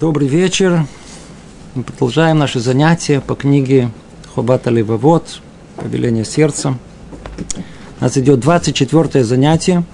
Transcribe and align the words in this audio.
Добрый 0.00 0.28
вечер. 0.28 0.86
Мы 1.74 1.82
продолжаем 1.82 2.38
наши 2.38 2.58
занятия 2.58 3.20
по 3.20 3.34
книге 3.34 3.90
Хобата 4.34 4.70
Левовод 4.70 5.42
«Повеление 5.76 6.24
сердца». 6.24 6.78
У 8.00 8.04
нас 8.04 8.16
идет 8.16 8.40
24 8.40 9.22
занятие. 9.22 9.84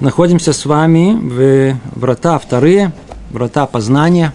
Находимся 0.00 0.52
с 0.52 0.66
вами 0.66 1.14
в 1.14 1.78
врата 1.96 2.40
вторые, 2.40 2.92
врата 3.30 3.66
познания. 3.66 4.34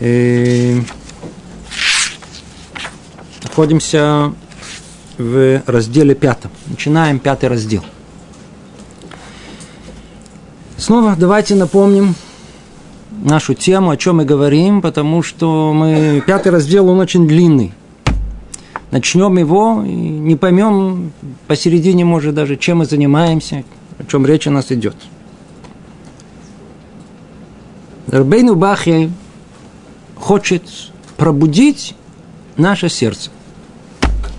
И 0.00 0.82
находимся 3.44 4.32
в 5.16 5.62
разделе 5.64 6.16
пятом. 6.16 6.50
Начинаем 6.66 7.20
пятый 7.20 7.48
раздел– 7.48 7.84
Снова 10.86 11.16
давайте 11.18 11.56
напомним 11.56 12.14
нашу 13.10 13.54
тему, 13.54 13.90
о 13.90 13.96
чем 13.96 14.18
мы 14.18 14.24
говорим, 14.24 14.80
потому 14.80 15.20
что 15.20 15.72
мы 15.72 16.22
пятый 16.24 16.50
раздел, 16.52 16.88
он 16.88 17.00
очень 17.00 17.26
длинный. 17.26 17.72
Начнем 18.92 19.36
его 19.36 19.82
и 19.84 19.90
не 19.90 20.36
поймем 20.36 21.10
посередине, 21.48 22.04
может, 22.04 22.36
даже, 22.36 22.56
чем 22.56 22.78
мы 22.78 22.84
занимаемся, 22.84 23.64
о 23.98 24.04
чем 24.04 24.24
речь 24.24 24.46
у 24.46 24.52
нас 24.52 24.70
идет. 24.70 24.94
Рабейну 28.06 28.54
Бахья 28.54 29.10
хочет 30.14 30.62
пробудить 31.16 31.96
наше 32.56 32.88
сердце. 32.88 33.30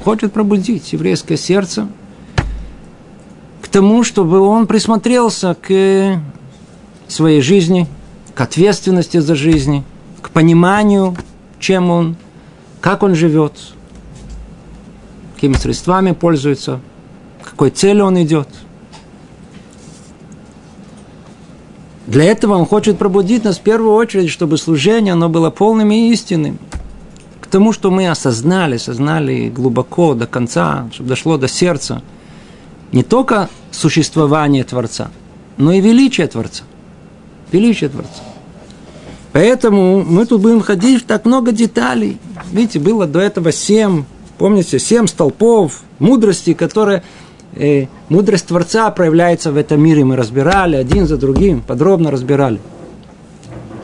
Хочет 0.01 0.31
пробудить 0.31 0.93
еврейское 0.93 1.35
сердце 1.35 1.89
к 3.61 3.67
тому, 3.67 4.05
чтобы 4.05 4.39
он 4.39 4.65
присмотрелся 4.65 5.53
к 5.61 6.21
своей 7.07 7.41
жизни, 7.41 7.87
к 8.35 8.41
ответственности 8.41 9.17
за 9.17 9.35
жизнь, 9.35 9.83
к 10.21 10.29
пониманию, 10.29 11.15
чем 11.59 11.89
он, 11.89 12.15
как 12.81 13.03
он 13.03 13.15
живет, 13.15 13.53
какими 15.35 15.53
средствами 15.53 16.11
пользуется, 16.11 16.79
к 17.41 17.51
какой 17.51 17.71
цели 17.71 18.01
он 18.01 18.21
идет. 18.21 18.47
Для 22.05 22.25
этого 22.25 22.55
он 22.55 22.65
хочет 22.65 22.97
пробудить 22.97 23.43
нас 23.43 23.57
в 23.57 23.61
первую 23.61 23.93
очередь, 23.93 24.29
чтобы 24.29 24.57
служение 24.57 25.13
оно 25.13 25.29
было 25.29 25.49
полным 25.49 25.91
и 25.91 26.11
истинным. 26.11 26.59
К 27.41 27.47
тому, 27.47 27.73
что 27.73 27.91
мы 27.91 28.07
осознали, 28.07 28.75
осознали 28.75 29.49
глубоко, 29.49 30.13
до 30.13 30.27
конца, 30.27 30.89
чтобы 30.93 31.09
дошло 31.09 31.37
до 31.37 31.47
сердца. 31.47 32.01
Не 32.91 33.03
только 33.03 33.49
существование 33.71 34.63
Творца, 34.63 35.09
но 35.57 35.71
и 35.73 35.81
величие 35.81 36.27
Творца– 36.27 36.63
величие 37.51 37.89
Творца. 37.89 38.23
Поэтому 39.33 40.03
мы 40.03 40.25
тут 40.25 40.41
будем 40.41 40.61
ходить 40.61 41.03
в 41.03 41.05
так 41.05 41.25
много 41.25 41.51
деталей. 41.51 42.17
Видите, 42.51 42.79
было 42.79 43.05
до 43.05 43.19
этого 43.19 43.51
семь, 43.51 44.05
помните, 44.37 44.79
семь 44.79 45.07
столпов 45.07 45.81
мудрости, 45.99 46.53
которые 46.53 47.03
э, 47.53 47.85
мудрость 48.09 48.47
Творца 48.47 48.89
проявляется 48.91 49.51
в 49.51 49.57
этом 49.57 49.81
мире. 49.81 50.03
Мы 50.05 50.15
разбирали 50.15 50.75
один 50.75 51.07
за 51.07 51.17
другим, 51.17 51.61
подробно 51.61 52.09
разбирали. 52.09 52.59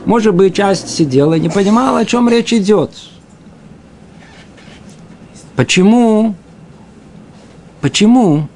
Может 0.04 0.34
быть, 0.34 0.54
часть 0.54 0.90
сидела 0.90 1.34
и 1.34 1.40
не 1.40 1.48
понимала, 1.48 2.00
о 2.00 2.04
чем 2.04 2.28
речь 2.28 2.52
идет. 2.52 2.90
Почему? 5.56 6.34
Почему 7.80 8.48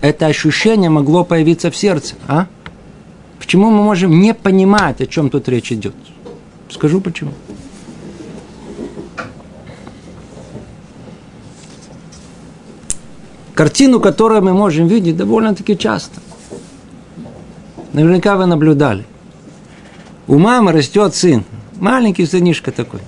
это 0.00 0.26
ощущение 0.26 0.90
могло 0.90 1.24
появиться 1.24 1.70
в 1.70 1.76
сердце? 1.76 2.16
А? 2.28 2.46
Почему 3.38 3.70
мы 3.70 3.82
можем 3.82 4.20
не 4.20 4.34
понимать, 4.34 5.00
о 5.00 5.06
чем 5.06 5.30
тут 5.30 5.48
речь 5.48 5.72
идет? 5.72 5.94
Скажу 6.70 7.00
почему. 7.00 7.32
Картину, 13.54 14.00
которую 14.00 14.42
мы 14.42 14.52
можем 14.52 14.88
видеть 14.88 15.16
довольно-таки 15.16 15.78
часто. 15.78 16.20
Наверняка 17.92 18.36
вы 18.36 18.46
наблюдали. 18.46 19.04
У 20.26 20.38
мамы 20.38 20.72
растет 20.72 21.14
сын. 21.14 21.44
Маленький 21.76 22.26
сынишка 22.26 22.72
такой. 22.72 23.00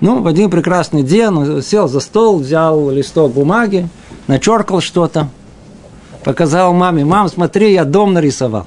Ну, 0.00 0.20
в 0.20 0.26
один 0.26 0.50
прекрасный 0.50 1.02
день 1.02 1.26
он 1.26 1.62
сел 1.62 1.88
за 1.88 2.00
стол, 2.00 2.38
взял 2.38 2.90
листок 2.90 3.32
бумаги, 3.32 3.88
начеркал 4.26 4.80
что-то, 4.80 5.28
показал 6.24 6.74
маме, 6.74 7.04
мам, 7.04 7.28
смотри, 7.28 7.72
я 7.72 7.84
дом 7.84 8.12
нарисовал. 8.12 8.66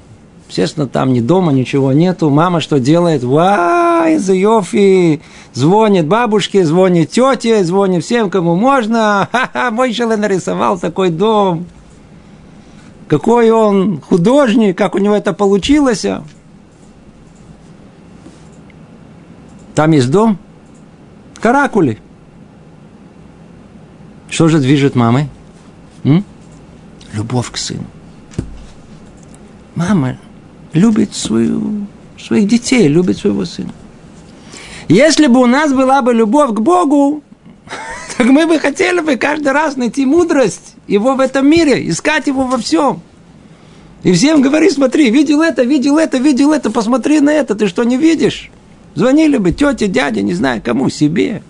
Естественно, 0.50 0.88
там 0.88 1.14
ни 1.14 1.22
дома, 1.22 1.52
ничего 1.52 1.94
нету. 1.94 2.32
Мама 2.32 2.60
что 2.60 2.80
делает? 2.80 3.24
Вай, 3.24 4.18
за 4.18 4.34
Йофи! 4.34 5.22
Звонит 5.54 6.08
бабушке, 6.08 6.66
звонит 6.66 7.12
тете, 7.12 7.64
звонит 7.64 8.04
всем, 8.04 8.32
кому 8.32 8.56
можно. 8.56 9.30
Ха-ха, 9.32 9.70
мой 9.70 9.94
человек 9.94 10.20
нарисовал 10.20 10.80
такой 10.80 11.12
дом. 11.12 11.68
Какой 13.08 13.52
он 13.52 14.02
художник, 14.02 14.76
как 14.76 14.96
у 14.96 14.98
него 14.98 15.14
это 15.14 15.34
получилось. 15.34 16.04
Там 19.76 19.92
есть 19.92 20.10
дом. 20.10 20.40
Каракули. 21.40 22.00
Что 24.30 24.48
же 24.48 24.58
движет 24.58 24.96
мамой? 24.96 25.30
М? 26.04 26.26
Любовь 27.14 27.52
к 27.52 27.58
сыну. 27.58 27.86
Мама 29.76 30.18
любит 30.74 31.13
свою, 31.16 31.88
своих 32.18 32.47
детей, 32.47 32.88
любит 32.88 33.18
своего 33.18 33.46
сына. 33.46 33.74
Если 34.88 35.28
бы 35.28 35.40
у 35.40 35.46
нас 35.46 35.72
была 35.74 36.02
бы 36.02 36.13
любовь 36.13 36.52
к 36.52 36.59
Богу, 36.59 37.24
так 38.18 38.28
мы 38.28 38.47
бы 38.47 38.59
хотели 38.59 39.00
бы 39.02 39.16
каждый 39.16 39.52
раз 39.52 39.75
найти 39.75 40.06
мудрость 40.06 40.75
его 40.88 41.16
в 41.16 41.19
этом 41.19 41.47
мире, 41.47 41.88
искать 41.88 42.28
его 42.28 42.44
во 42.44 42.57
всем. 42.57 43.02
И 44.03 44.13
всем 44.13 44.41
говори, 44.41 44.69
смотри, 44.69 45.09
видел 45.09 45.41
это, 45.41 45.63
видел 45.63 45.97
это, 45.97 46.18
видел 46.18 46.53
это, 46.53 46.72
посмотри 46.72 47.19
на 47.19 47.31
это, 47.31 47.53
ты 47.53 47.68
что 47.68 47.84
не 47.84 47.97
видишь? 47.97 48.50
Звонили 48.96 49.38
бы 49.38 49.51
тете, 49.51 49.88
дяде, 49.88 50.22
не 50.22 50.34
знаю 50.34 50.62
кому, 50.63 50.90
себе. 50.90 51.44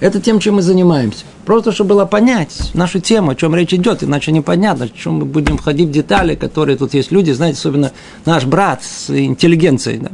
Это 0.00 0.20
тем, 0.20 0.40
чем 0.40 0.56
мы 0.56 0.62
занимаемся. 0.62 1.24
Просто, 1.44 1.72
чтобы 1.72 1.90
было 1.90 2.06
понять 2.06 2.70
нашу 2.74 3.00
тему, 3.00 3.32
о 3.32 3.34
чем 3.34 3.54
речь 3.54 3.74
идет, 3.74 4.02
иначе 4.02 4.32
непонятно, 4.32 4.86
о 4.86 4.88
чем 4.88 5.14
мы 5.14 5.24
будем 5.26 5.58
входить 5.58 5.88
в 5.88 5.92
детали, 5.92 6.34
которые 6.34 6.76
тут 6.76 6.94
есть 6.94 7.12
люди, 7.12 7.32
знаете, 7.32 7.58
особенно 7.58 7.92
наш 8.24 8.44
брат 8.46 8.82
с 8.82 9.10
интеллигенцией, 9.10 9.98
да? 9.98 10.10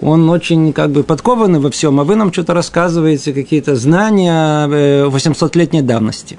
он 0.00 0.28
очень 0.30 0.72
как 0.72 0.90
бы 0.90 1.02
подкованный 1.02 1.58
во 1.58 1.70
всем, 1.70 2.00
а 2.00 2.04
вы 2.04 2.16
нам 2.16 2.32
что-то 2.32 2.54
рассказываете, 2.54 3.32
какие-то 3.32 3.76
знания 3.76 4.66
800-летней 4.66 5.82
давности. 5.82 6.38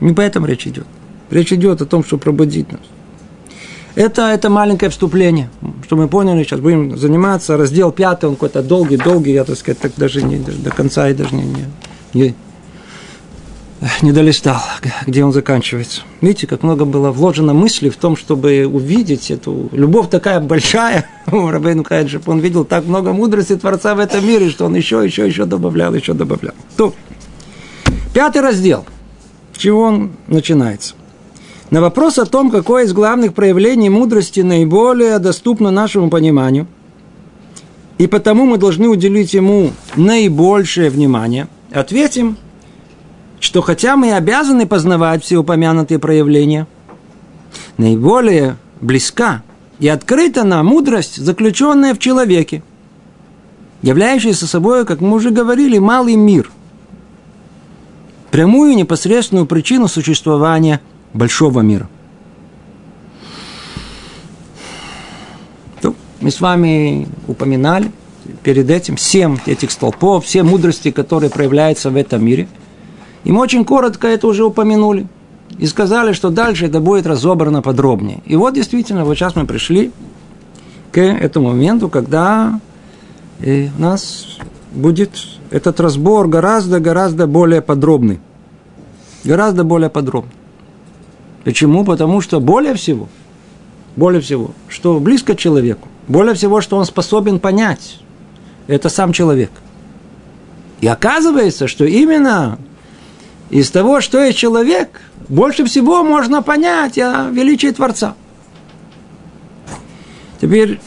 Не 0.00 0.12
по 0.12 0.20
этому 0.20 0.46
речь 0.46 0.66
идет. 0.66 0.86
Речь 1.30 1.52
идет 1.52 1.82
о 1.82 1.86
том, 1.86 2.04
чтобы 2.04 2.22
пробудить 2.22 2.70
нас. 2.70 2.82
Это, 3.96 4.28
это 4.28 4.50
маленькое 4.50 4.90
вступление, 4.90 5.48
что 5.86 5.96
мы 5.96 6.06
поняли, 6.06 6.44
сейчас 6.44 6.60
будем 6.60 6.98
заниматься. 6.98 7.56
Раздел 7.56 7.90
пятый, 7.90 8.26
он 8.26 8.34
какой-то 8.34 8.62
долгий-долгий, 8.62 9.32
я, 9.32 9.44
так 9.44 9.56
сказать, 9.56 9.78
так 9.78 9.92
даже 9.96 10.22
не 10.22 10.36
до 10.36 10.70
конца 10.70 11.08
и 11.08 11.14
даже 11.14 11.34
не, 11.34 11.66
не, 12.12 12.34
не, 14.02 14.12
долистал, 14.12 14.60
где 15.06 15.24
он 15.24 15.32
заканчивается. 15.32 16.02
Видите, 16.20 16.46
как 16.46 16.62
много 16.62 16.84
было 16.84 17.10
вложено 17.10 17.54
мысли 17.54 17.88
в 17.88 17.96
том, 17.96 18.18
чтобы 18.18 18.66
увидеть 18.66 19.30
эту 19.30 19.70
любовь 19.72 20.10
такая 20.10 20.40
большая 20.40 21.06
у 21.32 21.48
Рабейну 21.48 21.82
Каэджи, 21.82 22.20
он 22.26 22.40
видел 22.40 22.66
так 22.66 22.84
много 22.84 23.14
мудрости 23.14 23.56
Творца 23.56 23.94
в 23.94 23.98
этом 23.98 24.26
мире, 24.28 24.50
что 24.50 24.66
он 24.66 24.74
еще, 24.74 25.02
еще, 25.02 25.26
еще 25.26 25.46
добавлял, 25.46 25.94
еще 25.94 26.12
добавлял. 26.12 26.54
То, 26.76 26.92
пятый 28.12 28.42
раздел. 28.42 28.84
С 29.54 29.58
чего 29.58 29.84
он 29.84 30.12
начинается? 30.26 30.94
На 31.70 31.80
вопрос 31.80 32.18
о 32.18 32.26
том, 32.26 32.50
какое 32.50 32.84
из 32.84 32.92
главных 32.92 33.34
проявлений 33.34 33.90
мудрости 33.90 34.40
наиболее 34.40 35.18
доступно 35.18 35.72
нашему 35.72 36.10
пониманию, 36.10 36.68
и 37.98 38.06
потому 38.06 38.46
мы 38.46 38.56
должны 38.56 38.88
уделить 38.88 39.34
ему 39.34 39.72
наибольшее 39.96 40.90
внимание, 40.90 41.48
ответим, 41.72 42.36
что 43.40 43.62
хотя 43.62 43.96
мы 43.96 44.12
обязаны 44.12 44.66
познавать 44.66 45.24
все 45.24 45.38
упомянутые 45.38 45.98
проявления, 45.98 46.68
наиболее 47.78 48.56
близка 48.80 49.42
и 49.80 49.88
открыта 49.88 50.44
нам 50.44 50.66
мудрость, 50.66 51.16
заключенная 51.16 51.94
в 51.94 51.98
человеке, 51.98 52.62
являющаяся 53.82 54.46
собой, 54.46 54.86
как 54.86 55.00
мы 55.00 55.16
уже 55.16 55.30
говорили, 55.30 55.78
малый 55.78 56.14
мир, 56.14 56.48
прямую 58.30 58.76
непосредственную 58.76 59.46
причину 59.46 59.88
существования– 59.88 60.80
большого 61.12 61.60
мира. 61.60 61.88
Ну, 65.82 65.94
мы 66.20 66.30
с 66.30 66.40
вами 66.40 67.08
упоминали 67.28 67.90
перед 68.42 68.70
этим 68.70 68.96
семь 68.96 69.38
этих 69.46 69.70
столпов, 69.70 70.24
все 70.24 70.42
мудрости, 70.42 70.90
которые 70.90 71.30
проявляются 71.30 71.90
в 71.90 71.96
этом 71.96 72.24
мире. 72.24 72.48
И 73.24 73.32
мы 73.32 73.40
очень 73.40 73.64
коротко 73.64 74.06
это 74.08 74.26
уже 74.26 74.44
упомянули. 74.44 75.06
и 75.58 75.66
сказали, 75.66 76.12
что 76.12 76.30
дальше 76.30 76.66
это 76.66 76.80
будет 76.80 77.06
разобрано 77.06 77.62
подробнее. 77.62 78.20
И 78.26 78.36
вот 78.36 78.54
действительно, 78.54 79.04
вот 79.04 79.16
сейчас 79.16 79.36
мы 79.36 79.46
пришли 79.46 79.90
к 80.92 81.00
этому 81.00 81.48
моменту, 81.48 81.88
когда 81.88 82.60
э, 83.40 83.68
у 83.76 83.80
нас 83.80 84.38
будет 84.72 85.10
этот 85.50 85.80
разбор 85.80 86.28
гораздо-гораздо 86.28 87.26
более 87.26 87.62
подробный. 87.62 88.20
Гораздо 89.24 89.64
более 89.64 89.90
подробный. 89.90 90.32
Почему? 91.46 91.84
Потому 91.84 92.20
что 92.20 92.40
более 92.40 92.74
всего, 92.74 93.08
более 93.94 94.20
всего, 94.20 94.50
что 94.66 94.98
близко 94.98 95.36
человеку, 95.36 95.86
более 96.08 96.34
всего, 96.34 96.60
что 96.60 96.76
он 96.76 96.84
способен 96.84 97.38
понять, 97.38 98.00
это 98.66 98.88
сам 98.88 99.12
человек. 99.12 99.52
И 100.80 100.88
оказывается, 100.88 101.68
что 101.68 101.84
именно 101.84 102.58
из 103.48 103.70
того, 103.70 104.00
что 104.00 104.24
есть 104.24 104.36
человек, 104.36 105.00
больше 105.28 105.64
всего 105.66 106.02
можно 106.02 106.42
понять 106.42 106.98
о 106.98 107.30
величии 107.30 107.70
Творца. 107.70 108.16
Теперь 110.40 110.80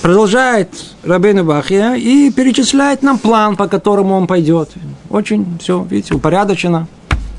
продолжает 0.00 0.70
Рабейну 1.02 1.42
Бахия 1.42 1.94
и 1.94 2.30
перечисляет 2.30 3.02
нам 3.02 3.18
план, 3.18 3.56
по 3.56 3.66
которому 3.66 4.14
он 4.14 4.28
пойдет. 4.28 4.70
Очень 5.10 5.58
все, 5.58 5.84
видите, 5.90 6.14
упорядочено. 6.14 6.86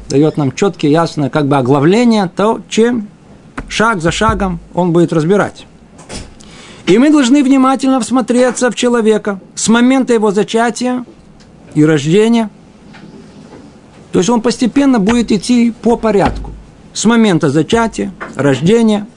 Дает 0.10 0.38
нам 0.38 0.52
четкие, 0.52 0.92
ясное 0.92 1.30
как 1.30 1.48
бы 1.48 1.58
оглавление, 1.58 2.30
то, 2.36 2.62
чем 2.70 3.08
шаг 3.68 4.02
за 4.02 4.12
шагом 4.12 4.60
он 4.74 4.92
будет 4.92 5.14
разбирать. 5.14 5.66
И 6.86 6.98
мы 6.98 7.10
должны 7.10 7.44
внимательно 7.44 8.00
всмотреться 8.00 8.70
в 8.70 8.76
человека 8.76 9.40
с 9.56 9.68
момента 9.68 10.14
его 10.14 10.32
зачатия 10.32 11.06
и 11.74 11.84
рождения– 11.84 12.50
то 14.16 14.20
есть 14.20 14.30
он 14.30 14.40
постепенно 14.40 14.98
будет 14.98 15.30
идти 15.34 15.74
по 15.82 15.98
порядку. 15.98 16.52
С 16.94 17.04
момента 17.04 17.50
зачатия, 17.50 18.14
рождения, 18.36 19.08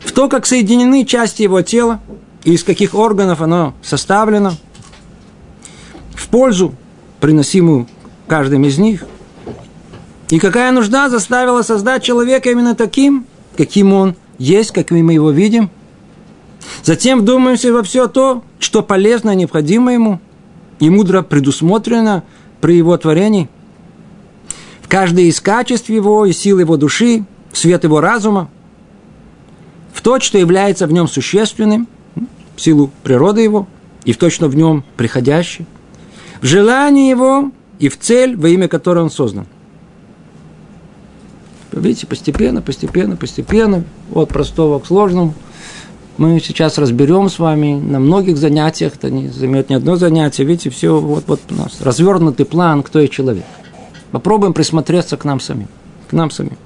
в 0.00 0.10
то, 0.10 0.28
как 0.28 0.46
соединены 0.46 1.04
части 1.04 1.42
его 1.42 1.62
тела, 1.62 2.00
и 2.42 2.54
из 2.54 2.64
каких 2.64 2.96
органов 2.96 3.40
оно 3.40 3.72
составлено, 3.82 4.54
в 6.16 6.26
пользу, 6.26 6.74
приносимую 7.20 7.86
каждым 8.26 8.64
из 8.64 8.78
них, 8.78 9.06
и 10.30 10.38
какая 10.38 10.72
нужда 10.72 11.08
заставила 11.08 11.62
создать 11.62 12.02
человека 12.02 12.50
именно 12.50 12.74
таким, 12.74 13.26
каким 13.56 13.92
он 13.92 14.16
есть, 14.38 14.72
каким 14.72 15.06
мы 15.06 15.14
его 15.14 15.30
видим. 15.30 15.70
Затем 16.82 17.20
вдумаемся 17.20 17.72
во 17.72 17.82
все 17.82 18.08
то, 18.08 18.42
что 18.58 18.82
полезно 18.82 19.30
и 19.30 19.36
необходимо 19.36 19.92
ему, 19.92 20.20
и 20.80 20.90
мудро 20.90 21.22
предусмотрено 21.22 22.24
при 22.60 22.76
его 22.76 22.96
творении– 22.96 23.48
каждое 24.88 25.24
из 25.24 25.40
качеств 25.40 25.88
его 25.88 26.26
и 26.26 26.32
сил 26.32 26.58
его 26.58 26.76
души, 26.76 27.24
свет 27.52 27.84
его 27.84 28.00
разума, 28.00 28.48
в 29.92 30.00
то, 30.00 30.20
что 30.20 30.38
является 30.38 30.86
в 30.86 30.92
нем 30.92 31.08
существенным, 31.08 31.88
в 32.54 32.60
силу 32.60 32.90
природы 33.02 33.42
его, 33.42 33.66
и 34.04 34.12
в 34.12 34.18
то, 34.18 34.30
что 34.30 34.48
в 34.48 34.56
нем 34.56 34.84
приходящее, 34.96 35.66
в 36.40 36.46
желании 36.46 37.10
его 37.10 37.50
и 37.78 37.88
в 37.88 37.98
цель, 37.98 38.36
во 38.36 38.48
имя 38.48 38.68
которой 38.68 39.02
он 39.02 39.10
создан. 39.10 39.46
Видите, 41.80 42.06
постепенно, 42.06 42.62
постепенно, 42.62 43.16
постепенно, 43.16 43.84
от 44.12 44.28
простого 44.28 44.78
к 44.78 44.86
сложному. 44.86 45.34
Мы 46.18 46.40
сейчас 46.40 46.78
разберем 46.78 47.28
с 47.28 47.38
вами 47.38 47.78
на 47.78 48.00
многих 48.00 48.38
занятиях, 48.38 48.94
это 48.94 49.10
не 49.10 49.28
займет 49.28 49.68
ни 49.68 49.74
одно 49.74 49.96
занятие, 49.96 50.44
видите, 50.44 50.70
все, 50.70 50.98
вот, 50.98 51.24
вот 51.26 51.40
у 51.50 51.54
нас 51.54 51.80
развернутый 51.82 52.46
план, 52.46 52.82
кто 52.82 53.00
есть 53.00 53.12
человек– 53.12 53.44
Попробуем 54.16 54.54
присмотреться 54.54 55.16
к 55.16 55.24
нам 55.24 55.40
самим. 55.40 55.68
К 56.08 56.12
нам 56.12 56.30
самим. 56.30 56.56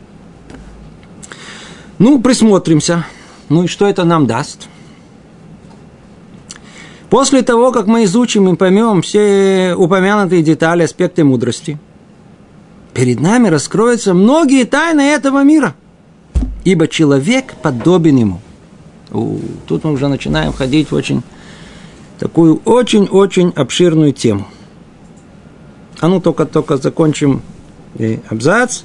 Ну, 1.98 2.20
присмотримся. 2.20 3.06
Ну 3.48 3.64
и 3.64 3.66
что 3.66 3.88
это 3.88 4.04
нам 4.04 4.26
даст? 4.26 4.68
После 7.08 7.42
того, 7.42 7.72
как 7.72 7.86
мы 7.86 8.04
изучим 8.04 8.48
и 8.48 8.56
поймем 8.56 9.02
все 9.02 9.74
упомянутые 9.76 10.42
детали, 10.42 10.84
аспекты 10.84 11.24
мудрости, 11.24 11.78
перед 13.00 13.20
нами 13.20 13.49
раскроются 13.49 14.12
многие 14.12 14.64
тайны 14.64 15.00
этого 15.00 15.43
мира. 15.43 15.75
Ибо 16.64 16.87
человек 16.87 17.55
подобен 17.62 18.17
ему. 18.17 18.41
У, 19.11 19.38
тут 19.67 19.85
мы 19.85 19.93
уже 19.93 20.08
начинаем 20.08 20.52
ходить 20.52 20.91
в 20.91 20.94
очень 20.94 21.23
такую 22.19 22.61
очень-очень 22.64 23.52
обширную 23.56 24.12
тему– 24.12 24.47
а 26.00 26.08
ну 26.08 26.20
только-только 26.20 26.79
закончим 26.79 27.43
абзац. 28.29 28.82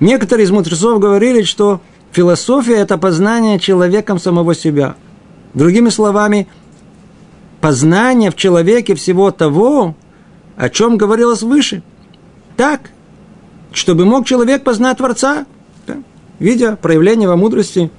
Некоторые 0.00 0.44
из 0.44 0.50
мудрецов 0.50 1.00
говорили, 1.00 1.42
что 1.42 1.80
философия– 2.10 2.74
это 2.76 2.98
познание 2.98 3.58
человеком 3.60 4.18
самого 4.18 4.54
себя. 4.54 4.96
Другими 5.54 5.90
словами, 5.90 6.48
познание 7.60 8.30
в 8.30 8.36
человеке 8.36 8.94
всего 8.96 9.30
того, 9.30 9.94
о 10.56 10.68
чем 10.68 10.96
говорилось 10.96 11.42
выше. 11.42 11.82
Так, 12.56 12.90
чтобы 13.76 14.06
мог 14.06 14.26
человек 14.26 14.64
познать 14.64 14.96
Творца, 14.96 15.44
да, 15.86 15.98
видя 16.38 16.76
проявление 16.76 17.28
во 17.28 17.36
мудрости 17.36 17.90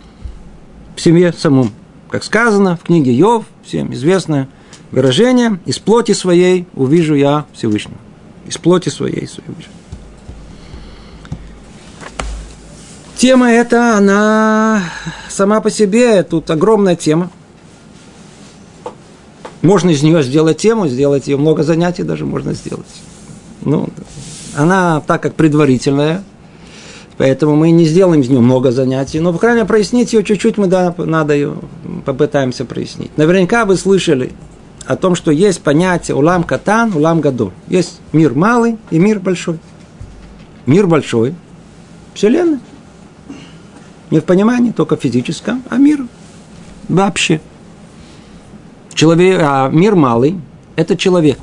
в 0.96 1.02
семье 1.02 1.32
самом. 1.32 1.72
Как 2.10 2.24
сказано 2.24 2.78
в 2.78 2.84
книге 2.84 3.14
Йов, 3.14 3.46
всем 3.64 3.94
известное 3.94 4.50
выражение, 4.92 5.60
«Из 5.66 5.78
плоти 5.78 6.14
своей 6.14 6.66
увижу 6.74 7.14
я 7.14 7.46
Всевышнего» 7.54 8.00
из 8.48 8.58
плоти 8.58 8.90
своей. 8.90 9.28
своей. 9.28 9.54
Тема 13.18 13.52
эта, 13.52 13.98
она 13.98 14.84
сама 15.30 15.60
по 15.60 15.70
себе, 15.70 16.24
тут 16.24 16.50
огромная 16.50 16.96
тема. 16.96 17.30
Можно 19.62 19.90
из 19.90 20.02
нее 20.02 20.24
сделать 20.24 20.60
тему, 20.60 20.88
сделать 20.88 21.28
ее 21.28 21.36
много 21.36 21.64
занятий 21.64 22.04
даже 22.04 22.26
можно 22.26 22.54
сделать. 22.54 22.86
Ну, 23.64 23.90
она 24.58 25.02
так 25.02 25.22
как 25.22 25.36
предварительная, 25.36 26.24
поэтому 27.18 27.56
мы 27.56 27.72
не 27.72 27.86
сделаем 27.86 28.22
из 28.22 28.30
нее 28.30 28.42
много 28.42 28.72
занятий, 28.72 29.20
но, 29.20 29.32
по 29.32 29.40
крайней 29.40 29.58
мере, 29.58 29.68
прояснить 29.68 30.14
ее 30.14 30.24
чуть-чуть 30.24 30.58
мы 30.58 30.68
да, 30.68 30.94
надо 30.98 31.36
ее 31.36 31.58
попытаемся 32.06 32.66
прояснить. 32.66 33.16
Наверняка 33.18 33.66
вы 33.66 33.78
слышали 33.78 34.32
о 34.86 34.96
том, 34.96 35.16
что 35.16 35.32
есть 35.32 35.62
понятие 35.62 36.16
улам 36.16 36.44
катан, 36.44 36.94
улам 36.96 37.22
гадол. 37.22 37.54
Есть 37.68 38.02
мир 38.14 38.34
малый 38.34 38.78
и 38.90 38.98
мир 38.98 39.20
большой. 39.20 39.60
Мир 40.66 40.88
большой– 40.88 41.36
Вселенная. 42.16 42.60
Не 44.10 44.20
в 44.20 44.24
понимании 44.24 44.72
только 44.72 44.96
физическом, 44.96 45.64
а 45.70 45.78
мир 45.78 46.08
вообще. 46.90 47.42
Человек, 48.94 49.40
а 49.44 49.70
мир 49.70 49.96
малый– 49.96 50.40
это 50.76 50.98
человек. 50.98 51.38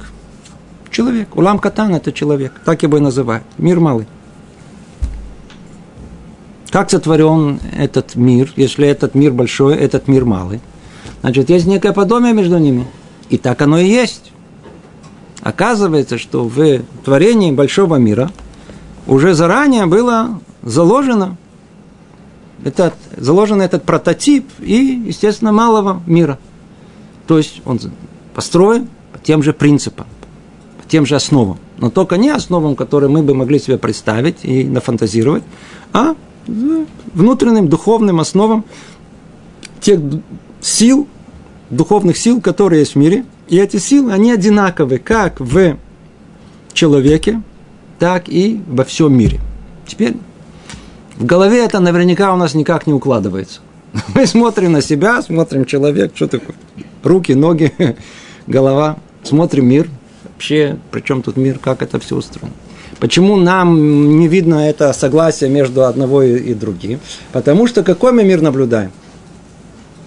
Человек. 0.94 1.36
Улам 1.36 1.58
катан– 1.58 1.94
это 1.96 2.12
человек. 2.12 2.52
Так 2.64 2.82
его 2.82 2.96
и 2.96 3.00
называют. 3.00 3.44
Мир 3.58 3.80
малый. 3.80 4.06
Как 6.70 6.90
сотворен 6.90 7.60
этот 7.76 8.14
мир, 8.14 8.52
если 8.56 8.88
этот 8.88 9.14
мир 9.14 9.32
большой, 9.32 9.76
этот 9.76 10.08
мир 10.08 10.24
малый? 10.24 10.60
Значит, 11.20 11.50
есть 11.50 11.66
некое 11.66 11.92
подобие 11.92 12.32
между 12.32 12.58
ними– 12.58 12.86
и 13.28 13.38
так 13.38 13.60
оно 13.62 13.78
и 13.78 13.88
есть. 13.88 14.32
Оказывается, 15.42 16.18
что 16.18 16.44
в 16.44 16.82
творении 17.04 17.50
большого 17.52 17.96
мира 17.96 18.30
уже 19.06 19.34
заранее 19.34 19.86
было 19.86 20.40
заложено 20.62 21.36
этот, 22.64 22.94
заложен 23.16 23.60
этот 23.60 23.82
прототип 23.84 24.48
и, 24.60 25.02
естественно, 25.06 25.52
малого 25.52 26.02
мира. 26.06 26.38
То 27.26 27.38
есть 27.38 27.60
он 27.64 27.80
построен 28.34 28.88
по 29.12 29.18
тем 29.18 29.42
же 29.42 29.52
принципам, 29.52 30.06
тем 30.94 31.06
же 31.06 31.16
основам. 31.16 31.58
Но 31.78 31.90
только 31.90 32.16
не 32.16 32.30
основам, 32.30 32.76
которые 32.76 33.10
мы 33.10 33.24
бы 33.24 33.34
могли 33.34 33.58
себе 33.58 33.78
представить 33.78 34.44
и 34.44 34.62
нафантазировать, 34.62 35.42
а 35.92 36.14
внутренним 36.46 37.66
духовным 37.66 38.20
основам 38.20 38.64
тех 39.80 39.98
сил, 40.60 41.08
духовных 41.70 42.16
сил, 42.16 42.40
которые 42.40 42.78
есть 42.82 42.94
в 42.94 42.98
мире. 42.98 43.24
И 43.48 43.58
эти 43.58 43.78
силы, 43.78 44.12
они 44.12 44.30
одинаковы 44.30 44.98
как 44.98 45.40
в 45.40 45.76
человеке, 46.74 47.42
так 47.98 48.28
и 48.28 48.62
во 48.68 48.84
всем 48.84 49.18
мире. 49.18 49.40
Теперь 49.88 50.14
в 51.16 51.24
голове 51.24 51.64
это 51.64 51.80
наверняка 51.80 52.32
у 52.32 52.36
нас 52.36 52.54
никак 52.54 52.86
не 52.86 52.92
укладывается. 52.92 53.62
Мы 54.14 54.28
смотрим 54.28 54.70
на 54.70 54.80
себя, 54.80 55.20
смотрим 55.22 55.64
человек, 55.64 56.12
что 56.14 56.28
такое, 56.28 56.54
руки, 57.02 57.34
ноги, 57.34 57.72
голова, 58.46 58.98
смотрим 59.24 59.66
мир. 59.66 59.88
Вообще, 60.44 60.76
при 60.90 61.00
чем 61.00 61.22
тут 61.22 61.38
мир, 61.38 61.58
как 61.58 61.80
это 61.80 61.98
все 61.98 62.16
устроено? 62.16 62.52
Почему 63.00 63.36
нам 63.36 64.18
не 64.18 64.28
видно 64.28 64.68
это 64.68 64.92
согласие 64.92 65.48
между 65.48 65.86
одного 65.86 66.22
и 66.22 66.52
другим? 66.52 67.00
Потому 67.32 67.66
что 67.66 67.82
какой 67.82 68.12
мы 68.12 68.24
мир 68.24 68.42
наблюдаем? 68.42 68.92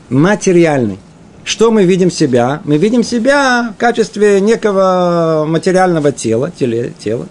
Материальный 0.09 0.99
что 1.43 1.71
мы 1.71 1.85
видим 1.85 2.11
себя? 2.11 2.61
Мы 2.65 2.77
видим 2.77 3.03
себя 3.03 3.73
в 3.75 3.79
качестве 3.79 4.39
некого 4.39 5.45
материального 5.47 6.11
тела, 6.11 6.51
теле, 6.51 6.93
тела. 6.99 7.25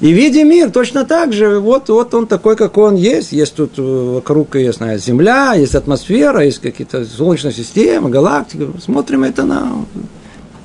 И 0.00 0.10
видим 0.10 0.48
мир 0.48 0.70
точно 0.70 1.04
так 1.04 1.32
же. 1.32 1.60
Вот, 1.60 1.88
вот 1.90 2.12
он 2.14 2.26
такой, 2.26 2.56
какой 2.56 2.88
он 2.88 2.96
есть. 2.96 3.30
Есть 3.32 3.54
тут 3.54 3.78
э, 3.78 3.82
вокруг, 3.82 4.56
я 4.56 4.72
знаю, 4.72 4.98
Земля, 4.98 5.52
есть 5.52 5.74
атмосфера, 5.74 6.44
есть 6.44 6.60
какие-то 6.60 7.04
солнечная 7.04 7.52
система, 7.52 8.08
галактика. 8.08 8.68
Смотрим 8.82 9.22
это 9.22 9.44
на... 9.44 9.84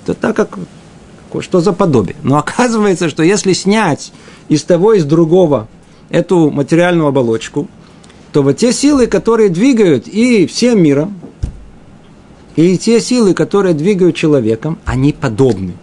Это 0.04 0.14
так, 0.16 0.36
как... 0.36 0.58
Что 1.40 1.62
за 1.62 1.72
подобие? 1.72 2.18
Но 2.24 2.38
оказывается, 2.38 3.08
что 3.08 3.24
если 3.24 3.54
снять 3.54 4.12
из 4.50 4.64
того, 4.64 4.94
из 4.94 5.06
другого 5.06 5.70
эту 6.10 6.52
материальную 6.52 7.08
оболочку, 7.08 7.70
то 8.34 8.44
вот 8.44 8.58
те 8.58 8.74
силы, 8.74 9.08
которые 9.08 9.50
двигают 9.50 10.08
и 10.08 10.46
всем 10.46 10.84
миром, 10.84 11.16
и 12.56 12.78
те 12.78 13.00
силы, 13.00 13.34
которые 13.34 13.74
двигают 13.74 14.16
человеком, 14.16 14.80
они 14.84 15.14
подобны. 15.14 15.74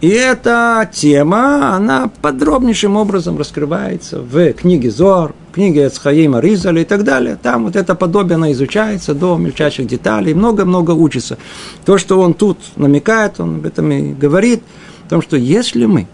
И 0.00 0.08
эта 0.08 0.88
тема, 0.92 1.74
она 1.74 2.08
подробнейшим 2.22 2.94
образом 2.96 3.36
раскрывается 3.36 4.20
в 4.20 4.52
книге 4.52 4.92
Зор, 4.92 5.34
книге 5.52 5.88
Эцхаима 5.88 6.38
Ризаля 6.38 6.82
и 6.82 6.84
так 6.84 7.02
далее. 7.02 7.36
Там 7.40 7.64
вот 7.64 7.74
это 7.74 7.96
подобие, 7.96 8.36
она 8.36 8.52
изучается 8.52 9.12
до 9.12 9.36
мельчайших 9.36 9.88
деталей, 9.88 10.34
много-много 10.34 10.92
учится. 10.92 11.36
То, 11.84 11.98
что 11.98 12.20
он 12.20 12.34
тут 12.34 12.58
намекает, 12.76 13.40
он 13.40 13.56
об 13.56 13.66
этом 13.66 13.90
и 13.90 14.12
говорит, 14.12 14.62
о 15.06 15.10
том, 15.10 15.20
что 15.20 15.36
если 15.36 15.84
мы 15.86 16.06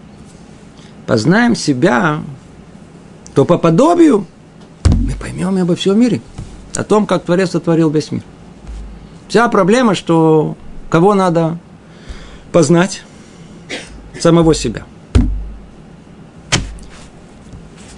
познаем 1.05 1.55
себя, 1.55 2.21
то 3.35 3.45
по 3.45 3.59
подобию 3.59 4.25
мы 4.85 5.11
поймем 5.19 5.61
обо 5.61 5.75
всем 5.75 5.99
мире, 5.99 6.21
о 6.75 6.83
том, 6.83 7.05
как 7.05 7.23
Творец 7.23 7.51
сотворил 7.51 7.91
весь 7.91 8.11
мир. 8.11 8.23
Вся 9.27 9.47
проблема, 9.47 9.93
что 9.93 10.57
кого 10.89 11.13
надо 11.13 11.59
познать, 12.51 13.03
самого 14.19 14.53
себя. 14.53 14.83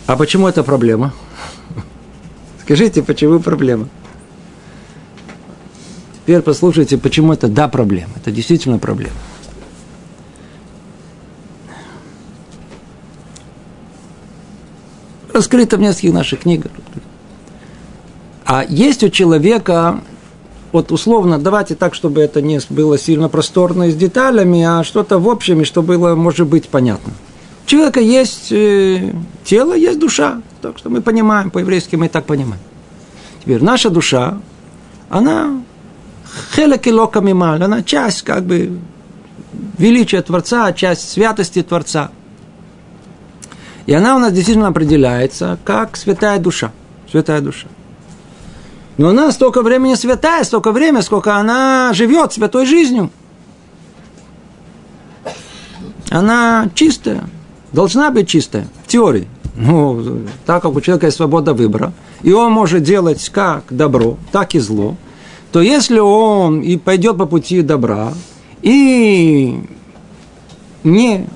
А 0.06 0.16
почему 0.16 0.48
это 0.48 0.64
проблема? 0.64 1.14
Скажите, 2.62 3.04
почему 3.04 3.40
проблема? 3.40 3.90
Теперь 6.26 6.42
послушайте, 6.42 6.98
почему 6.98 7.34
это 7.34 7.48
да 7.48 7.68
проблема. 7.68 8.12
Это 8.18 8.32
действительно 8.32 8.80
проблема. 8.80 9.16
Раскрыто 15.34 15.78
в 15.78 15.80
нескольких 15.80 16.14
наших 16.14 16.40
книгах. 16.42 16.72
А 18.46 18.66
есть 18.68 19.04
у 19.04 19.10
человека 19.10 20.02
вот 20.78 20.92
условно, 20.92 21.40
давайте 21.40 21.74
так, 21.74 21.96
чтобы 21.96 22.22
это 22.22 22.40
не 22.40 22.60
было 22.70 23.00
сильно 23.00 23.30
просторно 23.30 23.88
и 23.90 23.92
с 23.92 23.96
деталями, 23.96 24.62
а 24.64 24.84
что-то 24.84 25.18
в 25.18 25.28
общем, 25.28 25.62
и 25.62 25.64
что 25.64 25.82
было, 25.82 26.14
может 26.14 26.46
быть, 26.46 26.70
понятно. 26.70 27.14
У 27.66 27.68
человека 27.68 28.00
есть 28.00 28.52
э, 28.52 29.12
тело, 29.44 29.74
есть 29.74 29.98
душа. 29.98 30.40
Так 30.62 30.78
что 30.78 30.92
мы 30.92 31.02
понимаем, 31.02 31.50
по-еврейски 31.50 31.96
мы 31.96 32.10
так 32.10 32.26
понимаем. 32.26 32.62
Теперь 33.42 33.64
наша 33.64 33.90
душа, 33.90 34.38
она 35.10 35.64
хелеки 36.56 36.90
мималь, 37.22 37.64
она 37.64 37.82
часть 37.82 38.22
как 38.22 38.44
бы 38.44 38.78
величия 39.80 40.22
Творца, 40.22 40.72
часть 40.74 41.10
святости 41.10 41.64
Творца. 41.64 42.12
И 43.88 43.94
она 43.94 44.16
у 44.16 44.20
нас 44.20 44.32
действительно 44.32 44.68
определяется 44.68 45.58
как 45.64 45.98
святая 45.98 46.38
душа. 46.38 46.72
Святая 47.10 47.42
душа. 47.42 47.68
Но 48.98 49.10
она 49.10 49.32
столько 49.32 49.62
времени 49.62 49.94
святая, 49.94 50.44
столько 50.44 50.72
времени, 50.72 51.02
сколько 51.02 51.36
она 51.36 51.94
живет 51.94 52.34
святой 52.34 52.66
жизнью. 52.66 53.12
Она 56.10 56.70
чистая, 56.74 57.30
должна 57.72 58.10
быть 58.10 58.28
чистая, 58.28 58.68
в 58.84 58.88
теории. 58.88 59.28
Ну, 59.56 60.24
так 60.46 60.62
как 60.64 60.76
у 60.76 60.82
человека 60.82 61.08
есть 61.08 61.18
свобода 61.18 61.54
выбора, 61.54 61.92
и 62.22 62.32
он 62.32 62.52
может 62.52 62.84
делать 62.84 63.30
как 63.30 63.66
добро, 63.70 64.18
так 64.32 64.56
и 64.56 64.60
зло, 64.60 64.96
то 65.52 65.62
если 65.62 66.00
он 66.00 66.62
и 66.62 66.78
пойдет 66.78 67.18
по 67.18 67.26
пути 67.26 67.62
добра, 67.62 68.14
и 68.62 69.64
не, 70.84 71.28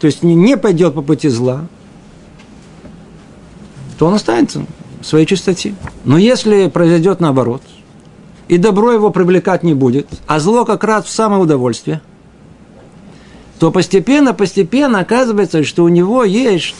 то 0.00 0.06
есть 0.06 0.22
не 0.22 0.56
пойдет 0.56 0.94
по 0.94 1.02
пути 1.02 1.28
зла, 1.28 1.66
то 3.98 4.06
он 4.06 4.14
останется 4.14 4.64
своей 5.02 5.26
чистоте. 5.26 5.74
Но 6.04 6.18
если 6.18 6.68
произойдет 6.68 7.20
наоборот, 7.20 7.62
и 8.48 8.58
добро 8.58 8.92
его 8.92 9.10
привлекать 9.10 9.62
не 9.62 9.74
будет, 9.74 10.08
а 10.26 10.40
зло 10.40 10.64
как 10.64 10.84
раз 10.84 11.04
в 11.04 11.10
самое 11.10 11.42
удовольствие, 11.42 12.00
то 13.58 13.70
постепенно, 13.70 14.34
постепенно 14.34 15.00
оказывается, 15.00 15.62
что 15.64 15.84
у 15.84 15.88
него 15.88 16.24
есть, 16.24 16.74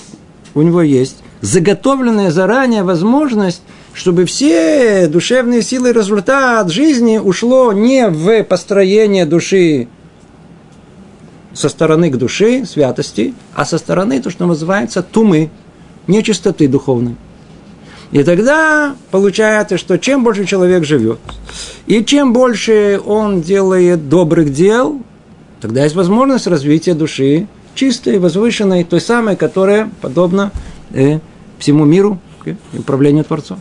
у 0.55 0.63
него 0.63 0.83
есть 0.83 1.19
заготовленная 1.41 2.31
заранее 2.31 2.83
возможность, 2.83 3.63
чтобы 3.93 4.25
все 4.25 5.09
душевные 5.09 5.63
силы 5.63 5.91
и 5.91 5.93
результат 5.93 6.71
жизни 6.71 7.19
ушло 7.19 7.73
не 7.73 8.09
в 8.09 8.43
построение 8.45 9.27
души 9.27 9.89
со 11.53 11.69
стороны 11.69 12.11
к 12.11 12.17
душе, 12.17 12.65
святости, 12.65 13.35
а 13.55 13.65
со 13.65 13.79
стороны 13.79 14.21
то, 14.21 14.31
что 14.31 14.47
называется 14.47 15.03
тумы, 15.03 15.51
нечистоты 16.07 16.69
духовной. 16.69 17.17
И 18.13 18.25
тогда 18.25 18.97
получается, 19.11 19.79
что 19.79 19.97
чем 19.99 20.25
больше 20.25 20.45
человек 20.45 20.85
живет, 20.85 21.21
и 21.87 22.05
чем 22.05 22.33
больше 22.33 23.01
он 23.05 23.41
делает 23.41 24.09
добрых 24.09 24.53
дел, 24.53 25.01
тогда 25.61 25.85
есть 25.85 25.95
возможность 25.95 26.49
развития 26.49 26.95
души 26.95 27.47
чистой, 27.75 28.19
возвышенной, 28.19 28.83
той 28.83 29.01
самой, 29.01 29.37
которая 29.37 29.91
подобна 30.01 30.51
э, 30.93 31.21
всему 31.59 31.85
миру 31.85 32.19
okay, 32.41 32.57
и 32.73 32.79
управлению 32.79 33.25
Творцом. 33.25 33.61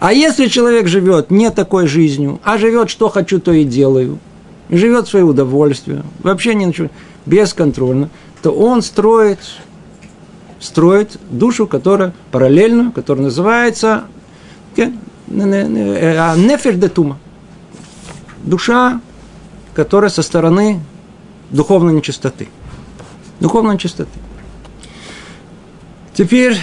А 0.00 0.12
если 0.12 0.48
человек 0.48 0.86
живет 0.86 1.30
не 1.30 1.50
такой 1.50 1.86
жизнью, 1.86 2.40
а 2.44 2.58
живет, 2.58 2.90
что 2.90 3.08
хочу, 3.08 3.40
то 3.40 3.52
и 3.52 3.64
делаю, 3.64 4.18
живет 4.68 5.06
в 5.06 5.10
свое 5.10 5.24
удовольствие, 5.24 6.02
вообще 6.22 6.54
не 6.54 6.66
ничего, 6.66 6.90
бесконтрольно, 7.24 8.10
то 8.42 8.50
он 8.50 8.82
строит 8.82 9.38
строит 10.60 11.18
душу, 11.30 11.66
которая 11.66 12.12
параллельно, 12.30 12.92
которая 12.92 13.24
называется 13.24 14.04
нефер 15.26 16.74
де. 16.76 16.90
Душа, 18.44 19.00
которая 19.74 20.10
со 20.10 20.22
стороны 20.22 20.80
духовной 21.50 21.94
нечистоты. 21.94 22.48
Духовной 23.40 23.74
нечистоты. 23.74 24.18
Теперь 26.14 26.56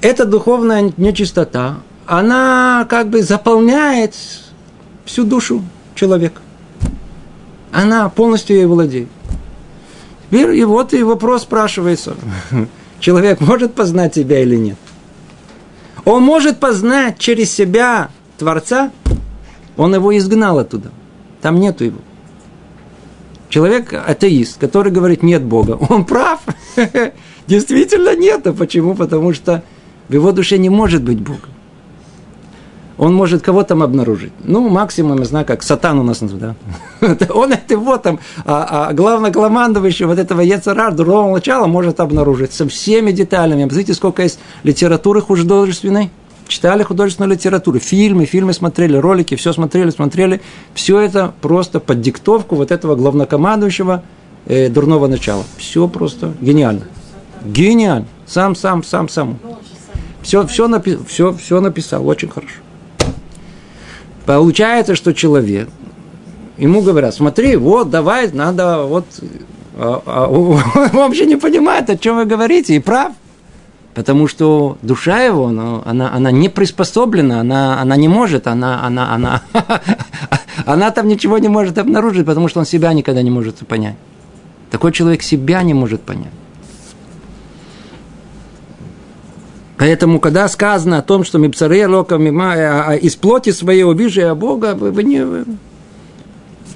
эта 0.00 0.24
духовная 0.24 0.92
нечистота, 0.96 1.80
она 2.06 2.86
как 2.88 3.08
бы 3.08 3.22
заполняет 3.22 4.14
всю 5.04 5.24
душу 5.24 5.62
человека. 5.94 6.40
Она 7.72 8.08
полностью 8.08 8.56
ей 8.56 8.66
владеет. 8.66 9.08
И 10.30 10.64
вот 10.64 10.94
и 10.94 11.02
вопрос 11.02 11.42
спрашивается 11.42 12.16
человек 13.02 13.40
может 13.40 13.74
познать 13.74 14.14
себя 14.14 14.40
или 14.40 14.56
нет? 14.56 14.78
Он 16.06 16.22
может 16.22 16.58
познать 16.58 17.18
через 17.18 17.52
себя 17.52 18.10
Творца, 18.38 18.90
он 19.76 19.94
его 19.94 20.16
изгнал 20.16 20.58
оттуда. 20.58 20.90
Там 21.42 21.60
нету 21.60 21.84
его. 21.84 21.98
Человек 23.50 23.92
атеист, 23.92 24.58
который 24.58 24.90
говорит, 24.90 25.22
нет 25.22 25.42
Бога, 25.42 25.72
он 25.90 26.06
прав. 26.06 26.40
Действительно 27.46 28.16
нет. 28.16 28.46
А 28.46 28.52
почему? 28.52 28.94
Потому 28.94 29.34
что 29.34 29.62
в 30.08 30.14
его 30.14 30.32
душе 30.32 30.56
не 30.56 30.70
может 30.70 31.02
быть 31.02 31.20
Бога 31.20 31.51
он 33.02 33.14
может 33.14 33.42
кого 33.42 33.64
там 33.64 33.82
обнаружить. 33.82 34.32
Ну, 34.44 34.68
максимум, 34.68 35.18
я 35.18 35.24
знаю, 35.24 35.44
как 35.44 35.64
сатан 35.64 35.98
у 35.98 36.04
нас 36.04 36.20
да? 36.20 36.54
он 37.34 37.52
это 37.52 37.76
вот 37.76 38.04
там, 38.04 38.20
а, 38.44 38.90
а 38.90 38.92
главнокомандующий 38.92 40.06
вот 40.06 40.20
этого 40.20 40.40
Ецарар, 40.40 40.94
дурного 40.94 41.34
начала 41.34 41.66
может 41.66 41.98
обнаружить 41.98 42.52
со 42.52 42.68
всеми 42.68 43.10
деталями. 43.10 43.68
Знаете, 43.68 43.94
сколько 43.94 44.22
есть 44.22 44.38
литературы 44.62 45.20
художественной? 45.20 46.12
Читали 46.46 46.84
художественную 46.84 47.32
литературу, 47.32 47.80
фильмы, 47.80 48.24
фильмы 48.24 48.52
смотрели, 48.52 48.96
ролики, 48.96 49.34
все 49.34 49.52
смотрели, 49.52 49.90
смотрели. 49.90 50.40
Все 50.72 51.00
это 51.00 51.34
просто 51.40 51.80
под 51.80 52.00
диктовку 52.02 52.54
вот 52.54 52.70
этого 52.70 52.94
главнокомандующего 52.94 54.04
э, 54.46 54.68
дурного 54.68 55.08
начала. 55.08 55.42
Все 55.56 55.88
просто 55.88 56.34
гениально. 56.40 56.82
Гениально. 57.44 58.06
Сам, 58.26 58.54
сам, 58.54 58.84
сам, 58.84 59.08
сам. 59.08 59.38
Все, 60.22 60.46
все, 60.46 60.68
напи- 60.68 61.04
все, 61.04 61.32
все 61.32 61.60
написал, 61.60 62.06
очень 62.06 62.28
хорошо. 62.28 62.61
Получается, 64.26 64.94
что 64.94 65.12
человек, 65.12 65.68
ему 66.56 66.80
говорят, 66.82 67.14
смотри, 67.14 67.56
вот, 67.56 67.90
давай, 67.90 68.30
надо, 68.32 68.82
вот, 68.84 69.06
а, 69.76 70.02
а, 70.06 70.26
он 70.30 70.60
вообще 70.92 71.26
не 71.26 71.36
понимает, 71.36 71.90
о 71.90 71.96
чем 71.96 72.16
вы 72.16 72.24
говорите, 72.24 72.76
и 72.76 72.80
прав. 72.80 73.12
Потому 73.94 74.26
что 74.26 74.78
душа 74.80 75.22
его, 75.22 75.48
она, 75.48 75.82
она, 75.84 76.14
она 76.14 76.30
не 76.30 76.48
приспособлена, 76.48 77.40
она, 77.40 77.78
она 77.78 77.96
не 77.96 78.08
может, 78.08 78.46
она, 78.46 78.86
она, 78.86 79.12
она, 79.12 79.42
она 80.64 80.90
там 80.92 81.08
ничего 81.08 81.36
не 81.36 81.48
может 81.48 81.76
обнаружить, 81.76 82.24
потому 82.24 82.48
что 82.48 82.60
он 82.60 82.66
себя 82.66 82.92
никогда 82.94 83.20
не 83.20 83.30
может 83.30 83.56
понять. 83.66 83.96
Такой 84.70 84.92
человек 84.92 85.22
себя 85.22 85.62
не 85.62 85.74
может 85.74 86.00
понять. 86.00 86.32
Поэтому, 89.82 90.20
когда 90.20 90.46
сказано 90.46 90.98
о 90.98 91.02
том, 91.02 91.24
что 91.24 91.38
Мипсаре 91.38 91.88
Лока 91.88 92.14
а, 92.14 92.94
из 92.94 93.16
плоти 93.16 93.50
своей 93.50 93.82
увижу 93.82 94.20
я 94.20 94.32
Бога, 94.36 94.76
вы 94.76 95.02
не, 95.02 95.26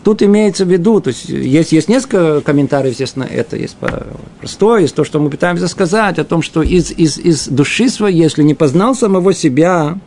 Тут 0.02 0.24
имеется 0.24 0.64
в 0.64 0.68
виду, 0.68 1.00
то 1.00 1.10
есть 1.10 1.28
есть, 1.28 1.70
есть 1.70 1.88
несколько 1.88 2.40
комментариев, 2.40 2.94
естественно, 2.94 3.22
это 3.22 3.56
есть 3.56 3.76
простое, 4.40 4.80
есть 4.80 4.96
то, 4.96 5.04
что 5.04 5.20
мы 5.20 5.30
пытаемся 5.30 5.68
сказать, 5.68 6.18
о 6.18 6.24
том, 6.24 6.42
что 6.42 6.62
из, 6.62 6.90
из, 6.90 7.16
из 7.16 7.46
души 7.46 7.90
своей, 7.90 8.20
если 8.20 8.42
не 8.42 8.54
познал 8.54 8.96
самого 8.96 9.32
себя, 9.32 10.00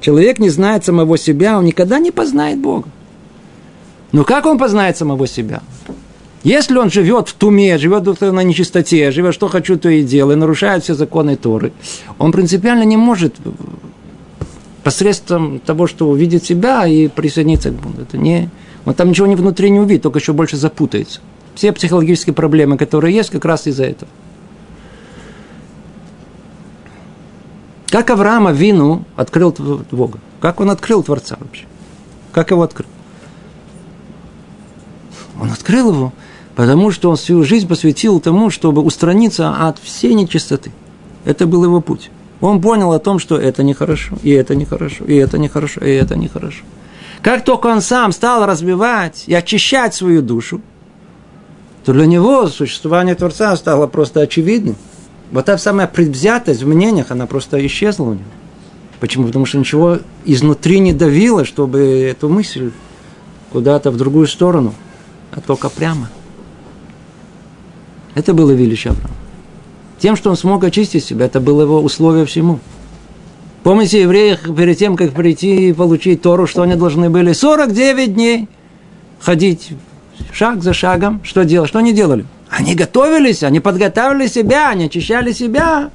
человек 0.00 0.38
не 0.38 0.48
знает 0.48 0.84
самого 0.84 1.18
себя, 1.18 1.58
он 1.58 1.64
никогда 1.64 1.98
не 1.98 2.12
познает 2.12 2.60
Бога. 2.60 2.88
Но 4.12 4.22
как 4.22 4.46
он 4.46 4.58
познает 4.58 4.96
самого 4.96 5.26
себя? 5.26 5.60
Если 6.42 6.76
он 6.76 6.90
живет 6.90 7.28
в 7.28 7.34
туме, 7.34 7.78
живет 7.78 8.20
на 8.20 8.40
нечистоте, 8.42 9.12
живет, 9.12 9.34
что 9.34 9.48
хочу, 9.48 9.78
то 9.78 9.88
и 9.88 10.02
делаю, 10.02 10.36
нарушает 10.38 10.82
все 10.82 10.94
законы 10.94 11.36
Торы, 11.36 11.72
он 12.18 12.32
принципиально 12.32 12.82
не 12.82 12.96
может 12.96 13.36
посредством 14.82 15.60
того, 15.60 15.86
что 15.86 16.08
увидит 16.08 16.44
себя 16.44 16.86
и 16.86 17.06
присоединиться 17.06 17.70
к 17.70 17.74
Богу. 17.74 18.02
Это 18.02 18.18
не, 18.18 18.50
он 18.84 18.94
там 18.94 19.10
ничего 19.10 19.28
не 19.28 19.36
внутри 19.36 19.70
не 19.70 19.78
увидит, 19.78 20.02
только 20.02 20.18
еще 20.18 20.32
больше 20.32 20.56
запутается. 20.56 21.20
Все 21.54 21.72
психологические 21.72 22.34
проблемы, 22.34 22.76
которые 22.76 23.14
есть, 23.14 23.30
как 23.30 23.44
раз 23.44 23.66
из-за 23.68 23.84
этого. 23.84 24.10
Как 27.88 28.08
Авраама 28.10 28.52
Вину 28.52 29.04
открыл 29.16 29.54
Бога? 29.90 30.18
Как 30.40 30.60
он 30.60 30.70
открыл 30.70 31.02
Творца 31.02 31.36
вообще? 31.38 31.66
Как 32.32 32.50
его 32.50 32.62
открыл? 32.62 32.88
Он 35.38 35.50
открыл 35.50 35.92
его, 35.92 36.12
потому 36.54 36.90
что 36.90 37.10
он 37.10 37.16
свою 37.16 37.44
жизнь 37.44 37.68
посвятил 37.68 38.20
тому, 38.20 38.50
чтобы 38.50 38.82
устраниться 38.82 39.50
от 39.68 39.78
всей 39.78 40.14
нечистоты. 40.14 40.70
Это 41.24 41.46
был 41.46 41.64
его 41.64 41.80
путь. 41.80 42.10
Он 42.40 42.60
понял 42.60 42.92
о 42.92 42.98
том, 42.98 43.18
что 43.18 43.38
это 43.38 43.62
нехорошо, 43.62 44.16
и 44.22 44.30
это 44.30 44.54
нехорошо, 44.54 45.04
и 45.04 45.14
это 45.14 45.38
нехорошо, 45.38 45.80
и 45.80 45.90
это 45.90 46.16
нехорошо. 46.16 46.64
Как 47.22 47.44
только 47.44 47.68
он 47.68 47.80
сам 47.80 48.10
стал 48.10 48.44
разбивать 48.46 49.24
и 49.28 49.34
очищать 49.34 49.94
свою 49.94 50.22
душу, 50.22 50.60
то 51.84 51.92
для 51.92 52.06
него 52.06 52.48
существование 52.48 53.14
Творца 53.14 53.54
стало 53.56 53.86
просто 53.86 54.20
очевидным. 54.20 54.76
Вот 55.30 55.44
та 55.44 55.56
самая 55.56 55.86
предвзятость 55.86 56.62
в 56.62 56.66
мнениях, 56.66 57.10
она 57.10 57.26
просто 57.26 57.64
исчезла 57.64 58.04
у 58.04 58.12
него. 58.14 58.24
Почему? 58.98 59.26
Потому 59.26 59.46
что 59.46 59.58
ничего 59.58 59.98
изнутри 60.24 60.80
не 60.80 60.92
давило, 60.92 61.44
чтобы 61.44 61.80
эту 61.80 62.28
мысль 62.28 62.72
куда-то 63.50 63.90
в 63.90 63.96
другую 63.96 64.26
сторону, 64.26 64.74
а 65.32 65.40
только 65.40 65.68
прямо. 65.68 66.08
Это 68.14 68.34
было 68.34 68.50
величие 68.52 68.92
Авраама. 68.92 69.14
Тем, 69.98 70.16
что 70.16 70.30
он 70.30 70.36
смог 70.36 70.64
очистить 70.64 71.04
себя, 71.04 71.26
это 71.26 71.40
было 71.40 71.62
его 71.62 71.80
условие 71.80 72.26
всему– 72.26 72.58
Помните, 73.62 74.02
евреи 74.02 74.36
перед 74.56 74.76
тем, 74.76 74.96
как 74.96 75.12
прийти 75.12 75.68
и 75.68 75.72
получить 75.72 76.20
Тору, 76.20 76.46
что 76.46 76.62
они 76.62 76.74
должны 76.74 77.10
были 77.10 77.32
49 77.32 78.12
дней 78.12 78.48
ходить 79.20 79.70
шаг 80.32 80.62
за 80.62 80.72
шагом. 80.72 81.20
Что 81.22 81.44
делать? 81.44 81.68
Что 81.68 81.78
они 81.78 81.92
делали? 81.92 82.26
Они 82.50 82.74
готовились, 82.74 83.44
они 83.44 83.60
подготавливали 83.60 84.26
себя, 84.26 84.70
они 84.70 84.86
очищали 84.86 85.32
себя, 85.32 85.90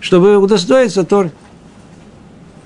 чтобы 0.00 0.38
удостоиться 0.38 1.04
Торы. 1.04 1.32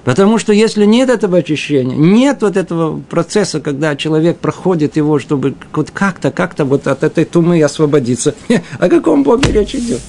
Потому 0.07 0.39
что 0.39 0.53
если 0.53 0.85
нет 0.85 1.11
этого 1.11 1.39
очищения, 1.39 1.97
нет 1.97 2.41
вот 2.43 2.57
этого 2.57 3.01
процесса, 3.01 3.59
когда 3.59 3.97
человек 3.97 4.39
проходит 4.39 4.95
его, 4.95 5.19
чтобы 5.19 5.57
вот 5.73 5.91
как-то, 5.91 6.31
как-то 6.31 6.65
вот 6.65 6.87
от 6.87 7.03
этой 7.03 7.25
тумы 7.25 7.61
освободиться, 7.61 8.33
о 8.79 8.89
каком 8.89 9.25
Боге 9.25 9.51
речь 9.51 9.75
идет? 9.75 10.01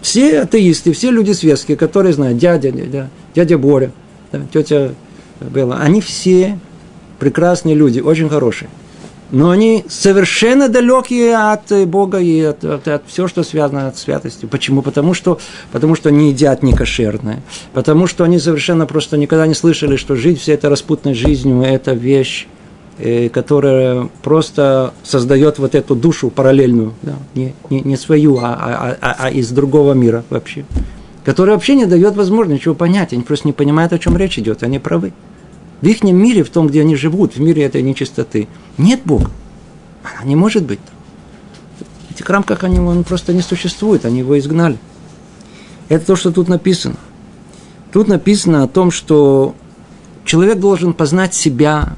Все 0.00 0.40
атеисты, 0.40 0.94
все 0.94 1.10
люди 1.10 1.32
светские, 1.32 1.76
которые 1.76 2.14
знают, 2.14 2.38
дядя, 2.38 2.70
дядя, 2.70 3.10
дядя 3.34 3.58
Боря, 3.58 3.92
да, 4.32 4.40
тетя 4.50 4.94
Белла, 5.38 5.76
они 5.82 6.00
все 6.00 6.58
прекрасные 7.18 7.74
люди, 7.74 8.00
очень 8.00 8.30
хорошие. 8.30 8.70
Но 9.30 9.50
они 9.50 9.84
совершенно 9.88 10.68
далекие 10.68 11.36
от 11.36 11.88
Бога 11.88 12.18
и 12.18 12.40
от, 12.42 12.64
от, 12.64 12.86
от 12.86 13.02
всего, 13.08 13.28
что 13.28 13.42
связано 13.42 13.92
с 13.94 14.00
святостью. 14.00 14.48
Почему? 14.48 14.82
Потому 14.82 15.14
что, 15.14 15.38
потому 15.72 15.96
что 15.96 16.10
они 16.10 16.30
едят 16.30 16.62
некошерное. 16.62 17.42
Потому 17.72 18.06
что 18.06 18.24
они 18.24 18.38
совершенно 18.38 18.86
просто 18.86 19.16
никогда 19.16 19.46
не 19.46 19.54
слышали, 19.54 19.96
что 19.96 20.14
жить 20.14 20.40
всей 20.40 20.54
этой 20.54 20.70
распутной 20.70 21.14
жизнью– 21.14 21.62
это 21.62 21.92
вещь 21.92 22.46
Э, 22.98 23.28
которая 23.28 24.08
просто 24.22 24.94
создает 25.02 25.58
вот 25.58 25.74
эту 25.74 25.94
душу 25.94 26.30
параллельную, 26.30 26.94
да, 27.02 27.16
не, 27.34 27.52
не, 27.68 27.82
не 27.82 27.94
свою, 27.94 28.38
а, 28.38 28.54
а, 28.54 28.96
а, 29.02 29.16
а 29.18 29.30
из 29.30 29.50
другого 29.50 29.92
мира 29.92 30.24
вообще, 30.30 30.64
которая 31.22 31.56
вообще 31.56 31.74
не 31.74 31.84
дает 31.84 32.16
возможности 32.16 32.62
ничего 32.62 32.74
понять, 32.74 33.12
они 33.12 33.22
просто 33.22 33.48
не 33.48 33.52
понимают, 33.52 33.92
о 33.92 33.98
чем 33.98 34.16
речь 34.16 34.38
идет, 34.38 34.62
они 34.62 34.78
правы. 34.78 35.12
В 35.80 35.86
их 35.86 36.02
мире, 36.02 36.42
в 36.42 36.50
том, 36.50 36.68
где 36.68 36.80
они 36.80 36.96
живут, 36.96 37.36
в 37.36 37.40
мире 37.40 37.64
этой 37.64 37.82
нечистоты, 37.82 38.48
нет 38.78 39.00
Бога. 39.04 39.30
Она 40.02 40.24
не 40.24 40.36
может 40.36 40.64
быть. 40.64 40.80
В 42.08 42.14
этих 42.14 42.28
рамках 42.30 42.64
они, 42.64 42.78
он 42.78 43.04
просто 43.04 43.34
не 43.34 43.42
существует, 43.42 44.04
они 44.04 44.20
его 44.20 44.38
изгнали. 44.38 44.78
Это 45.88 46.06
то, 46.06 46.16
что 46.16 46.32
тут 46.32 46.48
написано. 46.48 46.96
Тут 47.92 48.08
написано 48.08 48.62
о 48.62 48.68
том, 48.68 48.90
что 48.90 49.54
человек 50.24 50.58
должен 50.58 50.94
познать 50.94 51.34
себя, 51.34 51.94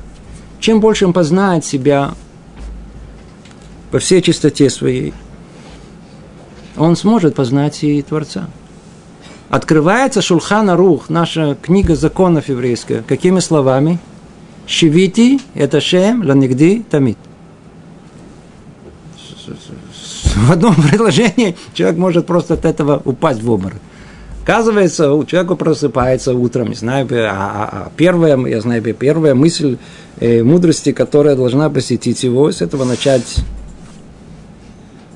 чем 0.61 0.81
больше 0.81 1.07
он 1.07 1.13
познает 1.13 1.65
себя 1.65 2.15
по 3.91 3.99
всей 3.99 4.21
чистоте 4.23 4.71
своей, 4.71 5.15
он 6.77 6.97
сможет 6.97 7.35
познать 7.35 7.83
и 7.83 8.03
Творца. 8.03 8.49
Открывается 9.51 10.21
Шулхана 10.21 10.77
Рух, 10.77 11.09
наша 11.09 11.57
книга 11.61 11.97
законов 11.97 12.51
еврейская, 12.51 13.03
какими 13.03 13.41
словами? 13.41 13.99
Шивити– 14.67 15.41
это 15.55 15.81
Шем, 15.81 16.23
Ланигди, 16.23 16.85
Тамит. 16.91 17.17
В 20.37 20.53
одном 20.53 20.75
предложении 20.91 21.57
человек 21.73 21.99
может 21.99 22.27
просто 22.27 22.55
от 22.55 22.67
этого 22.67 23.01
упасть 23.07 23.43
в 23.43 23.51
обморок. 23.51 23.79
Оказывается, 24.43 25.13
у 25.15 25.25
человека 25.25 25.55
просыпается 25.55 26.35
утром, 26.35 26.69
не 26.69 26.75
знаю, 26.75 27.07
а, 27.11 27.31
а, 27.31 27.69
а 27.73 27.93
первая, 27.97 28.37
я 28.47 28.61
знаю, 28.61 28.83
первая 28.83 29.35
мысль 29.35 29.79
э, 30.21 30.43
мудрости, 30.43 30.93
которая 30.93 31.37
должна 31.37 31.71
посетить 31.71 32.23
его, 32.23 32.53
с 32.53 32.61
этого 32.61 32.85
начать 32.85 33.37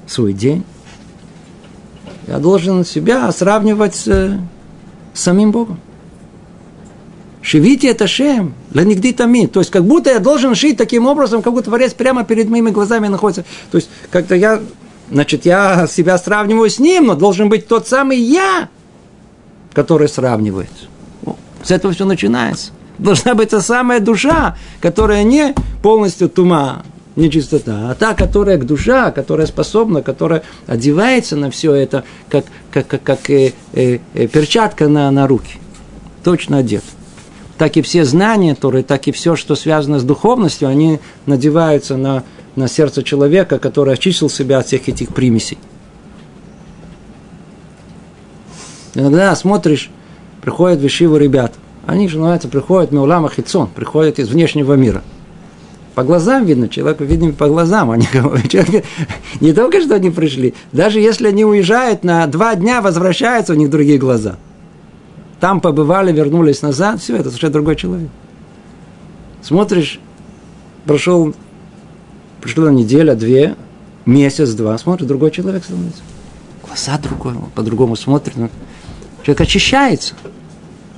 свой 0.06 0.32
день. 0.32 0.64
Я 2.26 2.38
должен 2.38 2.84
себя 2.84 3.30
сравнивать 3.32 3.94
с, 3.94 4.06
с 4.06 5.20
самим 5.20 5.50
Богом. 5.50 5.78
Шивите 7.40 7.88
это 7.88 8.06
шем, 8.06 8.54
ленигди 8.72 9.12
тами. 9.12 9.46
То 9.46 9.60
есть, 9.60 9.72
как 9.72 9.84
будто 9.84 10.10
я 10.10 10.20
должен 10.20 10.54
шить 10.54 10.76
таким 10.76 11.06
образом, 11.06 11.42
как 11.42 11.52
будто 11.52 11.64
Творец 11.66 11.92
прямо 11.92 12.24
перед 12.24 12.48
моими 12.48 12.70
глазами 12.70 13.08
находится. 13.08 13.44
То 13.72 13.76
есть, 13.78 13.90
как-то 14.10 14.36
я, 14.36 14.60
значит, 15.10 15.44
я 15.44 15.88
себя 15.88 16.16
сравниваю 16.18 16.70
с 16.70 16.78
ним, 16.78 17.06
но 17.06 17.16
должен 17.16 17.48
быть 17.48 17.66
тот 17.66 17.88
самый 17.88 18.18
я, 18.18 18.68
который 19.74 20.08
сравнивает. 20.08 20.70
С 21.64 21.72
этого 21.72 21.92
все 21.92 22.04
начинается. 22.04 22.70
Должна 22.98 23.34
быть 23.34 23.50
та 23.50 23.60
самая 23.60 23.98
душа, 23.98 24.56
которая 24.80 25.24
не 25.24 25.54
полностью 25.82 26.28
тума, 26.28 26.84
нечистота, 27.16 27.90
а 27.90 27.94
та, 27.94 28.14
которая 28.14 28.58
к 28.58 28.66
душа, 28.66 29.10
которая 29.10 29.46
способна, 29.46 30.02
которая 30.02 30.42
одевается 30.66 31.36
на 31.36 31.50
все 31.50 31.74
это, 31.74 32.04
как, 32.28 32.44
как, 32.70 32.86
как, 32.86 33.02
как 33.02 33.30
э, 33.30 33.52
э, 33.72 33.98
э, 34.14 34.26
перчатка 34.26 34.88
на, 34.88 35.10
на 35.10 35.26
руки. 35.26 35.58
Точно 36.24 36.58
одет. 36.58 36.84
Так 37.58 37.76
и 37.76 37.82
все 37.82 38.04
знания, 38.04 38.54
которые, 38.54 38.82
так 38.82 39.06
и 39.08 39.12
все, 39.12 39.36
что 39.36 39.54
связано 39.54 39.98
с 39.98 40.04
духовностью, 40.04 40.68
они 40.68 41.00
надеваются 41.26 41.96
на, 41.96 42.24
на 42.56 42.68
сердце 42.68 43.02
человека, 43.02 43.58
который 43.58 43.94
очистил 43.94 44.30
себя 44.30 44.58
от 44.58 44.66
всех 44.66 44.88
этих 44.88 45.08
примесей. 45.08 45.58
Иногда 48.94 49.34
смотришь, 49.36 49.90
приходят 50.40 50.80
в 50.80 50.86
Ишиву 50.86 51.16
ребята. 51.16 51.54
Они 51.86 52.08
же, 52.08 52.18
называется, 52.18 52.48
приходят 52.48 52.92
Меулама 52.92 53.28
Хитсон, 53.28 53.68
приходят 53.68 54.18
из 54.18 54.28
внешнего 54.28 54.74
мира. 54.74 55.02
По 55.94 56.04
глазам 56.04 56.46
видно, 56.46 56.68
человек 56.68 57.00
видно 57.00 57.32
по 57.32 57.48
глазам. 57.48 57.90
Они, 57.90 58.06
человек, 58.48 58.84
не 59.40 59.52
только 59.52 59.80
что 59.80 59.94
они 59.94 60.10
пришли, 60.10 60.54
даже 60.72 61.00
если 61.00 61.28
они 61.28 61.44
уезжают 61.44 62.02
на 62.02 62.26
два 62.26 62.54
дня, 62.54 62.80
возвращаются, 62.80 63.52
у 63.52 63.56
них 63.56 63.68
другие 63.68 63.98
глаза. 63.98 64.36
Там 65.38 65.60
побывали, 65.60 66.12
вернулись 66.12 66.62
назад, 66.62 67.00
все, 67.00 67.16
это 67.16 67.28
совершенно 67.28 67.52
другой 67.52 67.76
человек. 67.76 68.08
Смотришь, 69.42 70.00
прошел, 70.86 71.34
прошла 72.40 72.70
неделя, 72.70 73.14
две, 73.14 73.56
месяц, 74.06 74.50
два, 74.50 74.78
смотришь, 74.78 75.08
другой 75.08 75.30
человек 75.30 75.64
становится. 75.64 76.02
Глаза 76.64 76.96
другой, 76.98 77.34
по-другому 77.54 77.96
смотрит. 77.96 78.34
Человек 79.24 79.40
очищается. 79.40 80.14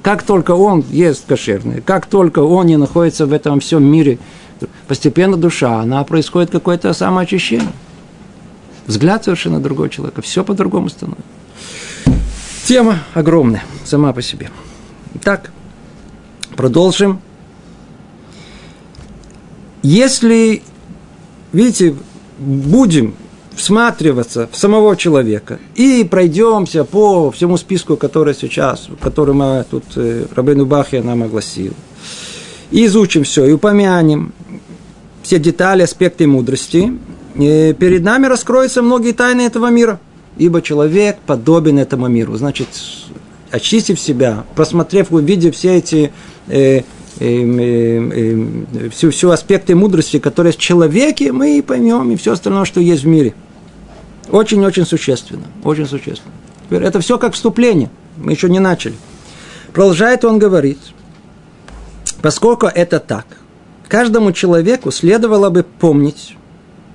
Как 0.02 0.22
только 0.22 0.50
он 0.52 0.85
ест 0.90 1.24
кошерное, 1.26 1.80
как 1.80 2.04
только 2.04 2.40
он 2.40 2.66
не 2.66 2.76
находится 2.76 3.24
в 3.24 3.33
этом 3.33 3.61
всем 3.61 3.83
мире, 3.83 4.18
постепенно 4.86 5.36
душа, 5.36 5.80
она 5.80 6.04
происходит 6.04 6.50
какое-то 6.50 6.92
самоочищение. 6.92 7.72
Взгляд 8.86 9.24
совершенно 9.24 9.60
другого 9.60 9.88
человека, 9.88 10.22
все 10.22 10.44
по-другому 10.44 10.88
становится. 10.88 11.24
Тема 12.66 12.98
огромная 13.14 13.62
сама 13.84 14.12
по 14.12 14.22
себе. 14.22 14.50
Так, 15.22 15.50
продолжим. 16.56 17.20
Если, 19.82 20.62
видите, 21.52 21.94
будем 22.38 23.14
всматриваться 23.54 24.48
в 24.50 24.56
самого 24.56 24.96
человека 24.96 25.58
и 25.74 26.06
пройдемся 26.10 26.84
по 26.84 27.30
всему 27.30 27.56
списку, 27.56 27.96
который 27.96 28.34
сейчас, 28.34 28.88
который 29.00 29.34
мы 29.34 29.64
тут 29.70 29.84
э, 29.96 30.26
Рабейну 30.34 30.66
Бахия 30.66 31.02
нам 31.02 31.22
огласил, 31.22 31.72
и 32.70 32.86
изучим 32.86 33.24
все, 33.24 33.44
и 33.44 33.52
упомянем 33.52 34.32
все 35.24 35.38
детали, 35.38 35.82
аспекты 35.82 36.26
мудрости, 36.26 36.92
перед 37.34 38.02
нами 38.04 38.26
раскроются 38.26 38.82
многие 38.82 39.12
тайны 39.12 39.40
этого 39.40 39.68
мира, 39.68 39.98
ибо 40.37 40.60
человек 40.60 41.16
подобен 41.26 41.78
этому 41.78 42.08
миру. 42.08 42.37
Значит, 42.37 42.68
очистив 43.50 43.98
себя, 43.98 44.44
просмотрев, 44.54 45.10
увидев 45.10 45.56
все 45.56 45.76
эти 45.76 46.12
э, 46.48 46.82
всю, 48.90 49.10
всю 49.10 49.30
аспекты 49.30 49.74
мудрости, 49.74 50.18
которые 50.18 50.52
в 50.52 50.58
человеке, 50.58 51.32
мы 51.32 51.58
и 51.58 51.62
поймем, 51.62 52.10
и 52.10 52.16
все 52.16 52.32
остальное, 52.32 52.66
что 52.66 52.80
есть 52.80 53.04
в 53.04 53.06
мире. 53.06 53.34
Очень-очень 54.30 54.84
существенно. 54.84 55.44
Очень 55.64 55.87
существенно. 55.87 56.34
Теперь 56.66 56.82
это 56.82 57.00
все 57.00 57.18
как 57.18 57.32
вступление. 57.32 57.88
Мы 58.18 58.32
еще 58.32 58.50
не 58.50 58.60
начали. 58.60 58.94
Продолжает 59.72 60.24
он 60.24 60.38
говорить, 60.38 60.94
поскольку 62.20 62.66
это 62.66 63.00
так, 63.00 63.26
каждому 63.88 64.33
человеку 64.33 64.90
следовало 64.90 65.51
бы 65.51 65.62
помнить 65.62 66.37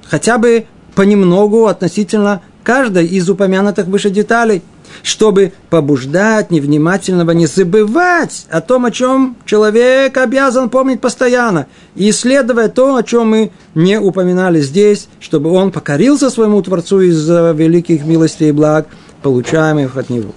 хотя 0.06 0.38
бы 0.38 0.66
понемногу 0.96 1.68
относительно 1.68 2.42
каждой 2.64 3.06
из 3.06 3.30
упомянутых 3.30 3.88
выше 3.88 4.10
деталей– 4.10 4.62
чтобы 5.04 5.54
побуждать 5.70 6.52
невнимательного 6.52 7.32
не 7.32 7.46
забывать 7.46 8.46
о 8.50 8.62
том, 8.62 8.86
о 8.86 8.92
чем 8.92 9.38
человек 9.46 10.18
обязан 10.18 10.70
помнить 10.70 11.02
постоянно, 11.02 11.68
и 11.96 12.10
исследуя 12.10 12.68
то, 12.68 12.96
о 12.96 13.04
чем 13.04 13.30
мы 13.30 13.52
не 13.76 14.00
упоминали 14.00 14.62
здесь, 14.62 15.08
чтобы 15.20 15.52
он 15.52 15.72
покорился 15.72 16.30
своему 16.30 16.62
Творцу 16.62 17.02
из-за 17.02 17.52
великих 17.52 18.06
милостей 18.06 18.50
и 18.50 18.54
благ, 18.54 18.88
получаемых 19.22 19.98
от 19.98 20.10
Него 20.10 20.32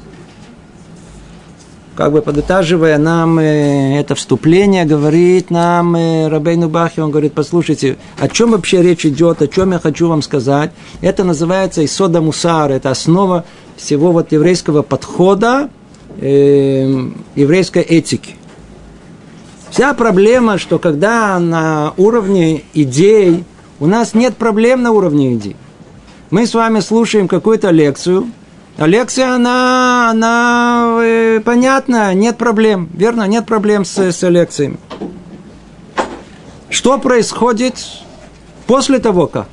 как 1.94 2.12
бы 2.12 2.22
подытаживая 2.22 2.98
нам 2.98 3.38
э, 3.38 4.00
это 4.00 4.14
вступление, 4.14 4.84
говорит 4.84 5.50
нам 5.50 5.94
э, 5.94 6.28
Рабейну 6.28 6.68
Бахи, 6.68 7.00
он 7.00 7.10
говорит, 7.10 7.34
послушайте, 7.34 7.98
о 8.18 8.28
чем 8.28 8.52
вообще 8.52 8.82
речь 8.82 9.04
идет, 9.04 9.42
о 9.42 9.48
чем 9.48 9.72
я 9.72 9.78
хочу 9.78 10.08
вам 10.08 10.22
сказать. 10.22 10.72
Это 11.02 11.24
называется 11.24 11.84
Исода 11.84 12.20
Мусар, 12.20 12.72
это 12.72 12.90
основа 12.90 13.44
всего 13.76 14.12
вот 14.12 14.32
еврейского 14.32 14.82
подхода, 14.82 15.68
э, 16.18 17.10
еврейской 17.34 17.82
этики. 17.82 18.36
Вся 19.70 19.92
проблема, 19.94 20.58
что 20.58 20.78
когда 20.78 21.38
на 21.38 21.92
уровне 21.96 22.62
идей, 22.74 23.44
у 23.80 23.86
нас 23.86 24.14
нет 24.14 24.36
проблем 24.36 24.82
на 24.82 24.92
уровне 24.92 25.34
идей. 25.34 25.56
Мы 26.30 26.46
с 26.46 26.54
вами 26.54 26.80
слушаем 26.80 27.28
какую-то 27.28 27.70
лекцию– 27.70 28.30
лекция, 28.78 29.34
она, 29.34 30.10
она 30.10 30.98
э, 31.02 31.40
понятна, 31.44 32.14
нет 32.14 32.38
проблем, 32.38 32.88
верно, 32.94 33.26
нет 33.26 33.46
проблем 33.46 33.84
с, 33.84 33.98
с 33.98 34.28
лекциями. 34.28 34.78
Что 36.68 36.98
происходит 36.98 37.74
после 38.66 38.98
того, 38.98 39.26
как? 39.26 39.48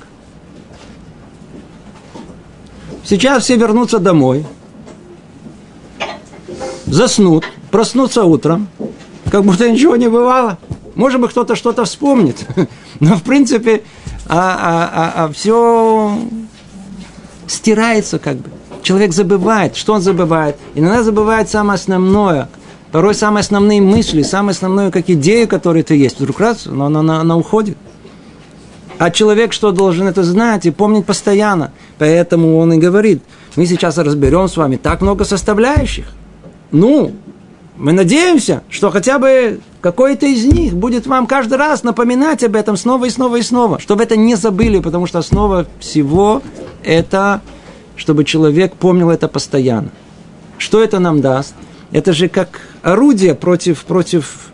Сейчас 3.03 3.43
все 3.43 3.57
вернутся 3.57 3.99
домой, 3.99 4.45
заснут, 6.85 7.45
проснутся 7.71 8.23
утром, 8.23 8.67
как 9.31 9.43
будто 9.43 9.69
ничего 9.69 9.95
не 9.95 10.09
бывало. 10.09 10.57
Может 10.95 11.19
быть, 11.21 11.31
кто-то 11.31 11.55
что-то 11.55 11.85
вспомнит. 11.85 12.45
Но, 12.99 13.15
в 13.15 13.23
принципе, 13.23 13.83
а, 14.27 14.37
а, 14.37 14.89
а, 14.93 15.25
а 15.25 15.31
все 15.31 16.19
стирается 17.47 18.19
как 18.19 18.37
бы 18.37 18.49
человек 18.81 19.13
забывает. 19.13 19.75
Что 19.75 19.93
он 19.93 20.01
забывает? 20.01 20.57
Иногда 20.75 21.03
забывает 21.03 21.49
самое 21.49 21.75
основное. 21.75 22.49
Порой 22.91 23.13
самые 23.13 23.41
основные 23.41 23.81
мысли, 23.81 24.23
самые 24.23 24.51
основные 24.51 24.91
как 24.91 25.09
идеи, 25.09 25.45
которые 25.45 25.83
ты 25.83 25.95
есть. 25.95 26.19
Вдруг 26.19 26.39
раз, 26.39 26.65
но 26.65 26.85
она, 26.85 27.01
она, 27.01 27.21
она 27.21 27.37
уходит. 27.37 27.77
А 28.97 29.11
человек 29.11 29.53
что 29.53 29.71
должен 29.71 30.07
это 30.07 30.23
знать 30.23 30.65
и 30.65 30.71
помнить 30.71 31.05
постоянно. 31.05 31.71
Поэтому 31.97 32.57
он 32.57 32.73
и 32.73 32.77
говорит, 32.77 33.23
мы 33.55 33.65
сейчас 33.65 33.97
разберем 33.97 34.47
с 34.47 34.57
вами 34.57 34.75
так 34.75 35.01
много 35.01 35.23
составляющих. 35.23 36.05
Ну, 36.71 37.13
мы 37.77 37.93
надеемся, 37.93 38.63
что 38.69 38.91
хотя 38.91 39.19
бы 39.19 39.61
какой-то 39.79 40.25
из 40.25 40.43
них 40.43 40.73
будет 40.73 41.07
вам 41.07 41.27
каждый 41.27 41.57
раз 41.57 41.83
напоминать 41.83 42.43
об 42.43 42.55
этом 42.55 42.75
снова 42.75 43.05
и 43.05 43.09
снова 43.09 43.37
и 43.37 43.41
снова, 43.41 43.79
чтобы 43.79 44.03
это 44.03 44.17
не 44.17 44.35
забыли, 44.35 44.79
потому 44.79 45.05
что 45.07 45.19
основа 45.19 45.65
всего 45.79 46.41
это 46.83 47.41
чтобы 47.99 48.23
человек 48.23 48.75
помнил 48.75 49.09
это 49.09 49.27
постоянно. 49.27 49.89
Что 50.57 50.81
это 50.81 50.99
нам 50.99 51.19
даст? 51.19 51.53
Это 51.91 52.13
же 52.13 52.29
как 52.29 52.61
орудие 52.81 53.35
против, 53.35 53.83
против 53.83 54.51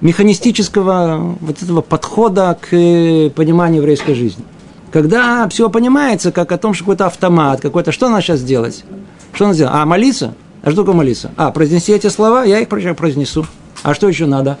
механистического 0.00 1.36
вот 1.40 1.62
этого 1.62 1.80
подхода 1.80 2.56
к 2.60 2.72
э, 2.72 3.30
пониманию 3.30 3.82
еврейской 3.82 4.14
жизни. 4.14 4.44
Когда 4.92 5.48
все 5.48 5.68
понимается, 5.68 6.30
как 6.30 6.52
о 6.52 6.58
том, 6.58 6.72
что 6.72 6.84
какой-то 6.84 7.06
автомат, 7.06 7.60
какой-то, 7.60 7.90
что 7.90 8.08
надо 8.08 8.22
сейчас 8.22 8.42
делать? 8.42 8.84
Что 9.32 9.46
надо 9.46 9.54
сделать? 9.56 9.74
А, 9.74 9.84
молиться? 9.84 10.34
А 10.62 10.70
что 10.70 10.82
такое 10.82 10.94
молиться? 10.94 11.32
А, 11.36 11.50
произнеси 11.50 11.92
эти 11.92 12.06
слова, 12.06 12.44
я 12.44 12.60
их 12.60 12.68
произнесу. 12.68 13.46
А 13.82 13.94
что 13.94 14.08
еще 14.08 14.26
надо? 14.26 14.58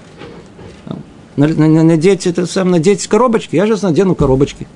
Надеть, 1.36 2.26
это 2.26 2.46
сам, 2.46 2.70
надеть 2.70 3.06
коробочки, 3.06 3.54
я 3.54 3.66
сейчас 3.66 3.82
надену 3.82 4.14
коробочки. 4.14 4.66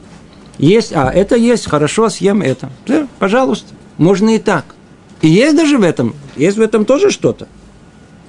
Есть, 0.59 0.93
а, 0.93 1.11
это 1.11 1.37
есть, 1.37 1.69
хорошо, 1.69 2.09
съем 2.09 2.43
это. 2.43 2.71
Да, 2.87 3.09
пожалуйста, 3.19 3.75
можно 3.99 4.35
и 4.37 4.39
так. 4.39 4.75
И 5.21 5.29
есть 5.29 5.57
даже 5.57 5.79
в 5.79 5.83
этом, 5.83 6.15
есть 6.37 6.57
в 6.57 6.61
этом 6.61 6.85
тоже 6.85 7.11
что-то, 7.11 7.49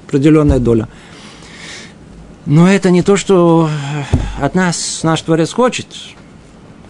определенная 0.07 0.59
доля. 0.59 0.87
Но 2.45 2.71
это 2.71 2.89
не 2.91 3.01
то, 3.01 3.17
что 3.17 3.69
от 4.39 4.55
нас 4.55 5.01
наш 5.03 5.21
Творец 5.21 5.51
хочет. 5.51 5.87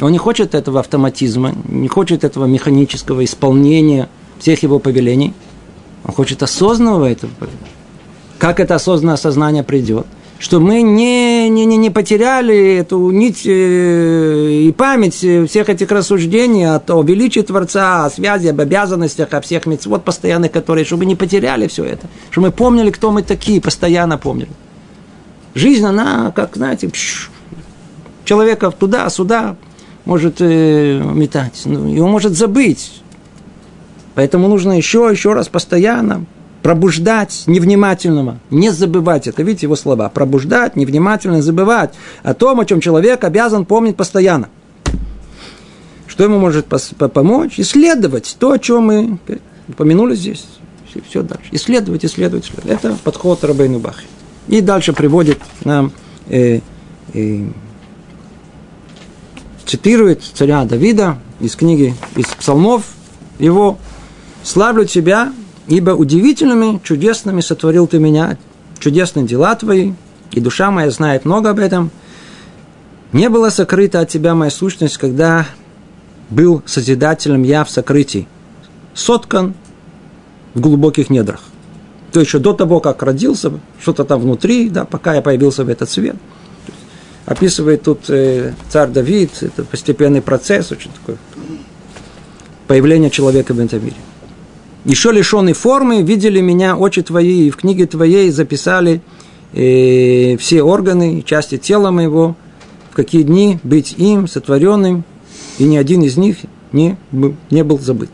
Он 0.01 0.11
не 0.11 0.17
хочет 0.17 0.53
этого 0.53 0.81
автоматизма, 0.81 1.53
не 1.67 1.87
хочет 1.87 2.23
этого 2.23 2.45
механического 2.45 3.23
исполнения 3.23 4.09
всех 4.39 4.63
его 4.63 4.79
повелений. 4.79 5.33
Он 6.03 6.13
хочет 6.13 6.43
осознанного 6.43 7.09
этого. 7.09 7.31
Как 8.37 8.59
это 8.59 8.75
осознанное 8.75 9.15
сознание 9.15 9.63
придет? 9.63 10.05
Что 10.37 10.59
мы 10.59 10.81
не, 10.81 11.49
не, 11.49 11.65
не, 11.65 11.77
не 11.77 11.89
потеряли 11.89 12.75
эту 12.75 13.09
нить 13.11 13.43
э, 13.45 14.49
и 14.51 14.71
память 14.73 15.15
всех 15.15 15.69
этих 15.69 15.89
рассуждений 15.91 16.67
о, 16.67 16.81
о 16.87 17.03
величии 17.03 17.39
Творца, 17.39 18.05
о 18.05 18.09
связи, 18.09 18.47
об 18.47 18.59
обязанностях, 18.59 19.33
о 19.33 19.41
всех 19.41 19.65
мецвод 19.65 20.03
постоянных, 20.03 20.51
которые, 20.51 20.85
чтобы 20.85 21.05
не 21.05 21.15
потеряли 21.15 21.67
все 21.67 21.85
это, 21.85 22.07
чтобы 22.31 22.47
мы 22.47 22.53
помнили, 22.53 22.91
кто 22.91 23.11
мы 23.11 23.23
такие, 23.23 23.61
постоянно 23.61 24.17
помнили. 24.17 24.51
Жизнь, 25.53 25.85
она, 25.85 26.31
как, 26.35 26.57
знаете, 26.57 26.91
человека 28.25 28.71
туда-сюда 28.71 29.55
может 30.03 30.37
э, 30.39 31.01
метать, 31.01 31.61
ну, 31.65 31.87
его 31.87 32.07
может 32.07 32.33
забыть. 32.33 33.01
Поэтому 34.15 34.47
нужно 34.47 34.73
еще, 34.73 35.09
еще 35.11 35.33
раз 35.33 35.47
постоянно 35.47 36.25
пробуждать 36.65 37.43
невнимательного, 37.45 38.39
не 38.49 38.71
забывать 38.71 39.27
это, 39.27 39.43
видите 39.43 39.67
его 39.67 39.75
слова, 39.75 40.09
пробуждать, 40.09 40.75
невнимательно 40.75 41.39
забывать 41.43 41.93
о 42.23 42.33
том, 42.33 42.59
о 42.59 42.65
чем 42.65 42.81
человек 42.81 43.23
обязан 43.23 43.65
помнить 43.65 43.95
постоянно. 43.95 44.49
Что 46.07 46.23
ему 46.23 46.39
может 46.39 46.65
помочь? 46.65 47.59
Исследовать 47.59 48.35
то, 48.39 48.53
о 48.53 48.57
чем 48.57 48.85
мы 48.87 49.19
упомянули 49.67 50.15
здесь. 50.15 50.43
Все 51.07 51.21
дальше. 51.21 51.49
Исследовать, 51.51 52.03
исследовать, 52.03 52.45
исследовать. 52.45 52.83
Это 52.83 52.97
подход 53.03 53.43
Рабейну 53.43 53.77
Бахи. 53.77 54.07
И 54.47 54.59
дальше 54.59 54.93
приводит 54.93 55.37
нам, 55.65 55.91
э, 56.29 56.61
э, 57.13 57.45
цитирует 59.67 60.23
царя 60.23 60.65
Давида 60.65 61.19
из 61.41 61.55
книги, 61.55 61.93
из 62.15 62.25
псалмов 62.25 62.85
его 63.37 63.77
«Славлю 64.41 64.85
тебя, 64.85 65.31
ибо 65.67 65.91
удивительными, 65.91 66.79
чудесными 66.83 67.41
сотворил 67.41 67.87
ты 67.87 67.99
меня, 67.99 68.37
чудесные 68.79 69.25
дела 69.25 69.55
твои, 69.55 69.93
и 70.31 70.39
душа 70.39 70.71
моя 70.71 70.91
знает 70.91 71.25
много 71.25 71.49
об 71.49 71.59
этом. 71.59 71.91
Не 73.13 73.29
было 73.29 73.49
сокрыта 73.49 74.01
от 74.01 74.09
тебя 74.09 74.35
моя 74.35 74.51
сущность, 74.51 74.97
когда 74.97 75.47
был 76.29 76.61
созидателем 76.65 77.43
я 77.43 77.63
в 77.63 77.69
сокрытии, 77.69 78.27
соткан 78.93 79.53
в 80.53 80.59
глубоких 80.59 81.09
недрах. 81.09 81.41
То 82.11 82.19
еще 82.19 82.39
до 82.39 82.53
того, 82.53 82.79
как 82.79 83.03
родился, 83.03 83.51
что-то 83.81 84.05
там 84.05 84.21
внутри, 84.21 84.69
да, 84.69 84.85
пока 84.85 85.15
я 85.15 85.21
появился 85.21 85.63
в 85.63 85.69
этот 85.69 85.89
свет. 85.89 86.15
Описывает 87.25 87.83
тут 87.83 88.09
э, 88.09 88.53
царь 88.69 88.89
Давид, 88.89 89.31
это 89.41 89.63
постепенный 89.63 90.21
процесс, 90.21 90.71
очень 90.71 90.91
такой, 90.91 91.17
появление 92.67 93.09
человека 93.09 93.53
в 93.53 93.59
этом 93.59 93.83
мире. 93.83 93.95
Еще 94.85 95.11
лишенный 95.11 95.53
формы, 95.53 96.03
видели 96.03 96.39
меня 96.41 96.77
очи 96.77 97.01
твои, 97.01 97.47
и 97.47 97.49
в 97.49 97.57
книге 97.57 97.87
твоей 97.87 98.29
записали 98.29 99.01
э, 99.53 100.37
все 100.37 100.61
органы, 100.61 101.23
части 101.25 101.57
тела 101.57 101.91
моего, 101.91 102.35
в 102.91 102.95
какие 102.95 103.23
дни 103.23 103.59
быть 103.63 103.95
им, 103.97 104.27
сотворенным, 104.27 105.03
и 105.57 105.63
ни 105.63 105.75
один 105.75 106.03
из 106.03 106.17
них 106.17 106.37
не, 106.71 106.97
не 107.49 107.63
был 107.63 107.79
забыт. 107.79 108.11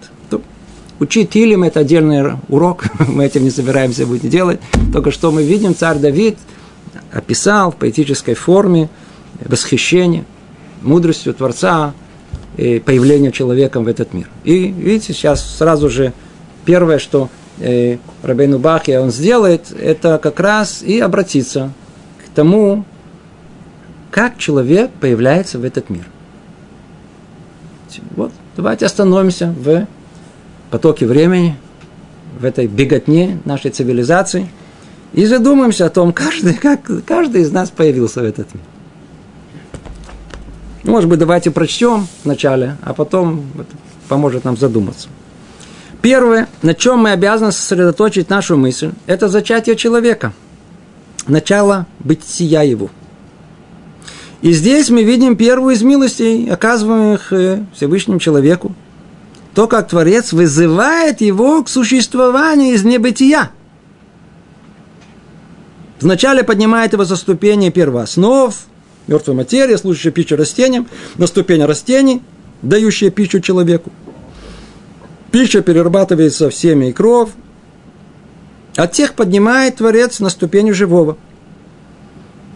Учить 0.99 1.36
Илим– 1.36 1.63
это 1.65 1.79
отдельный 1.79 2.34
урок, 2.47 2.86
мы 3.07 3.25
этим 3.25 3.43
не 3.43 3.49
собираемся 3.49 4.05
будет 4.05 4.29
делать. 4.29 4.60
Только 4.93 5.10
что 5.10 5.31
мы 5.31 5.43
видим, 5.43 5.75
царь 5.75 5.97
Давид 5.97 6.38
описал 7.12 7.71
в 7.71 7.75
поэтической 7.75 8.36
форме 8.36 8.88
восхищение 9.43 10.25
мудростью 10.84 11.34
Творца 11.34 11.95
и 12.55 12.79
появлением 12.79 13.31
человеком 13.31 13.86
в 13.86 13.88
этот 13.88 14.13
мир. 14.13 14.29
И 14.43 14.67
видите, 14.67 15.13
сейчас 15.13 15.57
сразу 15.57 15.89
же 15.89 16.13
первое, 16.65 17.00
что 17.00 17.30
э, 17.60 17.97
Рабейну 18.24 18.60
Бахия 18.60 19.02
он 19.02 19.12
сделает, 19.12 19.71
это 19.71 20.17
как 20.17 20.39
раз 20.39 20.82
и 20.82 21.00
обратиться 21.00 21.71
к 22.26 22.36
тому, 22.36 22.86
как 24.12 24.38
человек 24.38 24.91
появляется 25.00 25.60
в 25.60 25.63
этот 25.63 25.89
мир. 25.89 26.06
Вот, 28.15 28.32
давайте 28.56 28.86
остановимся 28.86 29.54
в 29.58 29.88
потоке 30.69 31.06
времени, 31.06 31.56
в 32.39 32.45
этой 32.45 32.67
беготне 32.67 33.39
нашей 33.45 33.71
цивилизации, 33.71 34.50
и 35.13 35.26
задумаемся 35.26 35.86
о 35.86 35.89
том, 35.89 36.13
каждый, 36.13 36.54
как 36.54 36.89
каждый 37.06 37.41
из 37.41 37.52
нас 37.52 37.69
появился 37.69 38.21
в 38.21 38.24
этот 38.24 38.54
мир. 38.54 38.63
Может 40.84 41.10
быть, 41.10 41.19
давайте 41.19 41.52
прочтем 41.52 42.08
вначале, 42.24 42.78
а 42.82 42.93
потом 42.93 43.45
это 43.56 43.76
поможет 44.08 44.45
нам 44.45 44.58
задуматься. 44.58 45.10
Первое, 46.02 46.48
на 46.64 46.74
чем 46.74 47.00
мы 47.00 47.12
обязаны 47.12 47.52
сосредоточить 47.52 48.30
нашу 48.30 48.58
мысль, 48.58 48.92
это 49.06 49.28
зачатие 49.28 49.76
человека, 49.76 50.34
начало 51.28 51.86
бытия 52.00 52.64
его. 52.64 52.90
И 54.42 54.52
здесь 54.54 54.90
мы 54.90 55.04
видим 55.04 55.36
первую 55.36 55.76
из 55.76 55.84
милостей, 55.84 56.50
оказываемых 56.50 57.32
э, 57.32 57.64
Всевышним 57.76 58.18
человеку, 58.18 58.74
то, 59.54 59.68
как 59.68 59.90
Творец 59.90 60.34
вызывает 60.34 61.22
его 61.22 61.64
к 61.64 61.70
существованию 61.70 62.74
из 62.74 62.84
небытия. 62.84 63.52
Вначале 66.00 66.44
поднимает 66.44 66.94
его 66.94 67.06
за 67.06 67.16
ступени 67.16 67.70
первооснов, 67.70 68.62
мертвой 69.06 69.36
материи, 69.36 69.76
служащая 69.76 70.12
пищу 70.12 70.36
растениям, 70.36 70.88
на 71.18 71.28
ступень 71.28 71.64
растений, 71.64 72.24
дающая 72.64 73.12
пищу 73.12 73.40
человеку. 73.42 73.92
Пища 75.32 75.62
перерабатывается 75.62 76.50
в 76.50 76.56
семя 76.56 76.89
и 76.89 76.91
кровь. 76.91 77.30
От 78.76 78.91
тех 78.91 79.13
поднимает 79.13 79.78
Творец 79.78 80.20
на 80.20 80.30
ступень 80.30 80.74
живого. 80.74 81.17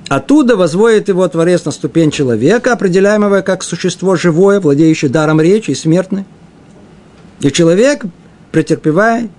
Оттуда 0.07 0.55
возводит 0.55 1.07
его 1.07 1.27
Творец 1.27 1.65
на 1.65 1.71
ступень 1.71 2.11
человека, 2.11 2.73
определяемого 2.73 3.41
как 3.41 3.63
существо 3.63 4.15
живое, 4.15 4.59
владеющее 4.59 5.09
даром 5.09 5.41
речи 5.41 5.71
и 5.71 5.75
смертное. 5.75 6.25
И 7.39 7.51
человек, 7.51 8.05
претерпевая 8.51 9.29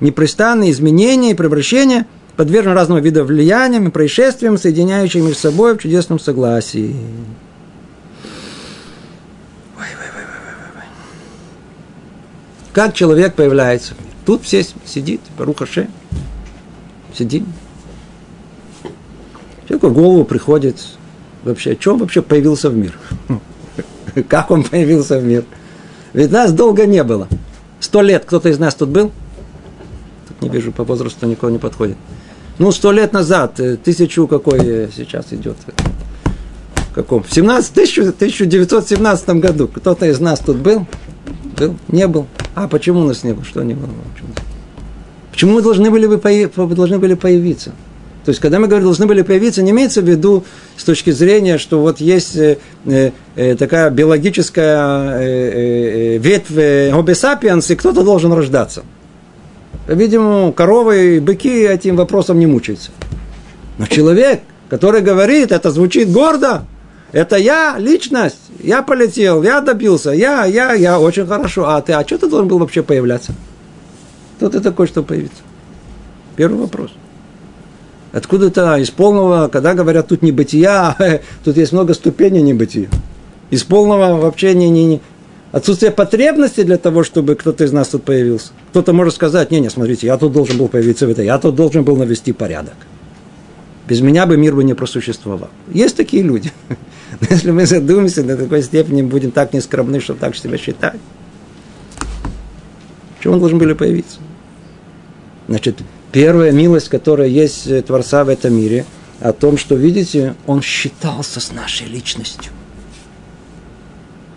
непрестанные 0.00 0.70
изменения 0.70 1.32
и 1.32 1.34
превращения, 1.34 2.06
подвержен 2.36 2.72
разного 2.72 2.98
вида 2.98 3.24
влияниям 3.24 3.88
и 3.88 3.90
происшествиям, 3.90 4.58
соединяющим 4.58 5.24
между 5.24 5.40
собой 5.40 5.74
в 5.74 5.78
чудесном 5.78 6.18
согласии. 6.18 6.94
Как 12.72 12.94
человек 12.94 13.34
появляется? 13.34 13.94
Тут 14.24 14.44
все 14.44 14.64
сидит, 14.86 15.20
Рухаше, 15.38 15.88
сидим. 17.16 17.46
Человеку 19.68 19.88
в 19.88 19.94
голову 19.94 20.24
приходит 20.24 20.76
вообще, 21.44 21.76
что 21.78 21.94
он 21.94 21.98
вообще 21.98 22.22
появился 22.22 22.70
в 22.70 22.76
мир? 22.76 22.98
Как 24.28 24.50
он 24.50 24.64
появился 24.64 25.18
в 25.18 25.24
мир? 25.24 25.44
Ведь 26.12 26.30
нас 26.30 26.52
долго 26.52 26.86
не 26.86 27.02
было. 27.04 27.28
Сто 27.80 28.00
лет 28.00 28.24
кто-то 28.24 28.48
из 28.48 28.58
нас 28.58 28.74
тут 28.74 28.90
был? 28.90 29.10
Тут 30.28 30.42
не 30.42 30.48
вижу, 30.48 30.72
по 30.72 30.84
возрасту 30.84 31.26
никого 31.26 31.50
не 31.50 31.58
подходит. 31.58 31.96
Ну, 32.58 32.70
сто 32.70 32.92
лет 32.92 33.12
назад, 33.12 33.58
э, 33.60 33.76
тысячу 33.76 34.26
какой 34.26 34.60
э, 34.60 34.88
сейчас 34.94 35.32
идет? 35.32 35.56
В 36.90 36.94
каком? 36.94 37.22
В 37.22 37.32
17, 37.32 37.72
1917 37.72 39.28
году. 39.30 39.68
Кто-то 39.68 40.06
из 40.06 40.20
нас 40.20 40.38
тут 40.38 40.58
был? 40.58 40.86
Был? 41.56 41.76
Не 41.88 42.06
был. 42.06 42.26
А 42.54 42.68
почему 42.68 43.00
у 43.00 43.04
нас 43.04 43.24
не 43.24 43.32
было? 43.32 43.44
Что 43.44 43.62
не 43.62 43.74
было? 43.74 43.88
Почему, 45.30 45.54
мы 45.54 45.62
должны 45.62 45.90
были, 45.90 46.06
бы 46.06 46.18
появ... 46.18 46.52
должны 46.54 46.98
были 46.98 47.14
появиться? 47.14 47.72
То 48.24 48.28
есть, 48.28 48.40
когда 48.40 48.60
мы 48.60 48.68
говорим, 48.68 48.84
должны 48.84 49.06
были 49.06 49.22
появиться, 49.22 49.62
не 49.62 49.72
имеется 49.72 50.00
в 50.00 50.04
виду 50.08 50.44
с 50.76 50.84
точки 50.84 51.10
зрения, 51.10 51.58
что 51.58 51.80
вот 51.80 52.00
есть 52.00 52.36
э, 52.36 52.58
э, 52.84 53.56
такая 53.56 53.90
биологическая 53.90 55.18
э, 55.18 56.14
э, 56.14 56.18
ветвь 56.18 56.50
Homo 56.50 57.06
sapiens, 57.06 57.72
и 57.72 57.76
кто-то 57.76 58.04
должен 58.04 58.32
рождаться. 58.32 58.84
По-видимому, 59.86 60.52
коровы 60.52 61.16
и 61.16 61.20
быки 61.20 61.62
этим 61.64 61.96
вопросом 61.96 62.38
не 62.38 62.46
мучаются. 62.46 62.90
Но 63.78 63.86
человек, 63.86 64.42
который 64.68 65.00
говорит, 65.00 65.50
это 65.50 65.72
звучит 65.72 66.12
гордо, 66.12 66.64
это 67.12 67.36
я, 67.36 67.76
личность, 67.78 68.38
я 68.58 68.82
полетел, 68.82 69.42
я 69.42 69.60
добился, 69.60 70.10
я, 70.10 70.46
я, 70.46 70.72
я, 70.72 70.98
очень 70.98 71.26
хорошо. 71.26 71.68
А 71.68 71.82
ты, 71.82 71.92
а 71.92 72.06
что 72.06 72.16
ты 72.18 72.28
должен 72.28 72.48
был 72.48 72.58
вообще 72.58 72.82
появляться? 72.82 73.34
Кто 74.36 74.48
ты 74.48 74.60
такой, 74.60 74.86
что 74.86 75.02
появиться? 75.02 75.42
Первый 76.36 76.62
вопрос. 76.62 76.90
Откуда-то 78.12 78.76
из 78.76 78.90
полного, 78.90 79.48
когда 79.48 79.74
говорят 79.74 80.08
тут 80.08 80.22
не 80.22 80.32
бытия, 80.32 80.96
тут 81.44 81.56
есть 81.56 81.72
много 81.72 81.92
ступеней 81.92 82.42
небытия. 82.42 82.88
Из 83.50 83.62
полного 83.62 84.18
вообще 84.18 84.54
не, 84.54 84.70
не, 84.70 84.86
не, 84.86 85.00
отсутствие 85.50 85.92
потребности 85.92 86.62
для 86.62 86.78
того, 86.78 87.04
чтобы 87.04 87.34
кто-то 87.34 87.64
из 87.64 87.72
нас 87.72 87.88
тут 87.88 88.04
появился. 88.04 88.52
Кто-то 88.70 88.94
может 88.94 89.14
сказать, 89.14 89.50
не, 89.50 89.60
не, 89.60 89.68
смотрите, 89.68 90.06
я 90.06 90.16
тут 90.16 90.32
должен 90.32 90.56
был 90.56 90.68
появиться 90.68 91.06
в 91.06 91.10
этой, 91.10 91.26
я 91.26 91.38
тут 91.38 91.54
должен 91.54 91.84
был 91.84 91.96
навести 91.96 92.32
порядок. 92.32 92.74
Без 93.86 94.00
меня 94.00 94.26
бы 94.26 94.38
мир 94.38 94.54
бы 94.54 94.64
не 94.64 94.72
просуществовал. 94.72 95.50
Есть 95.68 95.96
такие 95.96 96.22
люди. 96.22 96.50
Если 97.30 97.50
мы 97.50 97.66
задумаемся, 97.66 98.22
до 98.22 98.36
такой 98.36 98.62
степени 98.62 99.02
будем 99.02 99.30
так 99.30 99.52
нескромны, 99.52 100.00
что 100.00 100.14
так 100.14 100.34
себя 100.34 100.58
считать. 100.58 100.98
Чего 103.20 103.34
он 103.34 103.40
должен 103.40 103.58
были 103.58 103.74
появиться? 103.74 104.18
Значит, 105.46 105.78
первая 106.10 106.50
милость, 106.50 106.88
которая 106.88 107.28
есть 107.28 107.86
Творца 107.86 108.24
в 108.24 108.28
этом 108.28 108.54
мире, 108.54 108.84
о 109.20 109.32
том, 109.32 109.56
что, 109.56 109.76
видите, 109.76 110.34
он 110.46 110.62
считался 110.62 111.38
с 111.38 111.52
нашей 111.52 111.86
личностью. 111.86 112.52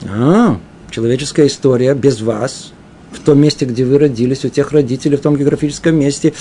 А, 0.08 0.60
человеческая 0.92 1.48
история 1.48 1.96
без 1.96 2.22
вас, 2.22 2.72
в 3.12 3.20
том 3.20 3.40
месте, 3.40 3.66
где 3.66 3.84
вы 3.84 3.98
родились, 3.98 4.46
у 4.46 4.50
тех 4.50 4.72
родителей, 4.72 5.18
в 5.18 5.22
том 5.22 5.36
географическом 5.38 5.96
месте, 5.96 6.34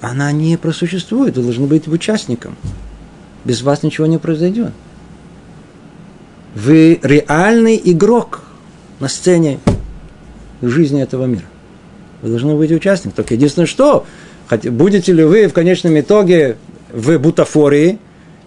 она 0.00 0.30
не 0.30 0.56
просуществует, 0.56 1.36
вы 1.36 1.42
должны 1.42 1.66
быть 1.66 1.88
участником. 1.88 2.56
Без 3.44 3.62
вас 3.62 3.82
ничего 3.82 4.06
не 4.06 4.18
произойдет. 4.18 4.72
Вы 6.54 7.00
реальный 7.02 7.80
игрок 7.84 8.42
на 9.00 9.08
сцене 9.08 9.58
жизни 10.62 11.02
этого 11.02 11.26
мира. 11.26 11.44
Вы 12.22 12.30
должны 12.30 12.54
быть 12.56 12.70
участником. 12.70 13.12
Только 13.16 13.34
единственное, 13.34 13.66
что, 13.66 14.06
будете 14.50 15.12
ли 15.12 15.24
вы 15.24 15.48
в 15.48 15.52
конечном 15.52 15.98
итоге 15.98 16.56
в 16.92 17.18
бутафории, 17.18 17.98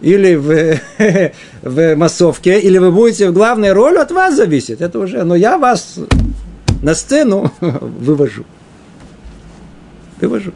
или 0.01 0.35
в, 0.35 0.79
в 1.63 1.95
массовке, 1.95 2.59
или 2.59 2.77
вы 2.77 2.91
будете 2.91 3.29
в 3.29 3.33
главной 3.33 3.71
роли, 3.71 3.97
от 3.97 4.11
вас 4.11 4.35
зависит. 4.35 4.81
Это 4.81 4.99
уже, 4.99 5.23
но 5.23 5.35
я 5.35 5.57
вас 5.57 5.95
на 6.81 6.95
сцену 6.95 7.51
вывожу. 7.61 8.45
Вывожу. 10.21 10.53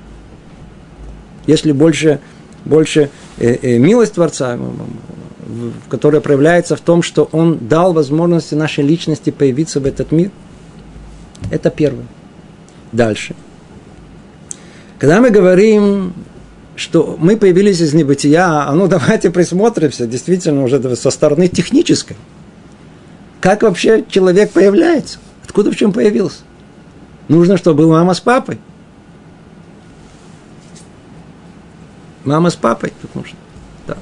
Если 1.47 1.71
больше, 1.71 2.19
больше 2.65 3.10
э, 3.38 3.58
э, 3.62 3.78
милость 3.78 4.13
Творца, 4.13 4.58
которая 5.89 6.21
проявляется 6.21 6.76
в 6.76 6.82
том, 6.82 7.02
что 7.04 7.28
Он 7.32 7.58
дал 7.58 7.93
возможности 7.93 8.56
нашей 8.56 8.84
личности 8.84 9.30
появиться 9.30 9.80
в 9.80 9.86
этот 9.86 10.12
мир, 10.12 10.32
это 11.50 11.69
первое. 11.69 12.06
Дальше. 12.91 13.36
Когда 15.00 15.19
мы 15.19 15.30
говорим, 15.32 16.13
что 16.76 17.15
мы 17.19 17.38
появились 17.38 17.82
из 17.82 17.93
небытия, 17.93 18.67
а 18.67 18.74
ну 18.74 18.88
давайте 18.89 19.30
присмотримся, 19.30 20.08
действительно, 20.08 20.63
уже 20.63 20.95
со 20.95 21.10
стороны 21.10 21.47
технической. 21.47 22.17
Как 23.39 23.63
вообще 23.63 24.06
человек 24.08 24.52
появляется? 24.52 25.17
Откуда 25.43 25.71
в 25.71 25.76
чем 25.76 25.91
появился? 25.91 26.41
Нужно, 27.28 27.58
чтобы 27.58 27.84
был 27.84 27.91
мама 27.91 28.13
с 28.13 28.19
папой. 28.19 28.60
Мама 32.23 32.49
с 32.49 32.55
папой 32.55 32.93
тут 33.01 33.15
нужно. 33.15 33.38
Да. 33.88 33.97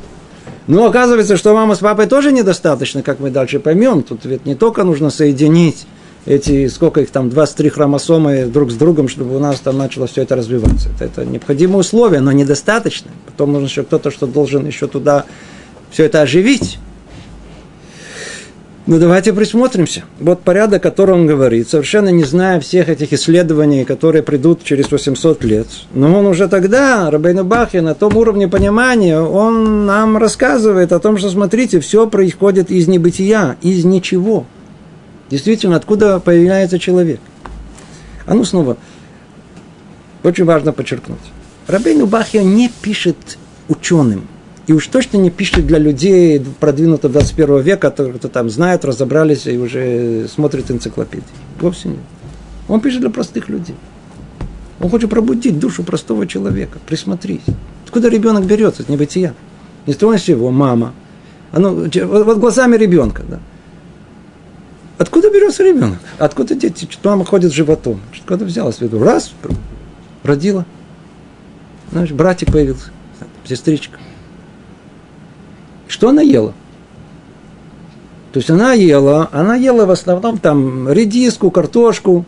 Но 0.67 0.86
оказывается, 0.86 1.38
что 1.38 1.53
мама 1.53 1.75
с 1.75 1.79
папой 1.79 2.08
тоже 2.08 2.32
недостаточно, 2.32 3.01
как 3.01 3.19
мы 3.19 3.32
дальше 3.32 3.60
поймем. 3.60 4.03
Тут 4.03 4.25
ведь 4.25 4.45
не 4.45 4.55
только 4.55 4.84
нужно 4.84 5.10
соединить 5.10 5.88
эти, 6.25 6.67
сколько 6.67 7.01
их 7.01 7.10
там, 7.12 7.29
23 7.29 7.69
хромосомы 7.69 8.45
друг 8.45 8.71
с 8.71 8.75
другом, 8.75 9.08
чтобы 9.08 9.36
у 9.36 9.39
нас 9.39 9.60
там 9.60 9.77
начало 9.77 10.08
все 10.08 10.23
это 10.23 10.36
развиваться. 10.36 10.89
Это, 10.89 11.05
это 11.05 11.25
необходимое 11.25 11.79
условие, 11.79 12.21
но 12.21 12.32
недостаточно. 12.32 13.10
Потом 13.25 13.53
нужно 13.53 13.67
еще 13.67 13.84
кто-то, 13.84 14.12
что 14.12 14.27
должен 14.27 14.65
еще 14.67 14.88
туда 14.88 15.25
все 15.91 16.05
это 16.05 16.21
оживить. 16.21 16.77
Ну, 18.89 18.97
давайте 18.97 19.34
присмотримся. 19.34 20.02
Вот 20.19 20.41
порядок, 20.41 20.84
о 20.84 20.89
котором 20.89 21.19
он 21.19 21.28
говорит, 21.28 21.69
совершенно 21.69 22.10
не 22.10 22.23
зная 22.23 22.60
всех 22.60 22.89
этих 22.89 23.13
исследований, 23.13 23.86
которые 23.86 24.23
придут 24.23 24.63
через 24.63 24.89
800 24.89 25.43
лет. 25.43 25.67
Но 25.93 26.17
он 26.17 26.25
уже 26.25 26.47
тогда, 26.47 27.12
Рабейну 27.12 27.43
Бахи, 27.43 27.78
на 27.78 27.93
том 27.93 28.17
уровне 28.17 28.47
понимания, 28.47 29.19
он 29.19 29.86
нам 29.86 30.17
рассказывает 30.17 30.91
о 30.91 30.97
том, 30.97 31.19
что, 31.19 31.30
смотрите, 31.30 31.80
все 31.82 32.10
происходит 32.10 32.71
из 32.71 32.88
небытия, 32.88 33.58
из 33.62 33.86
ничего. 33.86 34.47
Действительно, 35.30 35.75
откуда 35.75 36.19
появляется 36.19 36.80
человек. 36.80 37.19
А 38.25 38.34
ну 38.34 38.43
снова, 38.43 38.75
очень 40.23 40.45
важно 40.45 40.73
подчеркнуть. 40.73 41.19
Рабейну 41.67 42.08
Бахья 42.08 42.41
не 42.41 42.71
пишет 42.82 43.38
ученым– 43.67 44.28
и 44.69 44.73
уж 44.73 44.86
точно 44.86 45.17
не 45.17 45.32
пишет 45.32 45.65
для 45.65 45.79
людей 45.79 46.39
продвинутого 46.60 47.12
21 47.12 47.62
века, 47.62 47.89
которые 47.89 48.13
-то 48.13 48.29
там 48.29 48.51
знают, 48.51 48.86
разобрались 48.86 49.47
и 49.47 49.58
уже 49.58 50.27
смотрят 50.27 50.69
энциклопедии. 50.69 51.25
Вовсе 51.60 51.89
нет. 51.89 51.97
Он 52.67 52.79
пишет 52.79 53.01
для 53.01 53.10
простых 53.10 53.49
людей. 53.49 53.75
Он 54.79 54.91
хочет 54.91 55.10
пробудить 55.10 55.58
душу 55.58 55.82
простого 55.84 56.27
человека. 56.27 56.77
Присмотрись. 56.86 57.41
Откуда 57.84 58.10
ребенок 58.10 58.45
берется? 58.45 58.84
Это 58.84 58.91
небытия. 58.91 59.34
Не 59.88 59.93
с 59.93 60.21
чего. 60.21 60.51
Мама. 60.51 60.93
Оно, 61.51 61.73
вот, 61.73 62.38
глазами 62.38 62.77
ребенка. 62.77 63.23
Да. 63.27 63.39
Откуда 64.99 65.32
берется 65.32 65.63
ребенок? 65.63 65.97
Откуда 66.19 66.53
дети? 66.53 66.88
Мама 67.03 67.25
ходит 67.25 67.53
животом. 67.53 68.01
Откуда 68.15 68.45
взялась 68.45 68.75
в 68.75 68.82
виду? 68.82 69.03
Раз, 69.03 69.34
родила. 70.21 70.63
Знаешь, 71.91 72.12
братик 72.12 72.51
появился, 72.51 72.91
сестричка. 73.45 73.97
Что 75.89 76.10
она 76.10 76.21
ела? 76.21 76.54
То 78.32 78.38
есть 78.38 78.49
она 78.52 78.73
ела, 78.73 79.28
она 79.32 79.56
ела 79.56 79.86
в 79.86 79.91
основном 79.91 80.38
там 80.38 80.88
редиску, 80.89 81.49
картошку 81.49 82.25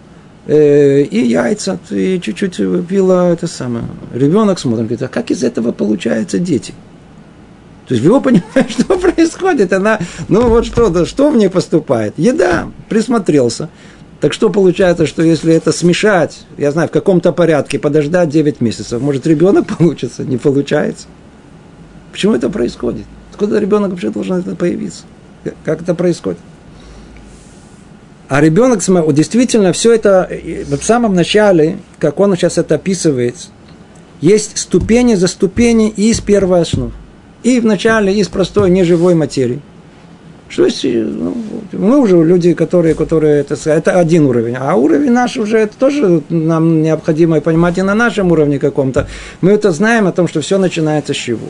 э, 0.48 1.04
и 1.04 1.28
яйца, 1.28 1.78
и 1.92 2.20
чуть-чуть 2.20 2.58
пила 2.88 3.30
это 3.30 3.46
самое. 3.46 3.86
Ребенок 4.14 4.58
смотрит, 4.58 4.88
говорит, 4.88 5.04
а 5.04 5.08
как 5.08 5.30
из 5.30 5.44
этого 5.44 5.72
получаются 5.72 6.40
дети? 6.40 6.74
То 7.88 7.94
есть 7.94 8.04
в 8.04 8.06
его 8.08 8.20
понимании, 8.20 8.68
что 8.70 8.98
происходит, 8.98 9.72
она, 9.74 10.00
ну 10.28 10.50
вот 10.50 10.66
что, 10.66 11.06
что 11.06 11.30
в 11.30 11.38
ней 11.38 11.50
поступает? 11.50 12.16
Еда, 12.18 12.68
присмотрелся. 12.90 13.70
Так 14.22 14.34
что 14.34 14.50
получается, 14.50 15.06
что 15.06 15.22
если 15.22 15.54
это 15.54 15.72
смешать, 15.72 16.46
я 16.58 16.72
знаю, 16.72 16.88
в 16.88 16.92
каком-то 16.92 17.32
порядке, 17.32 17.78
подождать 17.78 18.30
9 18.30 18.60
месяцев, 18.60 19.00
может 19.00 19.28
ребенок 19.28 19.68
получится? 19.78 20.24
Не 20.24 20.38
получается. 20.38 21.06
Почему 22.12 22.34
это 22.34 22.50
происходит? 22.50 23.06
Откуда 23.42 23.58
ребенок 23.58 23.90
вообще 23.90 24.12
должен 24.12 24.38
это 24.38 24.56
появиться? 24.56 25.02
Как 25.66 25.82
это 25.82 25.96
происходит? 25.96 26.38
А 28.30 28.40
ребенок, 28.40 28.84
действительно, 29.16 29.74
все 29.74 29.94
это 29.94 30.30
в 30.70 30.84
самом 30.84 31.16
начале, 31.16 31.80
как 31.98 32.20
он 32.20 32.36
сейчас 32.36 32.60
это 32.60 32.76
описывает, 32.76 33.36
есть 34.22 34.60
ступени 34.60 35.16
за 35.16 35.26
ступени 35.26 35.90
из 35.90 36.22
первой 36.22 36.62
основы. 36.62 36.92
И 37.42 37.60
вначале 37.60 38.14
из 38.14 38.28
простой 38.28 38.70
неживой 38.70 39.16
материи. 39.16 39.60
Что 40.48 40.66
есть, 40.66 40.84
ну, 40.84 41.36
мы 41.72 42.00
уже 42.00 42.24
люди, 42.24 42.54
которые, 42.54 42.94
которые 42.94 43.40
это, 43.40 43.56
это 43.72 43.94
один 43.94 44.26
уровень, 44.26 44.56
а 44.60 44.76
уровень 44.76 45.14
наш 45.14 45.38
уже 45.38 45.58
это 45.58 45.76
тоже 45.76 46.22
нам 46.30 46.84
необходимо 46.84 47.42
понимать 47.42 47.80
и 47.80 47.82
на 47.82 47.96
нашем 47.96 48.32
уровне 48.32 48.60
каком-то. 48.60 49.08
Мы 49.42 49.50
это 49.50 49.72
знаем 49.72 50.06
о 50.06 50.12
том, 50.12 50.28
что 50.28 50.42
все 50.42 50.60
начинается 50.60 51.16
с 51.16 51.18
чего 51.18 51.48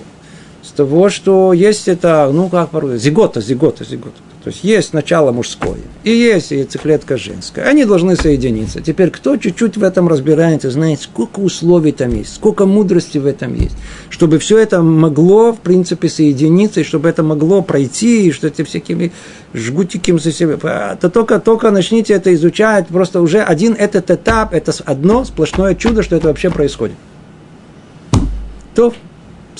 того, 0.81 1.09
что 1.09 1.53
есть 1.53 1.87
это, 1.87 2.29
ну 2.33 2.49
как 2.49 2.69
по 2.69 2.97
зигота, 2.97 3.39
зигота, 3.39 3.83
зигота. 3.83 4.15
То 4.43 4.49
есть 4.49 4.63
есть 4.63 4.93
начало 4.93 5.31
мужское 5.31 5.77
и 6.03 6.09
есть 6.09 6.49
яйцеклетка 6.49 7.17
женская. 7.17 7.65
Они 7.65 7.85
должны 7.85 8.15
соединиться. 8.15 8.81
Теперь 8.81 9.11
кто 9.11 9.37
чуть-чуть 9.37 9.77
в 9.77 9.83
этом 9.83 10.07
разбирается, 10.07 10.71
знает, 10.71 10.99
сколько 10.99 11.39
условий 11.39 11.91
там 11.91 12.15
есть, 12.15 12.33
сколько 12.33 12.65
мудрости 12.65 13.19
в 13.19 13.27
этом 13.27 13.53
есть, 13.53 13.75
чтобы 14.09 14.39
все 14.39 14.57
это 14.57 14.81
могло, 14.81 15.53
в 15.53 15.59
принципе, 15.59 16.09
соединиться, 16.09 16.79
и 16.79 16.83
чтобы 16.83 17.07
это 17.07 17.21
могло 17.21 17.61
пройти, 17.61 18.27
и 18.27 18.31
что 18.31 18.47
эти 18.47 18.63
всякими 18.63 19.11
жгутики 19.53 20.17
за 20.17 20.31
себя. 20.31 20.57
То 20.99 21.09
только, 21.11 21.39
только 21.39 21.69
начните 21.69 22.15
это 22.15 22.33
изучать, 22.33 22.87
просто 22.87 23.21
уже 23.21 23.41
один 23.43 23.73
этот 23.73 24.09
этап, 24.09 24.55
это 24.55 24.73
одно 24.85 25.25
сплошное 25.25 25.75
чудо, 25.75 26.01
что 26.01 26.15
это 26.15 26.29
вообще 26.29 26.49
происходит. 26.49 26.95
То 28.73 28.91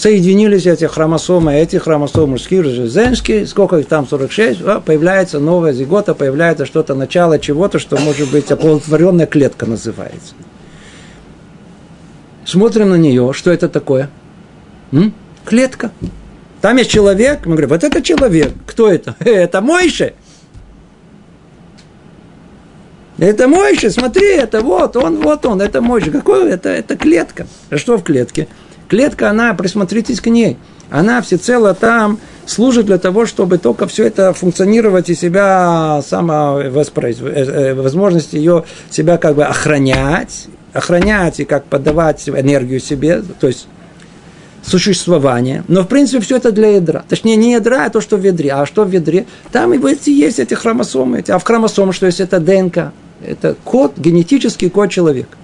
соединились 0.01 0.65
эти 0.65 0.85
хромосомы, 0.85 1.53
эти 1.53 1.75
хромосомы 1.75 2.31
мужские, 2.31 2.63
женские, 2.63 3.45
сколько 3.45 3.77
их 3.77 3.87
там, 3.87 4.07
46, 4.07 4.61
а, 4.65 4.79
появляется 4.79 5.39
новая 5.39 5.73
зигота, 5.73 6.15
появляется 6.15 6.65
что-то, 6.65 6.95
начало 6.95 7.37
чего-то, 7.37 7.77
что 7.77 7.97
может 7.97 8.31
быть 8.31 8.51
оплодотворенная 8.51 9.27
клетка 9.27 9.67
называется. 9.67 10.33
Смотрим 12.45 12.89
на 12.89 12.95
нее, 12.95 13.31
что 13.33 13.51
это 13.51 13.69
такое? 13.69 14.09
М? 14.91 15.13
Клетка. 15.45 15.91
Там 16.61 16.77
есть 16.77 16.89
человек, 16.89 17.45
мы 17.45 17.51
говорим, 17.51 17.69
вот 17.69 17.83
это 17.83 18.01
человек. 18.01 18.53
Кто 18.65 18.89
это? 18.89 19.15
Это 19.19 19.61
Мойше. 19.61 20.13
Это 23.19 23.47
Мойше, 23.47 23.91
смотри, 23.91 24.33
это 24.33 24.61
вот 24.61 24.95
он, 24.97 25.21
вот 25.21 25.45
он, 25.45 25.61
это 25.61 25.79
Мойше. 25.79 26.09
Какой 26.09 26.49
это? 26.49 26.69
Это 26.69 26.97
клетка. 26.97 27.45
А 27.69 27.77
что 27.77 27.97
в 27.97 28.03
клетке? 28.03 28.47
Клетка, 28.91 29.29
она, 29.29 29.53
присмотритесь 29.53 30.19
к 30.19 30.27
ней, 30.27 30.57
она 30.89 31.21
всецело 31.21 31.73
там 31.73 32.19
служит 32.45 32.87
для 32.87 32.97
того, 32.97 33.25
чтобы 33.25 33.57
только 33.57 33.87
все 33.87 34.05
это 34.05 34.33
функционировать 34.33 35.09
и 35.09 35.15
себя 35.15 36.01
самовоспроизводить, 36.05 37.37
э, 37.37 37.69
э, 37.69 37.73
возможность 37.73 38.33
ее 38.33 38.65
себя 38.89 39.17
как 39.17 39.35
бы 39.35 39.45
охранять, 39.45 40.47
охранять 40.73 41.39
и 41.39 41.45
как 41.45 41.63
подавать 41.63 42.27
энергию 42.27 42.81
себе, 42.81 43.23
то 43.39 43.47
есть 43.47 43.65
существование. 44.61 45.63
Но, 45.69 45.83
в 45.83 45.87
принципе, 45.87 46.21
все 46.21 46.35
это 46.35 46.51
для 46.51 46.75
ядра. 46.75 47.05
Точнее, 47.07 47.37
не 47.37 47.53
ядра, 47.53 47.85
а 47.85 47.89
то, 47.89 48.01
что 48.01 48.17
в 48.17 48.23
ядре. 48.25 48.51
А 48.51 48.65
что 48.65 48.83
в 48.83 48.91
ядре? 48.91 49.25
Там 49.53 49.73
и 49.73 49.89
эти 49.89 50.09
есть 50.09 50.37
эти 50.37 50.53
хромосомы. 50.53 51.19
Эти. 51.19 51.31
А 51.31 51.39
в 51.39 51.45
хромосомах 51.45 51.95
что 51.95 52.07
есть? 52.07 52.19
Это 52.19 52.41
ДНК. 52.41 52.91
Это 53.25 53.55
код, 53.63 53.93
генетический 53.97 54.69
код 54.69 54.91
человека. 54.91 55.37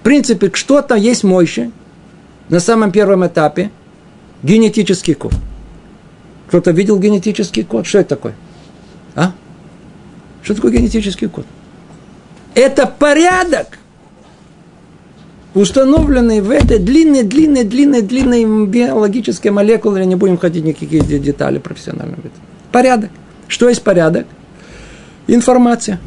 В 0.00 0.04
принципе, 0.04 0.50
что-то 0.54 0.94
есть 0.94 1.22
мощи, 1.22 1.70
на 2.48 2.60
самом 2.60 2.92
первом 2.92 3.26
этапе 3.26 3.70
генетический 4.42 5.14
код. 5.14 5.34
Кто-то 6.48 6.70
видел 6.72 6.98
генетический 6.98 7.64
код? 7.64 7.86
Что 7.86 7.98
это 7.98 8.10
такое? 8.10 8.34
А? 9.14 9.32
Что 10.42 10.54
такое 10.54 10.72
генетический 10.72 11.28
код? 11.28 11.46
Это 12.54 12.86
порядок, 12.86 13.78
установленный 15.54 16.40
в 16.40 16.50
этой 16.50 16.78
длинной, 16.78 17.22
длинной, 17.22 17.64
длинной, 17.64 18.02
длинной 18.02 18.66
биологической 18.66 19.48
молекуле. 19.48 20.04
Не 20.04 20.14
будем 20.16 20.36
ходить 20.36 20.64
никакие 20.64 21.02
детали 21.02 21.58
профессионально. 21.58 22.16
Порядок. 22.70 23.10
Что 23.48 23.68
есть 23.68 23.82
порядок? 23.82 24.26
Информация. 25.26 25.98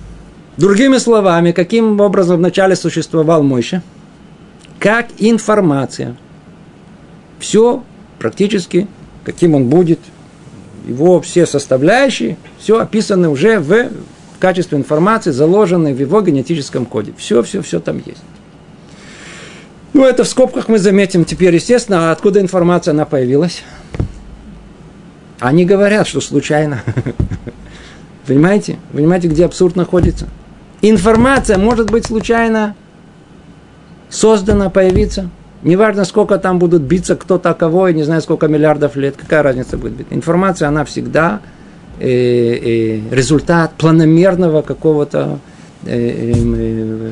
Другими 0.58 0.97
словами, 0.97 1.52
каким 1.52 2.00
образом 2.00 2.38
вначале 2.38 2.76
существовал 2.76 3.44
Мойша? 3.44 3.81
Как 4.79 5.08
информация– 5.17 6.15
все 7.40 7.83
практически, 8.19 8.88
каким 9.23 9.56
он 9.56 9.69
будет, 9.69 10.00
его 10.88 11.21
все 11.21 11.46
составляющие, 11.46 12.38
все 12.60 12.79
описаны 12.79 13.29
уже 13.29 13.60
в 13.60 13.90
качестве 14.40 14.77
информации, 14.77 15.31
заложенной 15.31 15.94
в 15.94 16.00
его 16.00 16.21
генетическом 16.21 16.85
коде. 16.85 17.13
Все, 17.17 17.44
все, 17.44 17.62
все 17.62 17.79
там 17.79 17.98
есть. 18.06 18.21
Ну, 19.94 20.06
это 20.06 20.23
в 20.23 20.27
скобках 20.27 20.67
мы 20.67 20.77
заметим 20.77 21.25
теперь, 21.25 21.56
естественно, 21.56 22.12
откуда 22.12 22.40
информация 22.40 22.92
она 22.92 23.06
появилась. 23.06 23.63
Они 25.40 25.65
говорят, 25.65 26.08
что 26.08 26.21
случайно. 26.21 26.83
Понимаете? 28.27 28.77
Понимаете, 28.92 29.27
где 29.27 29.46
абсурд 29.46 29.75
находится? 29.75 30.27
Информация 30.81 31.58
может 31.58 31.90
быть 31.90 32.06
случайно 32.06 32.75
создана, 34.10 34.69
появиться. 34.69 35.29
Неважно, 35.68 36.06
сколько 36.06 36.38
там 36.38 36.60
будут 36.60 36.82
биться 36.82 37.18
кто 37.18 37.38
таковой, 37.38 37.94
не 37.94 38.04
знаю, 38.04 38.22
сколько 38.22 38.48
миллиардов 38.48 38.96
лет, 38.96 39.15
какая 39.18 39.44
разница 39.44 39.78
будет 39.78 39.94
быть. 39.94 40.08
Информация, 40.12 40.70
она 40.70 40.86
всегда 40.86 41.42
э, 42.00 42.08
э, 42.08 43.02
результат 43.12 43.74
планомерного 43.78 44.62
какого-то 44.62 45.40
э, 45.86 46.34
э, 46.34 47.12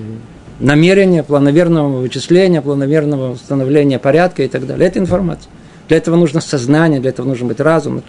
намерения, 0.62 1.22
планомерного 1.22 2.00
вычисления, 2.00 2.62
планомерного 2.62 3.34
установления 3.34 4.00
порядка 4.00 4.44
и 4.44 4.48
так 4.48 4.66
далее. 4.66 4.88
Это 4.88 5.00
информация. 5.00 5.52
Для 5.90 5.98
этого 5.98 6.16
нужно 6.16 6.40
сознание, 6.40 7.02
для 7.02 7.10
этого 7.10 7.28
нужно 7.28 7.48
быть 7.48 7.60
разум. 7.60 8.02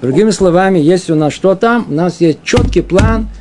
Другими 0.00 0.30
словами, 0.30 0.78
если 0.78 1.12
у 1.12 1.16
нас 1.16 1.34
что 1.34 1.54
там, 1.54 1.86
у 1.90 1.92
нас 1.92 2.20
есть 2.22 2.38
четкий 2.42 2.80
план– 2.80 3.28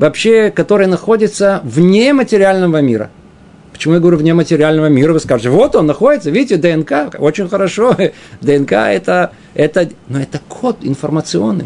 вообще, 0.00 0.50
который 0.50 0.86
находится 0.86 1.60
вне 1.62 2.12
материального 2.14 2.80
мира. 2.80 3.10
Почему 3.80 3.94
я 3.94 4.00
говорю 4.00 4.18
вне 4.18 4.34
материального 4.34 4.88
мира? 4.90 5.14
Вы 5.14 5.20
скажете, 5.20 5.48
вот 5.48 5.74
он 5.74 5.86
находится, 5.86 6.28
видите, 6.28 6.58
ДНК, 6.58 7.18
очень 7.18 7.48
хорошо. 7.48 7.96
ДНК 8.42 8.72
это, 8.72 9.32
это, 9.54 9.88
но 10.06 10.20
это 10.20 10.38
код 10.50 10.76
информационный. 10.82 11.64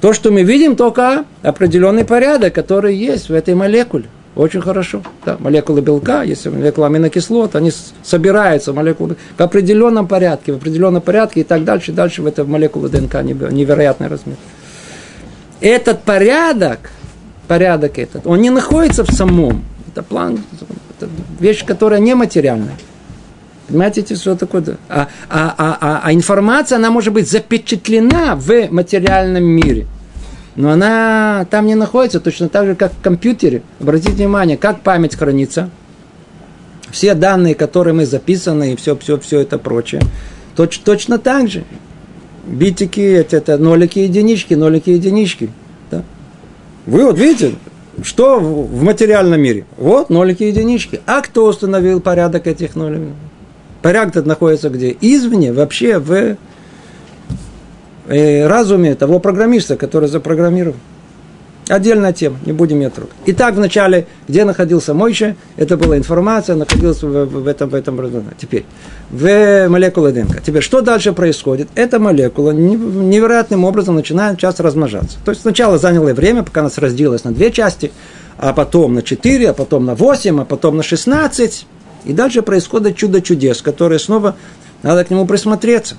То, 0.00 0.14
что 0.14 0.30
мы 0.30 0.42
видим, 0.42 0.76
только 0.76 1.26
определенный 1.42 2.06
порядок, 2.06 2.54
который 2.54 2.96
есть 2.96 3.28
в 3.28 3.34
этой 3.34 3.54
молекуле. 3.54 4.06
Очень 4.34 4.62
хорошо. 4.62 5.02
Да, 5.26 5.36
молекулы 5.38 5.82
белка, 5.82 6.22
если 6.22 6.48
молекулы 6.48 6.86
аминокислот, 6.86 7.56
они 7.56 7.72
собираются 8.02 8.72
молекулы 8.72 9.16
в 9.36 9.40
определенном 9.42 10.06
порядке, 10.06 10.54
в 10.54 10.56
определенном 10.56 11.02
порядке 11.02 11.40
и 11.40 11.44
так 11.44 11.62
дальше, 11.62 11.92
дальше 11.92 12.22
в 12.22 12.26
этой 12.26 12.46
молекулы 12.46 12.88
ДНК 12.88 13.16
невероятный 13.16 14.06
размер. 14.06 14.36
Этот 15.60 16.04
порядок, 16.04 16.90
порядок 17.48 17.98
этот, 17.98 18.26
он 18.26 18.40
не 18.40 18.48
находится 18.48 19.04
в 19.04 19.10
самом. 19.10 19.62
Это 19.92 20.02
план, 20.02 20.38
это 20.96 21.08
вещь, 21.40 21.64
которая 21.64 22.00
нематериальная. 22.00 22.76
Понимаете, 23.66 24.14
что 24.16 24.36
такое? 24.36 24.76
А, 24.88 25.08
а, 25.28 25.54
а, 25.56 25.78
а, 25.80 26.00
а 26.04 26.12
информация, 26.12 26.76
она 26.76 26.90
может 26.90 27.12
быть 27.12 27.30
запечатлена 27.30 28.34
в 28.34 28.68
материальном 28.70 29.44
мире. 29.44 29.86
Но 30.56 30.70
она 30.70 31.46
там 31.50 31.66
не 31.66 31.76
находится 31.76 32.20
точно 32.20 32.48
так 32.48 32.66
же, 32.66 32.74
как 32.74 32.92
в 32.92 33.00
компьютере. 33.00 33.62
Обратите 33.80 34.12
внимание, 34.12 34.56
как 34.56 34.80
память 34.80 35.16
хранится. 35.16 35.70
Все 36.90 37.14
данные, 37.14 37.54
которые 37.54 37.94
мы 37.94 38.06
записаны, 38.06 38.72
и 38.72 38.76
все, 38.76 38.96
все, 38.96 39.18
все 39.18 39.40
это 39.40 39.58
прочее. 39.58 40.02
Точ, 40.56 40.78
точно 40.80 41.18
так 41.18 41.48
же. 41.48 41.64
Битики, 42.44 43.00
это, 43.00 43.36
это 43.36 43.58
нолики, 43.58 44.00
единички, 44.00 44.54
нолики, 44.54 44.90
единички. 44.90 45.50
Да? 45.90 46.02
Вы 46.86 47.04
вот 47.04 47.16
видите, 47.16 47.54
что 48.04 48.38
в 48.38 48.82
материальном 48.82 49.40
мире? 49.40 49.64
Вот 49.76 50.10
нолики, 50.10 50.42
единички. 50.44 51.00
А 51.06 51.20
кто 51.22 51.46
установил 51.46 52.00
порядок 52.00 52.46
этих 52.46 52.76
ноликов? 52.76 53.14
Порядок 53.82 54.26
находится 54.26 54.68
где? 54.68 54.96
Извне, 55.00 55.52
вообще 55.52 55.98
в 55.98 56.36
э, 58.08 58.46
разуме 58.46 58.94
того 58.94 59.18
программиста, 59.18 59.76
который 59.76 60.08
запрограммировал. 60.08 60.76
Отдельная 61.68 62.12
тема, 62.12 62.36
не 62.44 62.52
будем 62.52 62.80
ее 62.80 62.90
трогать. 62.90 63.14
Итак, 63.26 63.54
вначале, 63.54 64.06
где 64.26 64.44
находился 64.44 64.92
Мойша, 64.92 65.36
это 65.56 65.76
была 65.76 65.96
информация, 65.96 66.56
находилась 66.56 67.00
в, 67.00 67.06
в, 67.06 67.42
в 67.42 67.46
этом, 67.46 67.68
в 67.68 67.74
этом, 67.74 68.24
теперь, 68.38 68.64
в 69.10 69.68
молекуле 69.68 70.12
ДНК. 70.12 70.40
Теперь, 70.42 70.62
что 70.62 70.82
дальше 70.82 71.12
происходит? 71.12 71.68
Эта 71.74 71.98
молекула 71.98 72.52
невероятным 72.52 73.64
образом 73.64 73.96
начинает 73.96 74.38
часто 74.38 74.62
размножаться. 74.62 75.18
То 75.24 75.32
есть, 75.32 75.42
сначала 75.42 75.78
заняло 75.78 76.12
время, 76.14 76.42
пока 76.42 76.60
она 76.60 76.70
разделилась 76.76 77.24
на 77.24 77.32
две 77.32 77.50
части, 77.50 77.90
а 78.38 78.52
потом 78.52 78.94
на 78.94 79.02
четыре, 79.02 79.50
а 79.50 79.52
потом 79.52 79.84
на 79.84 79.94
восемь, 79.94 80.40
а 80.40 80.44
потом 80.44 80.76
на 80.76 80.82
шестнадцать. 80.82 81.66
И 82.04 82.12
дальше 82.12 82.42
происходит 82.42 82.96
чудо 82.96 83.20
чудес, 83.20 83.62
которое 83.62 83.98
снова 83.98 84.36
надо 84.82 85.04
к 85.04 85.10
нему 85.10 85.26
присмотреться. 85.26 85.96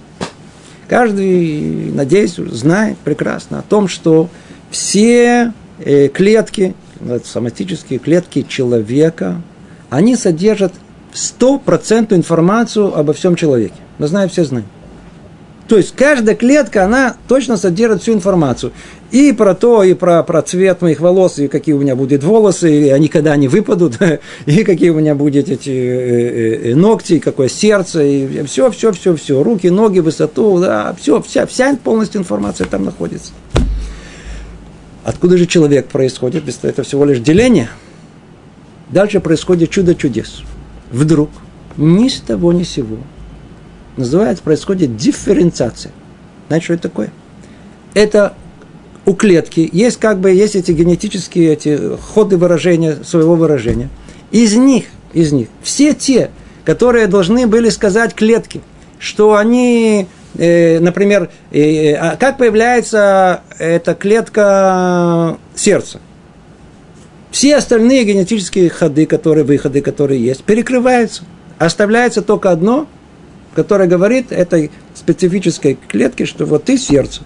Каждый, 0.87 1.91
надеюсь, 1.93 2.35
знает 2.35 2.97
прекрасно 2.97 3.59
о 3.59 3.61
том, 3.61 3.87
что 3.87 4.29
все 4.71 5.53
э, 5.79 6.07
клетки, 6.07 6.73
соматические 7.23 7.99
клетки 7.99 8.41
человека, 8.41 9.41
они 9.89 10.15
содержат 10.15 10.73
стопроцентную 11.13 12.19
информацию 12.19 12.97
обо 12.97 13.13
всем 13.13 13.35
человеке. 13.35 13.75
Мы 13.97 14.07
знаем, 14.07 14.29
все 14.29 14.43
знаем. 14.43 14.65
То 15.71 15.77
есть 15.77 15.95
каждая 15.95 16.35
клетка, 16.35 16.83
она 16.83 17.15
точно 17.29 17.55
содержит 17.55 18.01
всю 18.01 18.11
информацию. 18.11 18.73
И 19.11 19.31
про 19.31 19.55
то, 19.55 19.83
и 19.83 19.93
про, 19.93 20.21
про 20.21 20.41
цвет 20.41 20.81
моих 20.81 20.99
волос, 20.99 21.39
и 21.39 21.47
какие 21.47 21.73
у 21.73 21.79
меня 21.79 21.95
будут 21.95 22.25
волосы, 22.25 22.87
и 22.87 22.89
они 22.89 23.07
когда 23.07 23.31
они 23.31 23.47
выпадут, 23.47 23.97
и 24.45 24.63
какие 24.65 24.89
у 24.89 24.99
меня 24.99 25.15
будут 25.15 25.47
эти 25.47 25.69
э, 25.69 25.73
э, 25.73 26.71
э, 26.71 26.75
ногти, 26.75 27.13
и 27.13 27.19
какое 27.19 27.47
сердце, 27.47 28.03
и 28.03 28.43
все, 28.43 28.69
все, 28.69 28.91
все, 28.91 29.15
все, 29.15 29.43
руки, 29.43 29.69
ноги, 29.69 29.99
высоту, 29.99 30.59
да, 30.59 30.93
все, 30.99 31.21
вся, 31.21 31.45
вся 31.45 31.77
полностью 31.81 32.19
информация 32.19 32.67
там 32.67 32.83
находится. 32.83 33.31
Откуда 35.05 35.37
же 35.37 35.45
человек 35.45 35.87
происходит? 35.87 36.43
Это 36.63 36.83
всего 36.83 37.05
лишь 37.05 37.19
деление. 37.19 37.69
Дальше 38.89 39.21
происходит 39.21 39.69
чудо 39.69 39.95
чудес. 39.95 40.43
Вдруг, 40.91 41.29
ни 41.77 42.09
с 42.09 42.19
того, 42.19 42.51
ни 42.53 42.63
с 42.63 42.69
сего, 42.69 42.97
называется, 43.97 44.43
происходит 44.43 44.97
дифференциация. 44.97 45.91
Знаете, 46.47 46.65
что 46.65 46.73
это 46.73 46.83
такое? 46.83 47.11
Это 47.93 48.33
у 49.05 49.13
клетки 49.13 49.67
есть 49.71 49.97
как 49.97 50.19
бы 50.19 50.31
есть 50.31 50.55
эти 50.55 50.71
генетические 50.71 51.53
эти 51.53 51.97
ходы 51.97 52.37
выражения 52.37 52.97
своего 53.03 53.35
выражения. 53.35 53.89
Из 54.31 54.55
них, 54.55 54.85
из 55.13 55.31
них 55.31 55.47
все 55.63 55.93
те, 55.93 56.31
которые 56.63 57.07
должны 57.07 57.47
были 57.47 57.69
сказать 57.69 58.13
клетке, 58.13 58.61
что 58.99 59.35
они, 59.35 60.07
э, 60.37 60.79
например, 60.79 61.29
э, 61.51 61.93
а 61.93 62.15
как 62.17 62.37
появляется 62.37 63.41
эта 63.57 63.95
клетка 63.95 65.37
сердца. 65.55 65.99
Все 67.31 67.55
остальные 67.55 68.03
генетические 68.03 68.69
ходы, 68.69 69.05
которые 69.05 69.43
выходы, 69.43 69.81
которые 69.81 70.23
есть, 70.23 70.43
перекрываются. 70.43 71.23
Оставляется 71.57 72.21
только 72.21 72.51
одно– 72.51 72.87
которая 73.55 73.87
говорит 73.87 74.31
этой 74.31 74.71
специфической 74.93 75.77
клетке, 75.87 76.25
что 76.25 76.45
вот 76.45 76.65
ты 76.65 76.77
сердце. 76.77 77.21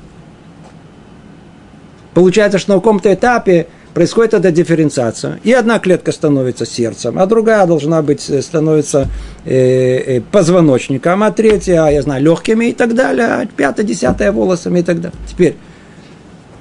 Получается, 2.13 2.59
что 2.59 2.73
на 2.73 2.79
каком-то 2.79 3.13
этапе 3.13 3.67
происходит 3.93 4.33
эта 4.33 4.51
дифференциация. 4.51 5.39
И 5.43 5.51
одна 5.51 5.79
клетка 5.79 6.11
становится 6.11 6.65
сердцем, 6.65 7.19
а 7.19 7.25
другая 7.25 7.65
должна 7.65 8.01
быть, 8.01 8.29
э, 8.29 8.41
становится 8.41 9.09
э, 9.45 10.17
э, 10.17 10.21
позвоночником, 10.21 11.23
а 11.23 11.31
третья, 11.31 11.87
я 11.87 12.01
знаю, 12.01 12.23
легкими 12.23 12.67
и 12.67 12.73
так 12.73 12.95
далее, 12.95 13.27
а 13.27 13.45
пятая, 13.45 13.85
десятая 13.85 14.31
волосами 14.31 14.79
и 14.79 14.83
так 14.83 15.01
далее. 15.01 15.17
Теперь, 15.27 15.55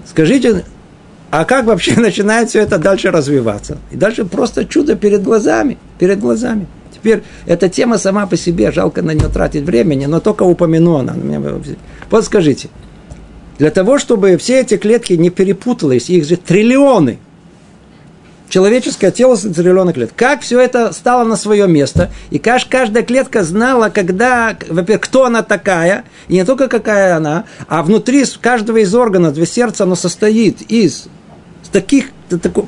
скажите, 0.07 0.64
а 1.41 1.45
как 1.45 1.64
вообще 1.64 1.95
начинает 2.01 2.51
все 2.51 2.61
это 2.61 2.78
дальше 2.78 3.11
развиваться? 3.11 3.78
И 3.91 3.97
дальше 3.97 4.24
просто 4.24 4.64
чудо 4.64 4.95
перед 4.95 5.22
глазами, 5.22 5.78
перед 5.99 6.20
глазами. 6.20 6.68
Теперь 6.93 7.24
эта 7.47 7.68
тема 7.68 7.99
сама 7.99 8.26
по 8.26 8.37
себе, 8.37 8.70
жалко 8.70 9.03
на 9.03 9.11
нее 9.11 9.28
тратить 9.28 9.64
времени, 9.64 10.07
но 10.07 10.20
только 10.20 10.45
упомяну 10.45 10.97
она. 10.97 11.16
Вот 12.09 12.24
скажите, 12.24 12.68
для 13.59 13.72
того, 13.72 13.99
чтобы 13.99 14.37
все 14.37 14.61
эти 14.61 14.76
клетки 14.76 15.14
не 15.14 15.30
перепутались, 15.30 16.09
их 16.09 16.24
же 16.24 16.37
триллионы, 16.37 17.18
человеческое 18.49 19.11
тело 19.11 19.35
с 19.35 19.41
триллионы 19.41 19.93
клеток. 19.93 20.14
Как 20.16 20.43
все 20.43 20.61
это 20.61 20.93
стало 20.93 21.24
на 21.24 21.35
свое 21.35 21.66
место, 21.66 22.12
и 22.30 22.39
каждая 22.39 23.03
клетка 23.03 23.43
знала, 23.43 23.89
когда, 23.89 24.57
во-первых, 24.68 25.03
кто 25.03 25.24
она 25.24 25.43
такая, 25.43 26.05
и 26.28 26.35
не 26.35 26.45
только 26.45 26.68
какая 26.68 27.16
она, 27.16 27.45
а 27.66 27.82
внутри 27.82 28.24
каждого 28.41 28.76
из 28.76 28.95
органов, 28.95 29.35
две 29.35 29.47
сердца, 29.47 29.82
оно 29.82 29.97
состоит 29.97 30.62
из 30.70 31.09
таких 31.75 32.07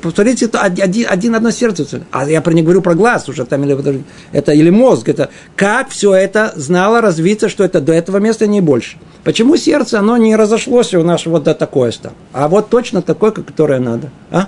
Посмотрите, 0.01 0.45
это 0.45 0.61
один, 0.61 1.07
один 1.09 1.35
одно 1.35 1.51
сердце. 1.51 2.01
А 2.11 2.29
я 2.29 2.41
про 2.41 2.53
не 2.53 2.61
говорю 2.61 2.81
про 2.81 2.93
глаз 2.93 3.27
уже, 3.27 3.43
там, 3.43 3.63
или, 3.63 4.03
это, 4.31 4.53
или 4.53 4.69
мозг. 4.69 5.09
Это, 5.09 5.29
как 5.55 5.89
все 5.89 6.13
это 6.13 6.53
знало 6.55 7.01
развиться, 7.01 7.49
что 7.49 7.63
это 7.63 7.81
до 7.81 7.91
этого 7.91 8.17
места 8.17 8.47
не 8.47 8.61
больше. 8.61 8.97
Почему 9.23 9.57
сердце, 9.57 9.99
оно 9.99 10.15
не 10.15 10.35
разошлось 10.35 10.93
у 10.93 11.03
нас 11.03 11.25
вот 11.25 11.43
до 11.43 11.53
такое 11.53 11.91
стало? 11.91 12.13
А 12.33 12.47
вот 12.47 12.69
точно 12.69 13.01
такое, 13.01 13.31
которое 13.31 13.79
надо. 13.79 14.09
А? 14.31 14.47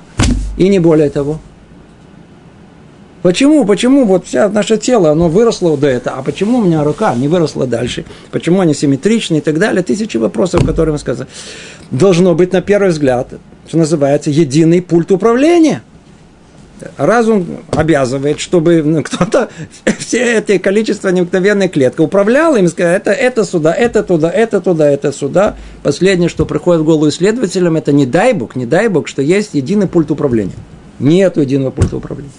И 0.58 0.70
не 0.70 0.80
более 0.80 1.10
того. 1.10 1.40
Почему? 3.22 3.66
Почему 3.66 4.06
вот 4.06 4.28
вся 4.28 4.48
наше 4.48 4.78
тело, 4.78 5.12
оно 5.12 5.28
выросло 5.28 5.76
до 5.76 5.88
этого, 5.88 6.18
а 6.18 6.24
почему 6.24 6.60
у 6.60 6.64
меня 6.64 6.84
рука 6.84 7.14
не 7.16 7.28
выросла 7.28 7.68
дальше? 7.68 8.06
Почему 8.32 8.62
они 8.62 8.74
симметричны 8.74 9.38
и 9.38 9.42
так 9.42 9.60
далее? 9.60 9.84
Тысячи 9.84 10.18
вопросов, 10.18 10.66
которые 10.66 10.94
мы 10.94 11.00
сказали. 11.00 11.28
Должно 11.92 12.36
быть, 12.36 12.54
на 12.54 12.62
первый 12.62 12.92
взгляд, 12.92 13.34
что 13.70 13.78
называется, 13.78 14.32
единый 14.32 14.82
пульт 14.82 15.12
управления. 15.12 15.84
Разум 16.98 17.46
обязывает, 17.70 18.40
чтобы 18.40 19.04
кто-то 19.06 19.50
все 20.00 20.40
эти 20.40 20.58
количество 20.58 21.10
необыкновенной 21.10 21.70
клетки 21.70 22.02
управлял 22.02 22.56
им, 22.56 22.68
сказал, 22.68 22.94
это, 22.94 23.12
это 23.12 23.44
сюда, 23.44 23.72
это 23.72 24.02
туда, 24.02 24.32
это 24.32 24.60
туда, 24.60 24.90
это 24.90 25.12
сюда. 25.12 25.56
Последнее, 25.84 26.30
что 26.30 26.48
приходит 26.48 26.82
в 26.82 26.86
голову 26.86 27.10
исследователям, 27.10 27.78
это 27.78 27.92
не 27.92 28.08
дай 28.08 28.34
бог, 28.34 28.56
не 28.56 28.66
дай 28.66 28.88
бог, 28.88 29.08
что 29.08 29.22
есть 29.22 29.52
единый 29.54 29.88
пульт 29.88 30.10
управления. 30.10 30.56
Нет 30.98 31.38
единого 31.38 31.70
пульта 31.70 31.98
управления. 31.98 32.32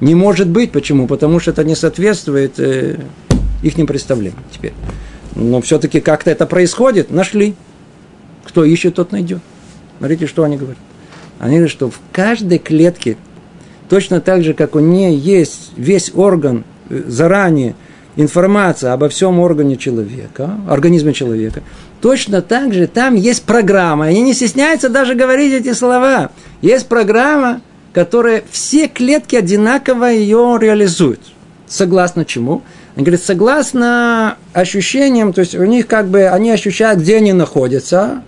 Не 0.00 0.14
может 0.14 0.48
быть. 0.48 0.72
Почему? 0.72 1.06
Потому 1.06 1.40
что 1.40 1.50
это 1.50 1.62
не 1.62 1.74
соответствует 1.74 2.58
э, 2.58 2.96
их 3.62 3.74
представлениям 3.86 4.42
теперь. 4.50 4.72
Но 5.34 5.60
все-таки 5.60 6.00
как-то 6.00 6.30
это 6.30 6.46
происходит. 6.46 7.10
Нашли. 7.10 7.54
Кто 8.44 8.64
ищет, 8.64 8.94
тот 8.94 9.12
найдет. 9.12 9.40
Смотрите, 9.98 10.26
что 10.26 10.44
они 10.44 10.56
говорят. 10.56 10.78
Они 11.38 11.56
говорят, 11.56 11.70
что 11.70 11.90
в 11.90 12.00
каждой 12.12 12.58
клетке, 12.58 13.16
точно 13.88 14.20
так 14.20 14.42
же, 14.42 14.54
как 14.54 14.74
у 14.74 14.80
нее 14.80 15.16
есть 15.16 15.72
весь 15.76 16.12
орган 16.14 16.64
э, 16.88 17.02
заранее 17.06 17.74
информация 18.16 18.92
обо 18.92 19.08
всем 19.08 19.38
органе 19.38 19.76
человека, 19.76 20.58
организме 20.68 21.12
человека, 21.12 21.62
точно 22.00 22.42
так 22.42 22.74
же 22.74 22.88
там 22.88 23.14
есть 23.14 23.44
программа. 23.44 24.06
Они 24.06 24.22
не 24.22 24.34
стесняются 24.34 24.88
даже 24.88 25.14
говорить 25.14 25.52
эти 25.52 25.72
слова. 25.72 26.30
Есть 26.60 26.88
программа, 26.88 27.60
которая 27.92 28.42
все 28.50 28.88
клетки 28.88 29.36
одинаково 29.36 30.06
ее 30.06 30.58
реализуют. 30.60 31.20
Согласно 31.66 32.24
чему? 32.24 32.62
Он 32.96 33.04
говорит, 33.04 33.22
согласно 33.22 34.36
ощущениям, 34.52 35.32
то 35.32 35.40
есть 35.40 35.54
у 35.54 35.64
них 35.64 35.86
как 35.86 36.08
бы, 36.08 36.26
они 36.26 36.50
ощущают, 36.50 37.00
где 37.00 37.18
они 37.18 37.32
находятся, 37.32 38.22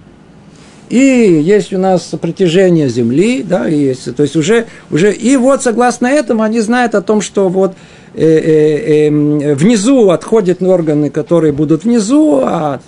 и 0.90 1.40
есть 1.40 1.72
у 1.72 1.78
нас 1.78 2.02
притяжение 2.20 2.88
Земли, 2.88 3.44
да, 3.48 3.68
и 3.68 3.76
есть, 3.76 4.14
то 4.14 4.22
есть 4.24 4.34
уже, 4.34 4.66
уже, 4.90 5.12
и 5.12 5.36
вот 5.36 5.62
согласно 5.62 6.08
этому 6.08 6.42
они 6.42 6.60
знают 6.60 6.96
о 6.96 7.00
том, 7.00 7.20
что 7.20 7.48
вот 7.48 7.74
э, 8.14 8.26
э, 8.26 9.08
э, 9.08 9.54
внизу 9.54 10.10
отходят 10.10 10.60
органы, 10.60 11.08
которые 11.08 11.52
будут 11.52 11.84
внизу, 11.84 12.40
а 12.42 12.80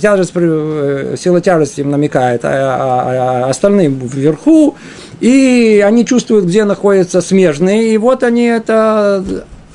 тяжесть, 0.00 0.30
э, 0.36 1.16
сила 1.18 1.40
тяжести 1.40 1.80
им 1.80 1.90
намекает, 1.90 2.44
а, 2.44 2.48
а, 2.48 3.46
а 3.46 3.50
остальные 3.50 3.88
вверху, 3.88 4.76
и 5.20 5.84
они 5.84 6.06
чувствуют, 6.06 6.44
где 6.44 6.62
находятся 6.62 7.20
смежные, 7.20 7.92
и 7.92 7.98
вот 7.98 8.22
они 8.22 8.44
это... 8.44 9.24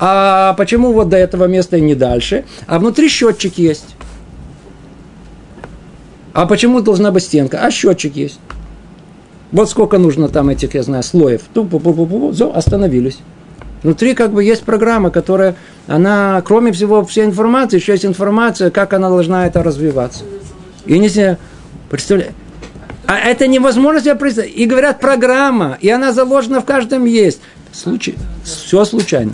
А 0.00 0.54
почему 0.54 0.92
вот 0.92 1.08
до 1.08 1.16
этого 1.16 1.44
места 1.44 1.76
и 1.76 1.80
не 1.80 1.94
дальше? 1.94 2.44
А 2.66 2.80
внутри 2.80 3.08
счетчик 3.08 3.56
есть. 3.58 3.93
А 6.34 6.46
почему 6.46 6.80
должна 6.80 7.12
быть 7.12 7.22
стенка? 7.22 7.60
А 7.62 7.70
счетчик 7.70 8.14
есть. 8.16 8.40
Вот 9.52 9.70
сколько 9.70 9.98
нужно 9.98 10.28
там 10.28 10.48
этих, 10.48 10.74
я 10.74 10.82
знаю, 10.82 11.04
слоев. 11.04 11.42
Ту 11.54 11.62
-пу 11.62 11.80
-пу 11.80 11.94
-пу 11.94 12.06
-пу, 12.08 12.52
остановились. 12.52 13.18
Внутри 13.84 14.14
как 14.14 14.32
бы 14.32 14.42
есть 14.42 14.64
программа, 14.64 15.10
которая, 15.10 15.54
она, 15.86 16.42
кроме 16.44 16.72
всего, 16.72 17.04
всей 17.04 17.24
информации, 17.24 17.76
еще 17.76 17.92
есть 17.92 18.04
информация, 18.04 18.70
как 18.70 18.94
она 18.94 19.08
должна 19.08 19.46
это 19.46 19.62
развиваться. 19.62 20.24
И 20.86 20.98
не 20.98 21.08
знаю, 21.08 21.38
представляете, 21.88 22.34
а 23.06 23.18
это 23.18 23.46
невозможно 23.46 24.00
себе 24.00 24.16
представить. 24.16 24.56
И 24.56 24.66
говорят, 24.66 24.98
программа, 24.98 25.78
и 25.80 25.88
она 25.88 26.12
заложена 26.12 26.60
в 26.60 26.64
каждом 26.64 27.04
есть. 27.04 27.40
Случай, 27.72 28.16
все 28.42 28.84
случайно. 28.84 29.32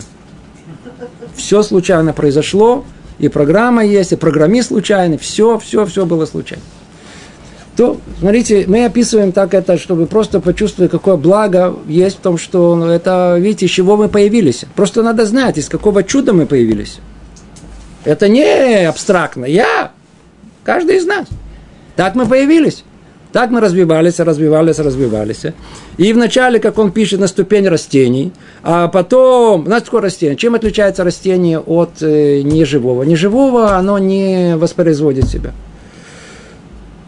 Все 1.35 1.63
случайно 1.63 2.13
произошло, 2.13 2.85
и 3.17 3.27
программа 3.27 3.85
есть, 3.85 4.11
и 4.11 4.15
программист 4.17 4.67
случайный, 4.67 5.17
все, 5.17 5.57
все, 5.57 5.85
все 5.85 6.05
было 6.05 6.25
случайно. 6.25 6.63
То, 7.77 7.97
смотрите, 8.19 8.65
мы 8.67 8.85
описываем 8.85 9.31
так 9.31 9.53
это, 9.53 9.77
чтобы 9.77 10.05
просто 10.05 10.41
почувствовать, 10.41 10.91
какое 10.91 11.15
благо 11.15 11.75
есть 11.87 12.17
в 12.17 12.19
том, 12.19 12.37
что 12.37 12.75
ну, 12.75 12.87
это, 12.87 13.37
видите, 13.39 13.65
из 13.65 13.71
чего 13.71 13.95
мы 13.95 14.09
появились. 14.09 14.65
Просто 14.75 15.03
надо 15.03 15.25
знать, 15.25 15.57
из 15.57 15.69
какого 15.69 16.03
чуда 16.03 16.33
мы 16.33 16.45
появились. 16.45 16.99
Это 18.03 18.27
не 18.27 18.85
абстрактно. 18.85 19.45
Я, 19.45 19.91
каждый 20.63 20.97
из 20.97 21.05
нас. 21.05 21.27
Так 21.95 22.15
мы 22.15 22.25
появились. 22.25 22.83
Так 23.31 23.49
мы 23.51 23.61
развивались, 23.61 24.19
развивались, 24.19 24.79
развивались. 24.79 25.43
И 25.95 26.11
вначале, 26.11 26.59
как 26.59 26.77
он 26.77 26.91
пишет, 26.91 27.21
на 27.21 27.27
ступень 27.27 27.69
растений, 27.69 28.33
а 28.61 28.89
потом, 28.89 29.65
знаете, 29.65 29.85
такое 29.85 30.01
растение? 30.01 30.35
Чем 30.35 30.55
отличается 30.55 31.05
растение 31.05 31.59
от 31.59 32.01
э, 32.01 32.41
неживого? 32.41 33.03
Неживого 33.03 33.77
оно 33.77 33.97
не 33.99 34.57
воспроизводит 34.57 35.29
себя 35.29 35.53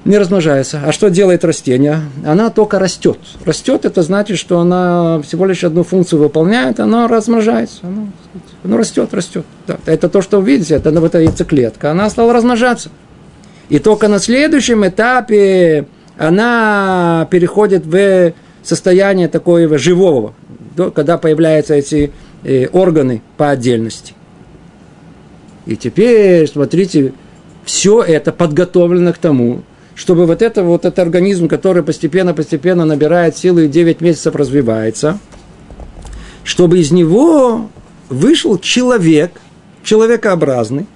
не 0.05 0.17
размножается. 0.17 0.81
А 0.85 0.91
что 0.91 1.09
делает 1.09 1.45
растение? 1.45 2.01
Она 2.25 2.49
только 2.49 2.79
растет. 2.79 3.19
Растет, 3.45 3.85
это 3.85 4.01
значит, 4.01 4.37
что 4.37 4.59
она 4.59 5.21
всего 5.21 5.45
лишь 5.45 5.63
одну 5.63 5.83
функцию 5.83 6.19
выполняет, 6.19 6.79
она 6.79 7.07
размножается. 7.07 7.79
Оно, 7.83 8.07
оно 8.63 8.77
растет, 8.77 9.13
растет. 9.13 9.45
Да. 9.65 9.77
Это 9.85 10.09
то, 10.09 10.21
что 10.21 10.39
вы 10.39 10.51
видите, 10.51 10.75
это 10.75 10.91
вот 10.91 11.05
эта 11.05 11.19
яйцеклетка. 11.19 11.91
Она 11.91 12.09
стала 12.09 12.33
размножаться. 12.33 12.89
И 13.69 13.79
только 13.79 14.07
на 14.07 14.19
следующем 14.19 14.85
этапе 14.85 15.87
она 16.17 17.27
переходит 17.31 17.85
в 17.85 18.33
состояние 18.61 19.29
такого 19.29 19.77
живого, 19.77 20.33
когда 20.93 21.17
появляются 21.17 21.75
эти 21.75 22.11
э, 22.43 22.67
органы 22.67 23.21
по 23.37 23.49
отдельности. 23.49 24.13
И 25.65 25.77
теперь, 25.77 26.47
смотрите, 26.47 27.13
все 27.63 28.01
это 28.01 28.33
подготовлено 28.33 29.13
к 29.13 29.17
тому, 29.17 29.63
чтобы 29.95 30.25
вот 30.25 30.41
это 30.41 30.63
вот 30.63 30.85
этот 30.85 30.99
организм, 30.99 31.47
который 31.47 31.83
постепенно-постепенно 31.83 32.85
набирает 32.85 33.37
силы 33.37 33.65
и 33.65 33.67
9 33.67 34.01
месяцев 34.01 34.35
развивается, 34.35 35.19
чтобы 36.43 36.79
из 36.79 36.91
него 36.91 37.69
вышел 38.09 38.57
человек, 38.57 39.39
человекообразный, 39.83 40.87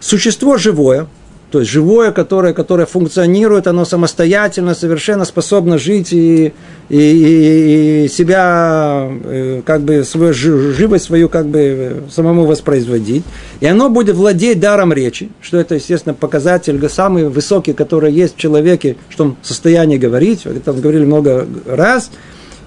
существо 0.00 0.56
живое, 0.56 1.08
то 1.54 1.60
есть 1.60 1.70
живое, 1.70 2.10
которое, 2.10 2.52
которое 2.52 2.84
функционирует, 2.84 3.68
оно 3.68 3.84
самостоятельно, 3.84 4.74
совершенно 4.74 5.24
способно 5.24 5.78
жить 5.78 6.12
и, 6.12 6.52
и, 6.88 8.06
и 8.06 8.08
себя, 8.08 9.08
э, 9.22 9.62
как 9.64 9.82
бы, 9.82 10.02
свою 10.02 10.34
живость 10.34 11.04
свою, 11.04 11.28
как 11.28 11.46
бы, 11.46 12.02
самому 12.10 12.44
воспроизводить. 12.44 13.22
И 13.60 13.66
оно 13.66 13.88
будет 13.88 14.16
владеть 14.16 14.58
даром 14.58 14.92
речи, 14.92 15.28
что 15.40 15.56
это, 15.56 15.76
естественно, 15.76 16.12
показатель 16.12 16.88
самый 16.88 17.28
высокий, 17.28 17.72
который 17.72 18.12
есть 18.12 18.34
в 18.34 18.38
человеке, 18.38 18.96
что 19.08 19.22
он 19.22 19.36
в 19.40 19.46
состоянии 19.46 19.96
говорить, 19.96 20.46
это 20.46 20.72
мы 20.72 20.80
говорили 20.80 21.04
много 21.04 21.46
раз, 21.66 22.10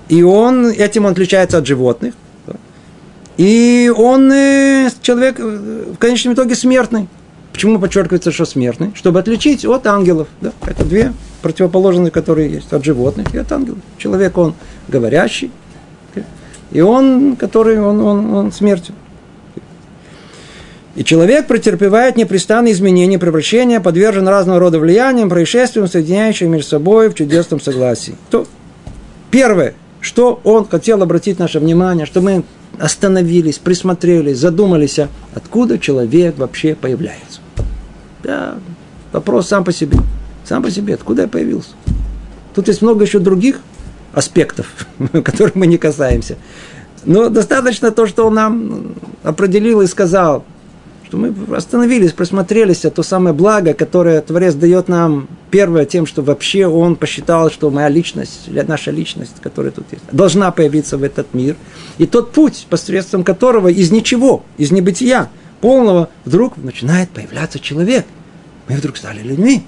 и 0.07 0.23
он, 0.23 0.67
этим 0.67 1.03
он 1.03 1.11
отличается 1.11 1.57
от 1.57 1.67
животных. 1.67 2.13
И 3.35 3.91
он, 3.93 4.31
э, 4.31 4.89
человек, 5.01 5.41
э, 5.41 5.83
в 5.93 5.97
конечном 5.97 6.35
итоге 6.35 6.55
смертный. 6.55 7.09
Почему 7.57 7.79
подчеркивается, 7.79 8.31
что 8.31 8.45
смертный? 8.45 8.91
Чтобы 8.93 9.19
отличить 9.19 9.65
от 9.65 9.87
ангелов. 9.87 10.27
Да? 10.41 10.51
Это 10.67 10.85
две 10.85 11.11
противоположные, 11.41 12.11
которые 12.11 12.51
есть. 12.51 12.71
От 12.71 12.85
животных 12.85 13.33
и 13.33 13.39
от 13.39 13.51
ангелов. 13.51 13.79
Человек, 13.97 14.37
он 14.37 14.53
говорящий, 14.87 15.49
и 16.71 16.81
он, 16.81 17.35
который, 17.35 17.81
он, 17.81 17.99
он, 17.99 18.31
он 18.31 18.51
смертен. 18.51 18.93
И 20.95 21.03
человек 21.03 21.47
претерпевает 21.47 22.15
непрестанные 22.15 22.73
изменения, 22.73 23.17
превращения, 23.17 23.79
подвержен 23.79 24.27
разного 24.27 24.59
рода 24.59 24.77
влияниям, 24.77 25.27
происшествиям, 25.27 25.87
соединяющим 25.87 26.51
между 26.51 26.69
собой 26.69 27.09
в 27.09 27.15
чудесном 27.15 27.59
согласии. 27.59 28.13
То 28.29 28.45
первое, 29.31 29.73
что 29.99 30.39
он 30.43 30.67
хотел 30.67 31.01
обратить 31.01 31.39
наше 31.39 31.59
внимание, 31.59 32.05
что 32.05 32.21
мы 32.21 32.43
остановились, 32.79 33.57
присмотрелись, 33.57 34.37
задумались, 34.37 34.99
а 34.99 35.09
откуда 35.33 35.79
человек 35.79 36.37
вообще 36.37 36.75
появляется. 36.75 37.41
Да, 38.23 38.57
вопрос 39.11 39.47
сам 39.47 39.63
по 39.63 39.71
себе. 39.71 39.97
Сам 40.45 40.63
по 40.63 40.71
себе, 40.71 40.95
откуда 40.95 41.23
я 41.23 41.27
появился. 41.27 41.71
Тут 42.55 42.67
есть 42.67 42.81
много 42.81 43.03
еще 43.03 43.19
других 43.19 43.59
аспектов, 44.13 44.67
которых 45.23 45.55
мы 45.55 45.67
не 45.67 45.77
касаемся. 45.77 46.37
Но 47.05 47.29
достаточно 47.29 47.91
то, 47.91 48.07
что 48.07 48.27
он 48.27 48.33
нам 48.33 48.95
определил 49.23 49.81
и 49.81 49.87
сказал, 49.87 50.43
что 51.07 51.17
мы 51.17 51.33
остановились, 51.55 52.11
просмотрелись, 52.11 52.83
а 52.83 52.91
то 52.91 53.01
самое 53.01 53.33
благо, 53.33 53.73
которое 53.73 54.19
Творец 54.21 54.55
дает 54.55 54.89
нам, 54.89 55.29
первое, 55.51 55.85
тем, 55.85 56.05
что 56.05 56.21
вообще 56.21 56.67
он 56.67 56.97
посчитал, 56.97 57.49
что 57.49 57.69
моя 57.69 57.87
личность, 57.87 58.49
наша 58.67 58.91
личность, 58.91 59.35
которая 59.41 59.71
тут 59.71 59.85
есть, 59.91 60.03
должна 60.11 60.51
появиться 60.51 60.97
в 60.97 61.03
этот 61.03 61.33
мир. 61.33 61.55
И 61.97 62.05
тот 62.05 62.33
путь, 62.33 62.67
посредством 62.69 63.23
которого 63.23 63.69
из 63.69 63.91
ничего, 63.91 64.43
из 64.57 64.71
небытия 64.71 65.29
полного, 65.61 66.09
вдруг 66.25 66.57
начинает 66.57 67.09
появляться 67.09 67.59
человек– 67.59 68.05
мы 68.67 68.75
вдруг 68.75 68.97
стали 68.97 69.21
людьми. 69.21 69.63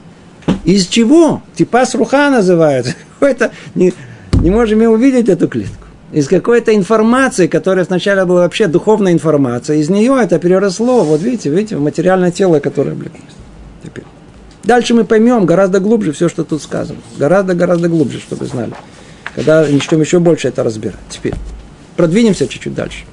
Из 0.66 0.88
чего? 0.88 1.42
Типа 1.56 1.86
руха 1.94 2.30
называют. 2.30 2.88
Какой-то 3.20 3.52
не, 3.76 3.94
не 4.34 4.50
можем 4.50 4.82
увидеть 4.82 5.30
эту 5.30 5.48
клетку. 5.48 5.76
Из 6.12 6.28
какой-то 6.28 6.76
информации, 6.76 7.46
которая 7.46 7.86
сначала 7.86 8.26
была 8.26 8.42
вообще 8.42 8.66
духовная 8.66 9.14
информация, 9.14 9.78
из 9.78 9.92
нее 9.92 10.18
это 10.20 10.40
переросло, 10.40 11.04
вот 11.04 11.22
видите, 11.22 11.52
видите, 11.52 11.78
в 11.78 11.82
материальное 11.82 12.32
тело, 12.32 12.60
которое 12.60 12.94
облеклось. 12.94 13.22
Теперь. 13.84 14.06
Дальше 14.64 14.96
мы 14.96 15.04
поймем 15.04 15.46
гораздо 15.46 15.80
глубже 15.80 16.12
все, 16.12 16.28
что 16.28 16.44
тут 16.44 16.64
сказано. 16.64 16.98
Гораздо-гораздо 17.20 17.90
глубже, 17.90 18.20
чтобы 18.20 18.48
знали. 18.48 18.74
Когда 19.36 19.62
начнем 19.62 20.02
еще 20.02 20.18
больше 20.18 20.48
это 20.48 20.64
разбирать. 20.64 20.98
Теперь 21.10 21.36
продвинемся 21.96 22.48
чуть-чуть 22.48 22.74
дальше. 22.74 23.04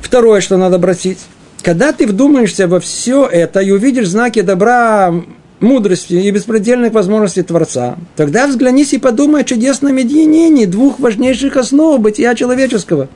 Второе, 0.00 0.40
что 0.40 0.56
надо 0.58 0.76
обратить 0.76 1.18
когда 1.66 1.92
ты 1.92 2.06
вдумаешься 2.06 2.68
во 2.68 2.78
все 2.78 3.26
это 3.26 3.58
и 3.58 3.72
увидишь 3.72 4.06
знаки 4.06 4.40
добра, 4.40 5.12
мудрости 5.58 6.12
и 6.12 6.30
беспредельных 6.30 6.92
возможностей 6.92 7.42
Творца, 7.42 7.96
тогда 8.14 8.46
взглянись 8.46 8.92
и 8.92 8.98
подумай 8.98 9.40
о 9.40 9.44
чудесном 9.44 9.96
единении 9.96 10.64
двух 10.64 11.00
важнейших 11.00 11.56
основ 11.56 12.00
бытия 12.00 12.36
человеческого 12.36 13.08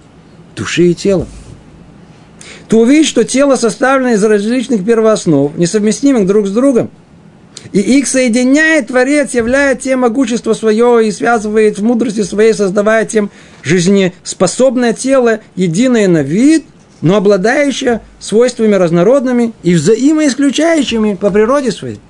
–души 0.54 0.88
и 0.88 0.94
тела. 0.94 1.26
Ты 2.68 2.76
увидишь, 2.76 3.08
что 3.08 3.24
тело 3.24 3.56
составлено 3.56 4.10
из 4.10 4.22
различных 4.22 4.84
первооснов, 4.84 5.56
несовместимых 5.56 6.26
друг 6.26 6.46
с 6.46 6.50
другом. 6.50 6.90
И 7.72 7.80
их 7.80 8.06
соединяет 8.06 8.88
Творец, 8.88 9.32
являя 9.32 9.76
тем 9.76 10.00
могущество 10.00 10.52
свое 10.52 11.08
и 11.08 11.10
связывает 11.10 11.78
в 11.78 11.82
мудрости 11.82 12.22
своей, 12.22 12.52
создавая 12.52 13.06
тем 13.06 13.30
жизнеспособное 13.62 14.92
тело, 14.92 15.40
единое 15.56 16.06
на 16.06 16.20
вид– 16.20 16.66
но 17.04 17.16
обладающая 17.16 18.00
свойствами 18.18 18.74
разнородными 18.74 19.52
и 19.62 19.74
взаимоисключающими 19.74 21.14
по 21.14 21.30
природе 21.30 21.70
своей. 21.70 22.00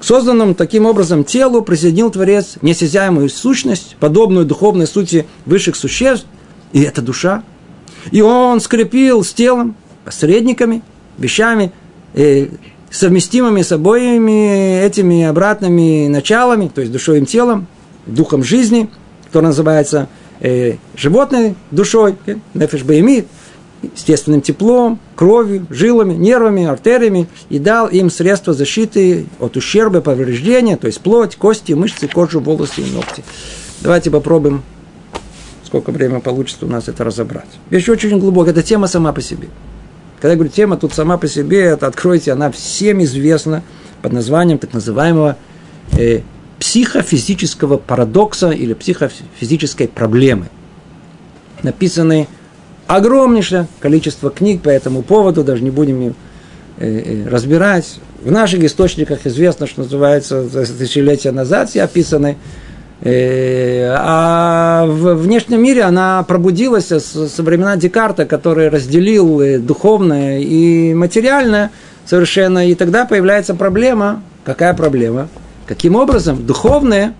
К 0.00 0.04
созданному 0.04 0.52
таким 0.56 0.84
образом 0.84 1.22
телу 1.22 1.62
присоединил 1.62 2.10
Творец 2.10 2.56
несязяемую 2.62 3.28
сущность, 3.28 3.96
подобную 4.00 4.44
духовной 4.44 4.88
сути 4.88 5.26
высших 5.46 5.76
существ, 5.76 6.26
и 6.72 6.82
это 6.82 7.02
душа. 7.02 7.44
И 8.10 8.20
он 8.20 8.60
скрепил 8.60 9.22
с 9.22 9.32
телом, 9.32 9.76
посредниками, 10.04 10.82
вещами, 11.18 11.70
э, 12.14 12.48
совместимыми 12.90 13.62
с 13.62 13.70
обоими 13.70 14.80
этими 14.82 15.22
обратными 15.22 16.08
началами, 16.08 16.66
то 16.66 16.80
есть 16.80 16.92
душой 16.92 17.20
и 17.20 17.26
телом, 17.26 17.68
духом 18.06 18.42
жизни, 18.42 18.90
который 19.26 19.46
называется 19.46 20.08
э, 20.40 20.76
животной 20.96 21.54
душой, 21.70 22.16
э, 22.26 22.36
нефиш 22.54 22.82
баимит, 22.82 23.26
естественным 23.82 24.40
теплом, 24.40 24.98
кровью, 25.14 25.66
жилами, 25.70 26.14
нервами, 26.14 26.66
артериями 26.66 27.28
и 27.48 27.58
дал 27.58 27.88
им 27.88 28.10
средства 28.10 28.52
защиты 28.52 29.26
от 29.38 29.56
ущерба, 29.56 30.00
повреждения, 30.00 30.76
то 30.76 30.86
есть 30.86 31.00
плоть, 31.00 31.36
кости, 31.36 31.72
мышцы, 31.72 32.08
кожу, 32.08 32.40
волосы 32.40 32.82
и 32.82 32.90
ногти. 32.90 33.22
Давайте 33.80 34.10
попробуем, 34.10 34.62
сколько 35.64 35.90
времени 35.90 36.20
получится 36.20 36.66
у 36.66 36.68
нас 36.68 36.88
это 36.88 37.04
разобрать. 37.04 37.48
Вещь 37.70 37.88
очень 37.88 38.18
глубокая, 38.18 38.52
это 38.52 38.62
тема 38.62 38.86
сама 38.86 39.12
по 39.12 39.20
себе. 39.20 39.48
Когда 40.16 40.30
я 40.30 40.34
говорю 40.36 40.50
тема, 40.50 40.76
тут 40.76 40.94
сама 40.94 41.18
по 41.18 41.28
себе, 41.28 41.60
это 41.60 41.86
откройте, 41.86 42.32
она 42.32 42.50
всем 42.50 43.02
известна 43.04 43.62
под 44.02 44.12
названием 44.12 44.58
так 44.58 44.72
называемого 44.72 45.36
э, 45.92 46.20
психофизического 46.66 47.76
парадокса 47.76 48.50
или 48.50 48.74
психофизической 48.74 49.86
проблемы. 49.86 50.46
Написаны 51.62 52.26
огромнейшее 52.88 53.68
количество 53.78 54.30
книг 54.30 54.62
по 54.62 54.68
этому 54.68 55.02
поводу, 55.02 55.44
даже 55.44 55.62
не 55.62 55.70
будем 55.70 56.02
э, 56.08 56.12
э, 56.78 57.28
разбирать. 57.28 58.00
В 58.20 58.32
наших 58.32 58.64
источниках 58.64 59.26
известно, 59.26 59.68
что 59.68 59.82
называется, 59.82 60.42
тысячелетия 60.48 61.30
назад 61.30 61.70
все 61.70 61.84
описаны. 61.84 62.36
Э, 63.00 63.94
а 63.96 64.86
в 64.86 65.14
внешнем 65.14 65.62
мире 65.62 65.82
она 65.82 66.24
пробудилась 66.24 66.86
со 66.88 67.42
времена 67.44 67.76
Декарта, 67.76 68.26
который 68.26 68.70
разделил 68.70 69.60
духовное 69.60 70.40
и 70.40 70.94
материальное 70.94 71.70
совершенно. 72.06 72.68
И 72.68 72.74
тогда 72.74 73.04
появляется 73.04 73.54
проблема. 73.54 74.20
Какая 74.44 74.74
проблема? 74.74 75.28
Каким 75.66 75.96
образом 75.96 76.46
духовное 76.46 77.14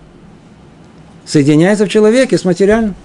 соединяется 1.25 1.85
в 1.85 1.89
человеке 1.89 2.37
с 2.37 2.45
материальным? 2.45 2.95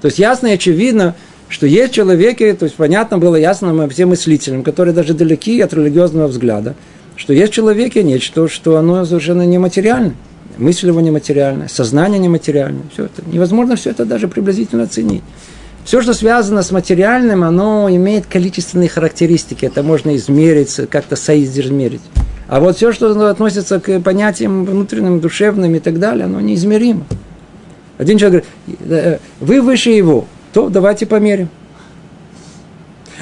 То 0.00 0.06
есть 0.06 0.18
ясно 0.18 0.48
и 0.48 0.52
очевидно, 0.52 1.14
что 1.48 1.66
есть 1.66 1.92
человеки, 1.92 2.52
то 2.52 2.64
есть 2.64 2.76
понятно 2.76 3.18
было 3.18 3.36
ясно 3.36 3.88
всем 3.88 4.10
мыслителям, 4.10 4.62
которые 4.62 4.94
даже 4.94 5.14
далеки 5.14 5.60
от 5.60 5.72
религиозного 5.72 6.26
взгляда, 6.26 6.74
что 7.16 7.32
есть 7.32 7.52
в 7.52 7.54
человеке 7.54 8.02
нечто, 8.02 8.48
что 8.48 8.76
оно 8.76 9.04
совершенно 9.04 9.42
нематериальное. 9.46 10.16
Мысль 10.58 10.88
его 10.88 11.00
нематериальная, 11.00 11.68
сознание 11.68 12.18
нематериальное. 12.18 12.84
Все 12.92 13.06
это. 13.06 13.22
Невозможно 13.26 13.76
все 13.76 13.90
это 13.90 14.04
даже 14.04 14.28
приблизительно 14.28 14.84
оценить. 14.84 15.22
Все, 15.84 16.00
что 16.00 16.14
связано 16.14 16.62
с 16.62 16.70
материальным, 16.70 17.44
оно 17.44 17.88
имеет 17.90 18.26
количественные 18.26 18.88
характеристики. 18.88 19.66
Это 19.66 19.82
можно 19.82 20.16
измерить, 20.16 20.80
как-то 20.90 21.16
соизмерить. 21.16 22.00
А 22.48 22.60
вот 22.60 22.76
все, 22.76 22.92
что 22.92 23.28
относится 23.30 23.80
к 23.80 24.00
понятиям 24.00 24.64
внутренним, 24.64 25.20
душевным 25.20 25.74
и 25.74 25.78
так 25.78 25.98
далее, 25.98 26.26
оно 26.26 26.40
неизмеримо. 26.40 27.04
Один 27.96 28.18
человек 28.18 28.44
говорит, 28.66 28.92
«Э, 28.92 29.18
вы 29.40 29.62
выше 29.62 29.90
его, 29.90 30.26
то 30.52 30.68
давайте 30.68 31.06
померим. 31.06 31.48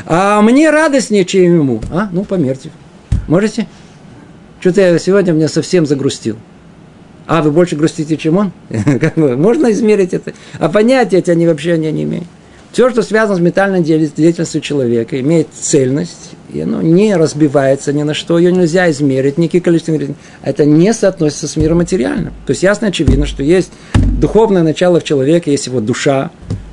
А 0.06 0.40
мне 0.42 0.70
радостнее, 0.70 1.24
чем 1.24 1.42
ему. 1.42 1.80
А, 1.90 2.08
ну 2.12 2.24
померьте. 2.24 2.70
Можете? 3.28 3.68
Что-то 4.60 4.80
я 4.80 4.98
сегодня 4.98 5.32
меня 5.32 5.48
совсем 5.48 5.86
загрустил. 5.86 6.36
А, 7.26 7.42
вы 7.42 7.52
больше 7.52 7.76
грустите, 7.76 8.16
чем 8.16 8.36
он? 8.36 8.52
Можно 9.16 9.70
измерить 9.72 10.12
это? 10.12 10.32
А 10.58 10.68
понятия 10.68 11.18
эти 11.18 11.30
они 11.30 11.46
вообще 11.46 11.78
не 11.78 12.02
имеют. 12.02 12.26
Все, 12.72 12.88
что 12.88 13.02
связано 13.02 13.36
с 13.36 13.40
метальной 13.40 13.82
деятельностью 13.82 14.62
человека, 14.62 15.20
имеет 15.20 15.48
цельность, 15.52 16.30
и 16.50 16.60
оно 16.60 16.80
не 16.80 17.14
разбивается 17.14 17.92
ни 17.92 18.02
на 18.02 18.14
что, 18.14 18.38
ее 18.38 18.50
нельзя 18.50 18.90
измерить, 18.90 19.36
никакие 19.36 19.62
количества 19.62 19.98
Это 20.42 20.64
не 20.64 20.94
соотносится 20.94 21.48
с 21.48 21.56
миром 21.56 21.78
материальным. 21.78 22.32
То 22.46 22.52
есть 22.52 22.62
ясно 22.62 22.88
очевидно, 22.88 23.26
что 23.26 23.42
есть 23.42 23.72
духовное 23.94 24.62
начало 24.62 25.00
в 25.00 25.04
человеке, 25.04 25.50
есть 25.50 25.66
его 25.66 25.80
душа, 25.80 26.30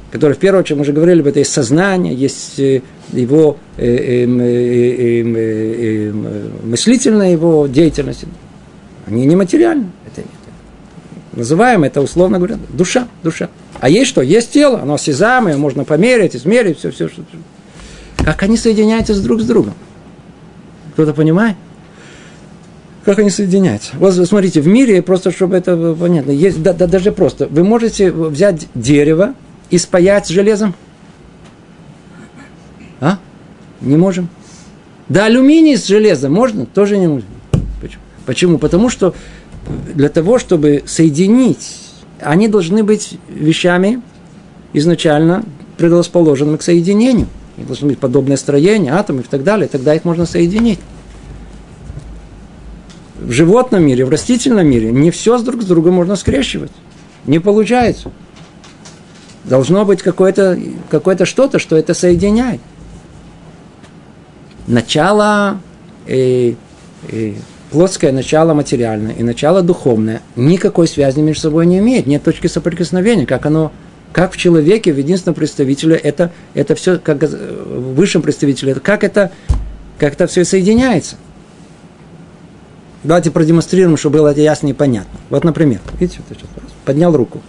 которая, 0.09 0.35
в 0.35 0.39
первую 0.39 0.61
очередь, 0.61 0.77
мы 0.77 0.81
уже 0.83 0.93
говорили, 0.93 1.27
это 1.27 1.39
есть 1.39 1.51
сознание, 1.51 2.15
есть 2.15 2.57
э, 2.59 2.81
его 3.11 3.57
э, 3.77 4.23
эм, 4.23 4.39
э, 4.39 5.19
эм, 5.19 5.35
эм, 5.35 6.51
мыслительная 6.63 7.31
его 7.33 7.67
деятельность. 7.67 8.23
Они 9.05 9.25
нематериальны. 9.25 9.91
Это, 10.07 10.21
это, 10.21 10.29
называем 11.33 11.83
это, 11.83 12.01
условно 12.01 12.37
говоря, 12.37 12.57
душа, 12.69 13.07
душа. 13.23 13.49
А 13.79 13.89
есть 13.89 14.09
что? 14.09 14.21
Есть 14.21 14.51
тело, 14.51 14.81
оно 14.81 14.95
осязаемое, 14.95 15.57
можно 15.57 15.83
померить, 15.83 16.35
измерить, 16.35 16.79
все, 16.79 16.91
все, 16.91 17.07
все. 17.07 17.21
Как 18.23 18.43
они 18.43 18.57
соединяются 18.57 19.19
друг 19.21 19.41
с 19.41 19.45
другом? 19.45 19.73
Кто-то 20.93 21.13
понимает? 21.13 21.55
Как 23.05 23.19
они 23.19 23.29
соединяются? 23.29 23.93
Вот 23.95 24.13
смотрите, 24.13 24.61
в 24.61 24.67
мире, 24.67 25.01
просто 25.01 25.31
чтобы 25.31 25.55
это 25.55 25.95
понятно, 25.99 26.31
есть 26.31 26.61
да, 26.61 26.73
да, 26.73 26.85
даже 26.85 27.11
просто. 27.11 27.47
Вы 27.47 27.63
можете 27.63 28.11
взять 28.11 28.67
дерево 28.75 29.33
и 29.69 29.77
спаять 29.77 30.27
с 30.27 30.29
железом? 30.29 30.75
А? 32.99 33.17
Не 33.81 33.97
можем. 33.97 34.27
Да 35.07 35.25
алюминий 35.25 35.77
с 35.77 35.87
железом 35.87 36.33
можно? 36.33 36.65
Тоже 36.65 36.97
не 36.97 37.07
можем. 37.07 37.29
Почему? 37.81 38.03
Почему? 38.25 38.57
Потому 38.59 38.89
что 38.89 39.15
для 39.93 40.09
того, 40.09 40.39
чтобы 40.39 40.83
соединить 40.85 41.89
они 42.21 42.47
должны 42.47 42.83
быть 42.83 43.17
вещами 43.29 44.01
изначально 44.73 45.43
предрасположенными 45.77 46.57
к 46.57 46.61
соединению. 46.61 47.27
И 47.57 47.63
должны 47.63 47.89
быть 47.89 47.99
подобное 47.99 48.37
строение, 48.37 48.93
атомы 48.93 49.21
и 49.21 49.23
так 49.23 49.43
далее, 49.43 49.67
тогда 49.67 49.93
их 49.93 50.05
можно 50.05 50.25
соединить. 50.25 50.79
В 53.19 53.31
животном 53.31 53.83
мире, 53.83 54.05
в 54.05 54.09
растительном 54.09 54.67
мире 54.67 54.91
не 54.91 55.11
все 55.11 55.37
с 55.37 55.43
друг 55.43 55.61
с 55.61 55.65
другом 55.65 55.95
можно 55.95 56.15
скрещивать. 56.15 56.71
Не 57.25 57.39
получается. 57.39 58.11
Должно 59.43 59.83
быть 59.85 60.01
какое-то 60.01 60.59
какое 60.89 61.25
что-то, 61.25 61.59
что 61.59 61.75
это 61.75 61.93
соединяет. 61.93 62.61
Начало 64.67 65.59
э, 66.07 66.53
э, 67.09 67.33
плотское 67.71 68.11
начало 68.11 68.53
материальное 68.53 69.13
и 69.13 69.23
начало 69.23 69.61
духовное 69.61 70.21
никакой 70.35 70.87
связи 70.87 71.19
между 71.19 71.43
собой 71.43 71.65
не 71.65 71.79
имеет, 71.79 72.07
нет 72.07 72.23
точки 72.23 72.47
соприкосновения, 72.47 73.25
как 73.25 73.45
оно, 73.45 73.71
как 74.11 74.33
в 74.33 74.37
человеке, 74.37 74.91
в 74.91 74.97
единственном 74.97 75.35
представителе, 75.35 75.95
это, 75.95 76.31
это 76.53 76.75
все, 76.75 76.97
как 76.97 77.21
в 77.21 77.93
высшем 77.95 78.21
представителе, 78.21 78.75
как 78.75 79.03
это, 79.03 79.31
как 79.97 80.13
это 80.13 80.27
все 80.27 80.43
соединяется. 80.45 81.15
Давайте 83.03 83.31
продемонстрируем, 83.31 83.95
чтобы 83.95 84.19
было 84.19 84.29
это 84.29 84.41
ясно 84.41 84.67
и 84.67 84.73
понятно. 84.73 85.17
Вот, 85.29 85.43
например, 85.43 85.79
видите, 85.99 86.19
вот 86.27 86.37
сейчас 86.37 86.49
поднял 86.83 87.15
руку. 87.15 87.39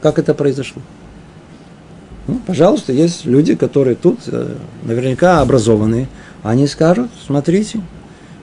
Как 0.00 0.18
это 0.18 0.32
произошло? 0.32 0.80
Ну, 2.26 2.40
пожалуйста, 2.46 2.92
есть 2.92 3.26
люди, 3.26 3.54
которые 3.54 3.96
тут 3.96 4.20
э, 4.28 4.54
наверняка 4.82 5.40
образованные. 5.40 6.08
Они 6.42 6.66
скажут, 6.66 7.10
смотрите, 7.26 7.80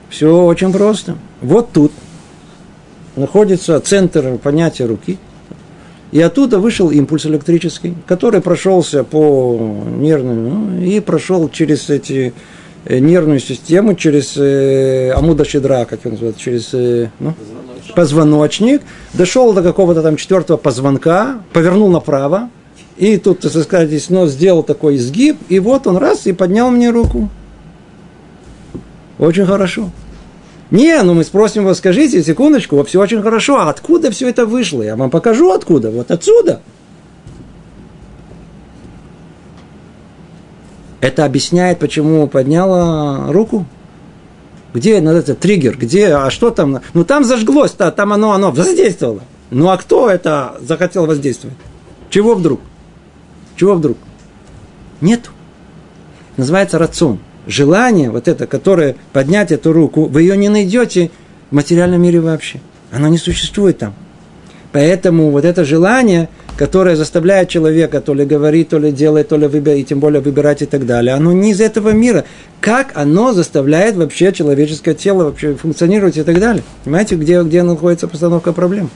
все 0.08 0.44
очень 0.44 0.72
просто. 0.72 1.16
Вот 1.40 1.70
тут 1.72 1.92
находится 3.16 3.78
центр 3.80 4.38
понятия 4.38 4.86
руки, 4.86 5.18
и 6.10 6.20
оттуда 6.20 6.58
вышел 6.58 6.90
импульс 6.90 7.26
электрический, 7.26 7.94
который 8.06 8.40
прошелся 8.40 9.04
по 9.04 9.58
нервному 9.98 10.50
ну, 10.50 10.82
и 10.82 11.00
прошел 11.00 11.48
через 11.50 11.90
эти 11.90 12.32
э, 12.86 12.98
нервную 12.98 13.40
систему, 13.40 13.94
через 13.94 14.36
э, 14.36 15.10
амуда 15.10 15.44
щедра, 15.44 15.84
как 15.84 16.00
его 16.04 16.12
называют, 16.12 16.38
через 16.38 16.72
э, 16.72 17.10
ну, 17.20 17.34
позвоночник. 17.34 17.94
позвоночник, 17.94 18.82
дошел 19.12 19.52
до 19.52 19.62
какого-то 19.62 20.02
там 20.02 20.16
четвертого 20.16 20.56
позвонка, 20.56 21.42
повернул 21.52 21.90
направо, 21.90 22.48
и 22.96 23.16
тут, 23.18 23.40
так 23.40 23.52
сказать, 23.52 24.10
нос 24.10 24.30
сделал 24.30 24.62
такой 24.62 24.96
изгиб, 24.96 25.36
и 25.48 25.60
вот 25.60 25.86
он 25.86 25.98
раз 25.98 26.26
и 26.26 26.32
поднял 26.32 26.70
мне 26.70 26.90
руку. 26.90 27.28
Очень 29.18 29.46
хорошо. 29.46 29.90
Не, 30.70 31.02
ну 31.02 31.14
мы 31.14 31.24
спросим 31.24 31.64
вас, 31.64 31.78
скажите, 31.78 32.22
секундочку, 32.22 32.82
все 32.84 33.00
очень 33.00 33.22
хорошо, 33.22 33.58
а 33.58 33.70
откуда 33.70 34.10
все 34.10 34.28
это 34.28 34.44
вышло? 34.44 34.82
Я 34.82 34.96
вам 34.96 35.10
покажу 35.10 35.50
откуда, 35.50 35.90
вот 35.90 36.10
отсюда. 36.10 36.60
Это 41.00 41.24
объясняет, 41.24 41.78
почему 41.78 42.26
подняла 42.26 43.32
руку. 43.32 43.64
Где 44.74 45.00
ну, 45.00 45.12
это 45.12 45.34
триггер? 45.34 45.78
Где? 45.78 46.14
А 46.14 46.30
что 46.30 46.50
там? 46.50 46.80
Ну 46.92 47.04
там 47.04 47.24
зажглось, 47.24 47.74
-то, 47.74 47.90
там 47.90 48.12
оно, 48.12 48.32
оно 48.32 48.50
воздействовало. 48.50 49.22
Ну 49.50 49.68
а 49.68 49.78
кто 49.78 50.10
это 50.10 50.56
захотел 50.60 51.06
воздействовать? 51.06 51.56
Чего 52.10 52.34
вдруг? 52.34 52.60
Чего 53.56 53.74
вдруг? 53.74 53.96
Нету. 55.00 55.30
Называется 56.36 56.78
рацион. 56.78 57.18
Желание, 57.48 58.10
вот 58.10 58.28
это, 58.28 58.46
которое 58.46 58.94
поднять 59.14 59.52
эту 59.52 59.72
руку, 59.72 60.04
вы 60.04 60.20
ее 60.20 60.36
не 60.36 60.50
найдете 60.50 61.10
в 61.50 61.54
материальном 61.54 62.02
мире 62.02 62.20
вообще. 62.20 62.60
Оно 62.92 63.08
не 63.08 63.16
существует 63.16 63.78
там. 63.78 63.94
Поэтому 64.70 65.30
вот 65.30 65.46
это 65.46 65.64
желание, 65.64 66.28
которое 66.58 66.94
заставляет 66.94 67.48
человека 67.48 68.02
то 68.02 68.12
ли 68.12 68.26
говорить, 68.26 68.68
то 68.68 68.78
ли 68.78 68.92
делать, 68.92 69.28
то 69.28 69.38
ли 69.38 69.46
выбирать, 69.46 69.78
и 69.78 69.84
тем 69.84 69.98
более 69.98 70.20
выбирать 70.20 70.60
и 70.60 70.66
так 70.66 70.84
далее, 70.84 71.14
оно 71.14 71.32
не 71.32 71.52
из 71.52 71.62
этого 71.62 71.88
мира. 71.88 72.26
Как 72.60 72.92
оно 72.94 73.32
заставляет 73.32 73.96
вообще 73.96 74.30
человеческое 74.30 74.92
тело 74.92 75.24
вообще 75.24 75.54
функционировать 75.54 76.18
и 76.18 76.24
так 76.24 76.38
далее? 76.38 76.62
Понимаете, 76.84 77.16
где, 77.16 77.42
где 77.42 77.62
находится 77.62 78.08
постановка 78.08 78.52
проблем? 78.52 78.90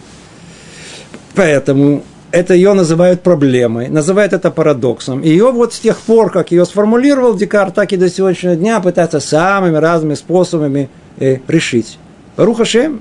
Поэтому 1.35 2.05
это 2.33 2.55
ее 2.55 2.72
называют 2.72 3.22
проблемой, 3.22 3.89
называют 3.89 4.33
это 4.33 4.51
парадоксом. 4.51 5.20
И 5.20 5.28
ее 5.28 5.53
вот 5.53 5.74
с 5.74 5.78
тех 5.78 5.99
пор, 5.99 6.30
как 6.30 6.51
ее 6.51 6.64
сформулировал 6.64 7.35
Декарт, 7.35 7.74
так 7.74 7.93
и 7.93 7.97
до 7.97 8.09
сегодняшнего 8.11 8.57
дня 8.57 8.80
пытаются 8.80 9.20
самыми 9.20 9.76
разными 9.76 10.14
способами 10.14 10.89
э, 11.18 11.39
решить. 11.47 11.99
Рухашем 12.37 13.01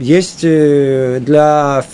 есть 0.00 0.40
э, 0.42 1.20
для 1.20 1.84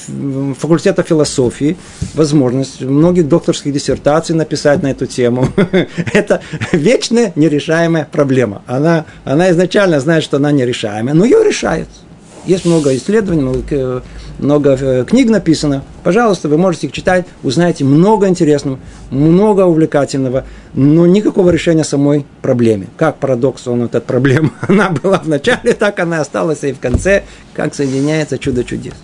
факультета 0.58 1.02
философии 1.02 1.76
возможность 2.14 2.80
многих 2.80 3.28
докторских 3.28 3.72
диссертаций 3.72 4.34
написать 4.34 4.82
на 4.82 4.90
эту 4.90 5.06
тему. 5.06 5.48
Это 6.12 6.40
вечная 6.72 7.32
нерешаемая 7.36 8.08
проблема. 8.10 8.62
Она, 8.66 9.04
она 9.24 9.50
изначально 9.50 10.00
знает, 10.00 10.24
что 10.24 10.38
она 10.38 10.50
нерешаемая, 10.50 11.14
но 11.14 11.24
ее 11.24 11.44
решает. 11.44 11.88
Есть 12.46 12.64
много 12.64 12.96
исследований, 12.96 13.42
много, 13.42 14.02
много 14.40 14.76
э, 14.80 15.04
книг 15.04 15.28
написано. 15.28 15.84
Пожалуйста, 16.02 16.48
вы 16.48 16.58
можете 16.58 16.86
их 16.86 16.92
читать, 16.92 17.26
узнаете 17.42 17.84
много 17.84 18.28
интересного, 18.28 18.78
много 19.10 19.62
увлекательного, 19.62 20.44
но 20.74 21.06
никакого 21.06 21.50
решения 21.50 21.84
самой 21.84 22.26
проблеме. 22.42 22.88
Как 22.96 23.16
парадокс 23.16 23.66
он 23.68 23.82
эта 23.82 24.00
проблема? 24.00 24.52
Она 24.60 24.90
была 24.90 25.18
в 25.18 25.28
начале, 25.28 25.74
так 25.74 25.98
она 26.00 26.20
осталась 26.20 26.64
и 26.64 26.72
в 26.72 26.80
конце, 26.80 27.24
как 27.54 27.74
соединяется 27.74 28.38
чудо 28.38 28.64
чудес. 28.64 28.94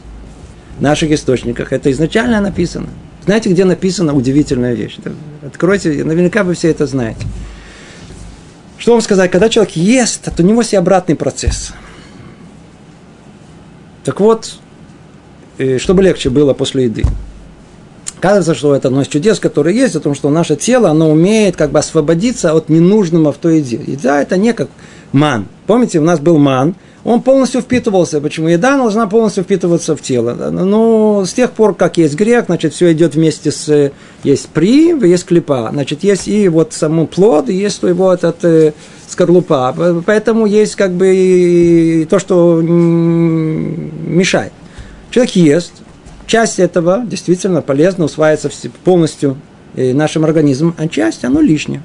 В 0.79 0.83
наших 0.83 1.11
источниках 1.11 1.73
это 1.73 1.91
изначально 1.91 2.41
написано. 2.41 2.89
Знаете, 3.25 3.51
где 3.51 3.65
написана 3.65 4.15
удивительная 4.15 4.75
вещь? 4.75 4.99
Откройте, 5.45 6.05
наверняка 6.05 6.45
вы 6.45 6.55
все 6.55 6.71
это 6.71 6.87
знаете. 6.87 7.27
Что 8.79 8.93
вам 8.93 9.01
сказать? 9.01 9.31
Когда 9.31 9.49
человек 9.49 9.75
ест, 9.75 10.23
то 10.25 10.43
у 10.43 10.47
него 10.47 10.61
есть 10.61 10.75
обратный 10.75 11.17
процесс– 11.17 11.73
так 14.07 14.21
вот, 14.21 14.61
чтобы 15.79 16.03
легче 16.03 16.31
было 16.31 16.55
после 16.55 16.85
еды. 16.85 17.05
Кажется, 18.21 18.55
что 18.55 18.75
это 18.75 18.89
одно 18.89 19.03
из 19.03 19.09
чудес, 19.09 19.39
которые 19.39 19.77
есть, 19.77 19.95
о 19.95 20.01
том, 20.01 20.15
что 20.15 20.31
наше 20.31 20.57
тело, 20.57 20.89
оно 20.91 21.11
умеет 21.11 21.57
как 21.57 21.71
бы 21.71 21.79
освободиться 21.79 22.55
от 22.55 22.69
ненужного 22.69 23.33
в 23.33 23.37
той 23.37 23.59
еде. 23.59 23.79
Еда– 23.87 24.23
это 24.23 24.37
не 24.39 24.53
как 24.55 24.69
ман. 25.13 25.47
Помните, 25.67 25.99
у 25.99 26.03
нас 26.03 26.19
был 26.19 26.39
ман, 26.39 26.75
он 27.05 27.23
полностью 27.23 27.61
впитывался. 27.61 28.21
Почему? 28.21 28.49
Еда 28.49 28.77
должна 28.77 29.07
полностью 29.07 29.45
впитываться 29.45 29.95
в 29.95 30.03
тело. 30.03 30.35
Но 30.51 31.25
с 31.25 31.33
тех 31.35 31.53
пор, 31.53 31.75
как 31.75 31.99
есть 31.99 32.17
грех, 32.17 32.47
значит, 32.47 32.75
все 32.75 32.93
идет 32.93 33.15
вместе 33.15 33.53
с... 33.53 33.93
Есть 34.25 34.49
при, 34.49 34.99
есть 35.09 35.25
клепа. 35.25 35.69
Значит, 35.73 36.03
есть 36.03 36.27
и 36.27 36.49
вот 36.49 36.73
саму 36.73 37.07
плод, 37.07 37.49
и 37.49 37.55
есть 37.55 37.83
его 37.83 38.13
этот 38.13 38.45
э, 38.45 38.73
скорлупа. 39.07 39.73
Поэтому 40.05 40.47
есть 40.47 40.75
как 40.75 40.91
бы 40.93 42.09
то, 42.11 42.19
что 42.19 42.61
мешает. 42.61 44.53
Человек 45.17 45.35
ест, 45.35 45.73
часть 46.27 46.59
этого 46.59 47.03
действительно 47.07 47.63
полезно, 47.63 48.05
усваивается 48.05 48.51
полностью 48.85 49.39
э, 49.75 49.95
нашим 49.95 50.27
организмом, 50.27 50.75
а 50.77 50.89
часть, 50.89 51.25
оно 51.25 51.41
лишнее. 51.41 51.81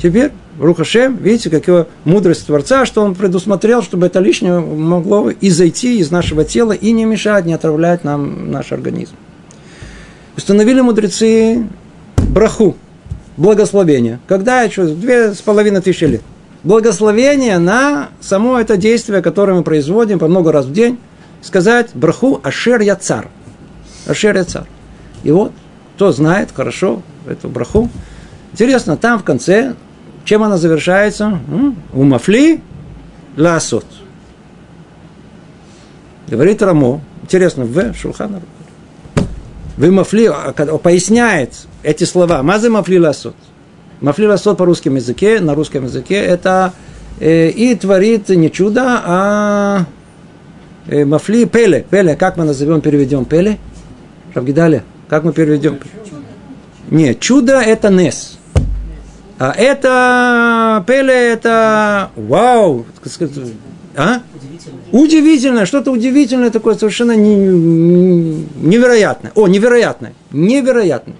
Теперь, 0.00 0.30
Рухашем, 0.60 1.16
видите, 1.16 1.50
какая 1.50 1.88
мудрость 2.04 2.46
Творца, 2.46 2.86
что 2.86 3.02
он 3.02 3.16
предусмотрел, 3.16 3.82
чтобы 3.82 4.06
это 4.06 4.20
лишнее 4.20 4.60
могло 4.60 5.28
и 5.28 5.50
зайти 5.50 5.98
из 5.98 6.12
нашего 6.12 6.44
тела 6.44 6.70
и 6.70 6.92
не 6.92 7.04
мешать, 7.04 7.46
не 7.46 7.52
отравлять 7.52 8.04
нам 8.04 8.52
наш 8.52 8.70
организм. 8.70 9.16
Установили 10.36 10.80
мудрецы 10.80 11.66
браху, 12.28 12.76
благословение. 13.36 14.20
Когда 14.28 14.62
еще 14.62 14.86
две 14.86 15.34
с 15.34 15.42
половиной 15.42 15.80
тысячи 15.80 16.04
лет 16.04 16.22
благословение 16.62 17.58
на 17.58 18.10
само 18.20 18.60
это 18.60 18.76
действие, 18.76 19.20
которое 19.20 19.54
мы 19.54 19.64
производим 19.64 20.20
по 20.20 20.28
много 20.28 20.52
раз 20.52 20.66
в 20.66 20.72
день, 20.72 20.96
сказать 21.42 21.90
браху 21.94 22.40
Ашер 22.42 22.80
я 22.80 22.96
цар. 22.96 23.28
Ашер 24.06 24.36
я 24.36 24.44
цар. 24.44 24.66
И 25.22 25.30
вот, 25.30 25.52
кто 25.94 26.12
знает 26.12 26.50
хорошо 26.54 27.02
эту 27.26 27.48
браху, 27.48 27.90
интересно, 28.52 28.96
там 28.96 29.18
в 29.18 29.24
конце, 29.24 29.74
чем 30.24 30.42
она 30.42 30.56
завершается? 30.56 31.38
Умафли 31.92 32.60
ласот. 33.36 33.86
Говорит 36.28 36.62
Рамо, 36.62 37.00
интересно, 37.22 37.64
в 37.64 37.94
Шулхана. 37.94 38.42
Вы 39.78 39.92
мафли, 39.92 40.26
а, 40.26 40.52
поясняет 40.52 41.52
эти 41.82 42.04
слова. 42.04 42.42
Мазы 42.42 42.68
мафли 42.68 42.98
ласот. 42.98 43.36
Мафлила 44.00 44.36
сот 44.36 44.58
по 44.58 44.64
русскому 44.64 44.96
языке, 44.96 45.40
на 45.40 45.54
русском 45.54 45.84
языке, 45.84 46.16
это 46.16 46.72
э, 47.18 47.48
и 47.48 47.74
творит 47.74 48.28
не 48.28 48.50
чудо, 48.50 48.82
а 49.04 49.86
э, 50.88 51.04
мафли 51.04 51.44
пеле. 51.44 51.86
Пеле, 51.88 52.16
как 52.16 52.36
мы 52.36 52.44
назовем, 52.44 52.80
переведем 52.80 53.24
пеле? 53.24 53.58
Равгидаля, 54.34 54.84
как 55.08 55.24
мы 55.24 55.32
переведем? 55.32 55.78
Нет, 56.90 57.20
чудо 57.20 57.60
это 57.60 57.90
нес. 57.90 58.38
А 59.38 59.52
это 59.52 60.84
пеле, 60.86 61.32
это 61.32 62.10
вау. 62.16 62.86
А? 63.96 64.22
Удивительное, 64.92 65.66
что-то 65.66 65.90
удивительное 65.90 66.50
такое, 66.50 66.74
совершенно 66.74 67.16
не, 67.16 67.34
невероятное. 67.36 69.32
О, 69.34 69.46
невероятное, 69.46 70.14
невероятное 70.32 71.16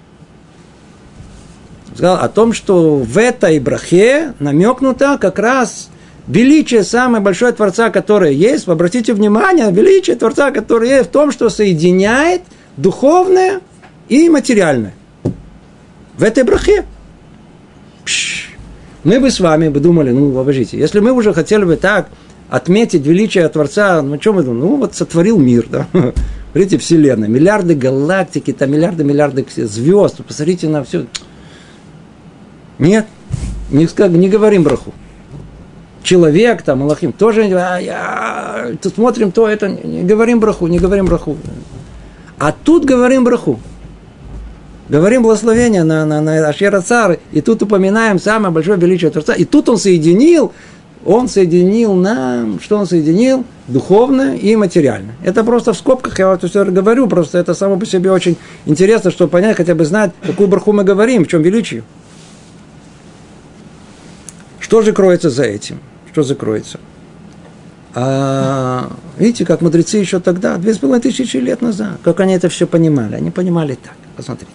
сказал 1.99 2.15
о 2.15 2.29
том, 2.29 2.53
что 2.53 2.95
в 2.95 3.17
этой 3.17 3.59
брахе 3.59 4.33
намекнуто 4.39 5.17
как 5.19 5.37
раз 5.37 5.89
величие 6.29 6.83
самое 6.83 7.21
большое 7.21 7.51
Творца, 7.51 7.89
которое 7.89 8.31
есть. 8.31 8.67
Обратите 8.69 9.13
внимание, 9.13 9.69
величие 9.71 10.15
Творца, 10.15 10.51
которое 10.51 10.97
есть 10.97 11.09
в 11.09 11.11
том, 11.11 11.31
что 11.31 11.49
соединяет 11.49 12.43
духовное 12.77 13.59
и 14.07 14.29
материальное. 14.29 14.93
В 16.17 16.23
этой 16.23 16.43
брахе. 16.43 16.85
Пш. 18.05 18.49
Мы 19.03 19.19
бы 19.19 19.31
с 19.31 19.39
вами 19.39 19.69
бы 19.69 19.79
думали, 19.79 20.11
ну, 20.11 20.33
подождите, 20.33 20.77
если 20.77 20.99
мы 20.99 21.11
уже 21.13 21.33
хотели 21.33 21.63
бы 21.63 21.77
так 21.77 22.09
отметить 22.49 23.05
величие 23.05 23.47
Творца, 23.47 24.01
ну, 24.01 24.19
что 24.19 24.33
мы 24.33 24.43
думаем? 24.43 24.59
Ну, 24.59 24.75
вот 24.75 24.95
сотворил 24.95 25.39
мир, 25.39 25.67
да. 25.69 25.87
Смотрите, 26.51 26.77
Вселенная, 26.77 27.29
миллиарды 27.29 27.75
галактики, 27.75 28.51
там 28.51 28.71
миллиарды, 28.71 29.03
миллиарды 29.03 29.45
звезд, 29.55 30.17
посмотрите 30.27 30.67
на 30.67 30.83
все. 30.83 31.05
Нет, 32.77 33.05
не, 33.71 33.87
не 34.17 34.29
говорим 34.29 34.63
браху. 34.63 34.93
Человек, 36.03 36.61
там, 36.61 36.83
Аллахим, 36.83 37.11
тоже, 37.11 37.43
а, 37.53 37.77
я, 37.77 38.77
тут 38.81 38.95
смотрим, 38.95 39.31
то 39.31 39.47
это, 39.47 39.67
не 39.67 40.03
говорим 40.03 40.39
браху, 40.39 40.67
не 40.67 40.79
говорим 40.79 41.05
браху. 41.05 41.37
А 42.37 42.51
тут 42.51 42.85
говорим 42.85 43.23
браху. 43.23 43.59
Говорим 44.87 45.21
благословение 45.21 45.83
на, 45.83 46.05
на, 46.05 46.19
на 46.19 46.47
Ашера 46.47 46.81
Цары, 46.81 47.19
и 47.31 47.41
тут 47.41 47.61
упоминаем 47.61 48.17
самое 48.17 48.51
большое 48.51 48.79
величие 48.79 49.11
Творца. 49.11 49.33
И 49.33 49.45
тут 49.45 49.69
он 49.69 49.77
соединил, 49.77 50.51
он 51.05 51.27
соединил 51.27 51.93
нам, 51.93 52.59
что 52.59 52.77
он 52.77 52.87
соединил? 52.87 53.45
Духовное 53.67 54.35
и 54.35 54.55
материальное. 54.55 55.13
Это 55.23 55.43
просто 55.43 55.73
в 55.73 55.77
скобках, 55.77 56.17
я 56.17 56.29
вот 56.31 56.43
все 56.43 56.65
говорю, 56.65 57.07
просто 57.07 57.37
это 57.37 57.53
само 57.53 57.77
по 57.77 57.85
себе 57.85 58.11
очень 58.11 58.35
интересно, 58.65 59.11
чтобы 59.11 59.29
понять, 59.29 59.57
хотя 59.57 59.75
бы 59.75 59.85
знать, 59.85 60.11
какую 60.25 60.47
браху 60.47 60.73
мы 60.73 60.83
говорим, 60.83 61.25
в 61.25 61.27
чем 61.27 61.43
величие. 61.43 61.83
Что 64.69 64.83
же 64.83 64.93
кроется 64.93 65.31
за 65.31 65.45
этим? 65.45 65.79
Что 66.11 66.21
закроется? 66.21 66.79
А, 67.95 68.91
видите, 69.17 69.43
как 69.43 69.61
мудрецы 69.61 69.97
еще 69.97 70.19
тогда, 70.19 70.57
две 70.57 70.75
с 70.75 70.77
половиной 70.77 71.01
тысячи 71.01 71.37
лет 71.37 71.63
назад, 71.63 71.97
как 72.03 72.19
они 72.19 72.35
это 72.35 72.49
все 72.49 72.67
понимали. 72.67 73.15
Они 73.15 73.31
понимали 73.31 73.73
так. 73.83 73.95
Посмотрите. 74.15 74.51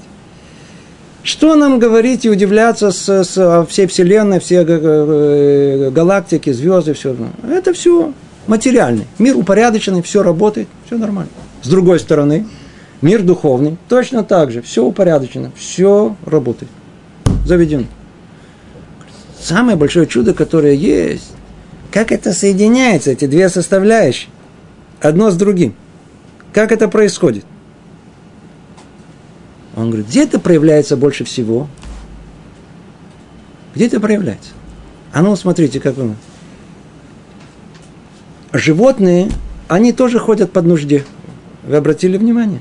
Что 1.25 1.57
нам 1.57 1.81
говорить 1.81 2.25
и 2.25 2.31
удивляться 2.31 2.93
с, 2.93 3.25
с 3.25 3.67
всей 3.69 3.89
Вселенной, 3.89 4.39
все 4.39 4.65
э, 4.65 5.91
галактики, 5.91 6.53
звезды, 6.53 6.95
все. 6.95 7.17
Это 7.51 7.73
все 7.73 8.12
материальный. 8.47 9.09
Мир 9.19 9.37
упорядоченный, 9.37 10.03
все 10.03 10.23
работает, 10.23 10.69
все 10.87 10.97
нормально. 10.97 11.33
С 11.61 11.69
другой 11.69 11.99
стороны, 11.99 12.47
мир 13.03 13.25
духовный 13.25 13.79
точно 13.89 14.23
так 14.23 14.53
же, 14.53 14.62
все 14.62 14.85
упорядочено, 14.85 15.51
все 15.57 16.15
работает. 16.25 16.71
Заведено 17.45 17.87
самое 19.45 19.76
большое 19.76 20.07
чудо, 20.07 20.34
которое 20.34 20.74
есть, 20.74 21.32
как 21.92 22.11
это 22.11 22.32
соединяется, 22.32 23.11
эти 23.11 23.26
две 23.26 23.49
составляющие, 23.49 24.30
одно 25.01 25.30
с 25.30 25.36
другим. 25.36 25.74
Как 26.53 26.72
это 26.72 26.88
происходит? 26.88 27.45
Он 29.76 29.88
говорит, 29.88 30.09
где 30.09 30.24
это 30.24 30.38
проявляется 30.38 30.97
больше 30.97 31.24
всего? 31.24 31.68
Где 33.74 33.86
это 33.86 34.01
проявляется? 34.01 34.51
А 35.12 35.22
ну, 35.22 35.36
смотрите, 35.36 35.80
как 35.80 35.97
вы... 35.97 36.14
Животные, 38.53 39.30
они 39.68 39.92
тоже 39.92 40.20
ходят 40.20 40.53
под 40.53 40.64
нужде. 40.64 41.05
Вы 41.64 41.76
обратили 41.76 42.16
внимание? 42.16 42.61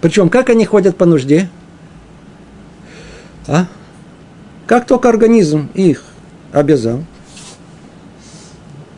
Причем, 0.00 0.28
как 0.28 0.50
они 0.50 0.64
ходят 0.64 0.96
по 0.96 1.06
нужде? 1.06 1.48
А? 3.46 3.66
Как 4.68 4.86
только 4.86 5.08
организм 5.08 5.70
их 5.72 6.04
обязал, 6.52 7.02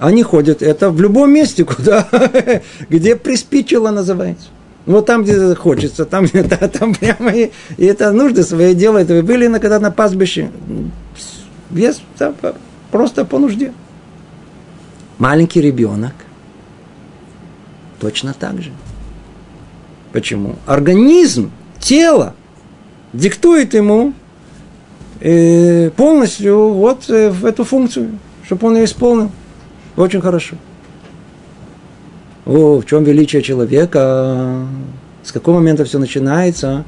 они 0.01 0.25
ходят 0.25 0.63
это 0.63 0.91
в 0.91 1.01
любом 1.01 1.33
месте, 1.33 1.65
куда, 1.77 2.09
где 2.89 3.15
приспичило 3.15 3.91
называется. 3.91 4.49
Вот 4.85 5.07
там, 5.07 5.23
где 5.23 5.55
хочется, 5.55 6.07
там, 6.07 6.27
там 6.73 6.95
прямо 6.95 7.31
и, 7.31 7.53
и 7.77 7.87
это 7.87 8.11
нужды 8.11 8.43
свои 8.43 8.75
делает. 8.75 9.09
Вы 9.09 9.23
были 9.23 9.47
на, 9.47 9.61
когда 9.61 9.79
на 9.79 9.93
пастбище, 9.93 10.51
без, 11.71 12.03
там, 12.19 12.35
просто 12.91 13.25
по 13.25 13.39
нужде. 13.39 13.73
Маленький 15.19 15.61
ребенок 15.61 16.15
точно 18.01 18.35
так 18.35 18.61
же. 18.61 18.73
Почему? 20.13 20.57
Организм, 20.67 21.53
тело 21.79 22.35
диктует 23.13 23.75
ему 23.75 24.15
полностью 25.21 26.71
вот 26.71 27.11
э, 27.11 27.31
в 27.31 27.45
эту 27.45 27.65
функцию, 27.65 28.19
чтобы 28.45 28.69
он 28.69 28.77
ее 28.77 28.85
исполнил. 28.85 29.31
Очень 29.97 30.21
хорошо. 30.21 30.57
О, 32.47 32.81
в 32.81 32.87
чем 32.87 33.05
величие 33.05 33.43
человека? 33.43 34.67
С 35.23 35.33
какого 35.33 35.57
момента 35.57 35.85
все 35.85 35.99
начинается? 35.99 36.85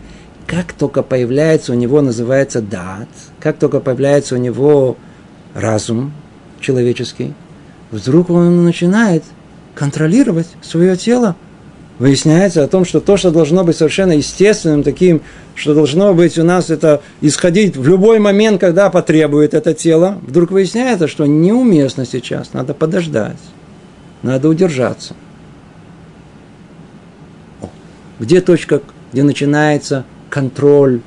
Как 0.46 0.72
только 0.72 1.02
появляется 1.02 1.72
у 1.72 1.74
него, 1.74 2.00
называется 2.00 2.62
дат, 2.62 3.08
как 3.38 3.58
только 3.58 3.80
появляется 3.80 4.34
у 4.34 4.38
него 4.38 4.96
разум 5.54 6.12
человеческий, 6.60 7.34
вдруг 7.90 8.30
он 8.30 8.64
начинает 8.64 9.24
контролировать 9.74 10.48
свое 10.62 10.96
тело. 10.96 11.36
Выясняется 11.98 12.64
о 12.64 12.68
том, 12.68 12.84
что 12.84 13.00
то, 13.00 13.16
что 13.16 13.30
должно 13.30 13.64
быть 13.64 13.76
совершенно 13.76 14.12
естественным, 14.12 14.82
таким, 14.82 15.20
что 15.54 15.74
должно 15.74 16.14
быть 16.14 16.38
у 16.38 16.42
нас 16.42 16.70
это 16.70 17.02
исходить 17.20 17.76
в 17.76 17.86
любой 17.86 18.18
момент, 18.18 18.60
когда 18.60 18.90
потребует 18.90 19.54
это 19.54 19.74
тело, 19.74 20.18
вдруг 20.22 20.50
выясняется, 20.50 21.06
что 21.06 21.26
неуместно 21.26 22.06
сейчас, 22.06 22.54
надо 22.54 22.74
подождать, 22.74 23.36
надо 24.22 24.48
удержаться. 24.48 25.14
Где 28.18 28.40
точка, 28.40 28.80
где 29.12 29.22
начинается 29.22 30.04
контроль 30.30 31.02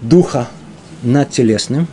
духа 0.00 0.48
над 1.02 1.30
телесным, 1.30 1.86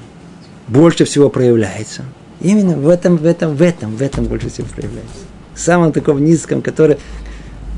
больше 0.67 1.05
всего 1.05 1.29
проявляется. 1.29 2.03
Именно 2.41 2.77
в 2.77 2.87
этом, 2.87 3.17
в 3.17 3.25
этом, 3.25 3.55
в 3.55 3.61
этом, 3.61 3.95
в 3.95 4.01
этом 4.01 4.25
больше 4.25 4.49
всего 4.49 4.67
проявляется. 4.67 5.25
В 5.53 5.59
самом 5.59 5.91
таком 5.91 6.23
низком, 6.23 6.61
который, 6.61 6.97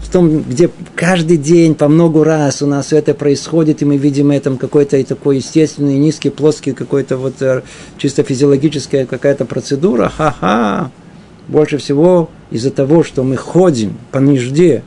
в 0.02 0.10
том, 0.10 0.42
где 0.42 0.70
каждый 0.96 1.38
день 1.38 1.76
по 1.76 1.88
много 1.88 2.24
раз 2.26 2.62
у 2.62 2.68
нас 2.68 2.92
это 2.92 3.14
происходит, 3.14 3.82
и 3.82 3.86
мы 3.86 3.98
видим 3.98 4.32
этом 4.32 4.58
какой-то 4.58 5.02
такой 5.06 5.38
естественный, 5.38 5.98
низкий, 5.98 6.30
плоский, 6.30 6.74
какой-то 6.74 7.18
вот 7.18 7.42
э, 7.42 7.62
чисто 7.98 8.24
физиологическая 8.24 9.06
какая-то 9.06 9.46
процедура, 9.46 10.10
ха-ха, 10.10 10.92
больше 11.48 11.78
всего 11.78 12.30
из-за 12.50 12.72
того, 12.72 13.04
что 13.04 13.24
мы 13.24 13.38
ходим 13.38 13.96
по 14.12 14.20
нужде, 14.20 14.84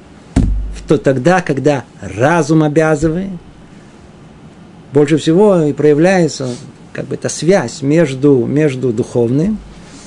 то 0.88 0.98
тогда, 0.98 1.40
когда 1.40 1.84
разум 2.00 2.62
обязывает, 2.62 3.30
больше 4.92 5.16
всего 5.16 5.62
и 5.62 5.72
проявляется 5.72 6.48
как 6.92 7.06
бы 7.06 7.14
эта 7.14 7.28
связь 7.28 7.82
между, 7.82 8.44
между 8.44 8.92
духовным 8.92 9.58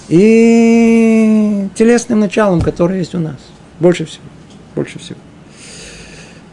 и 0.08 1.68
телесным 1.76 2.20
началом, 2.20 2.62
которое 2.62 3.00
есть 3.00 3.16
у 3.16 3.20
нас. 3.20 3.36
Больше 3.80 4.06
всего. 4.06 4.24
Больше 4.78 5.00
всего. 5.00 5.18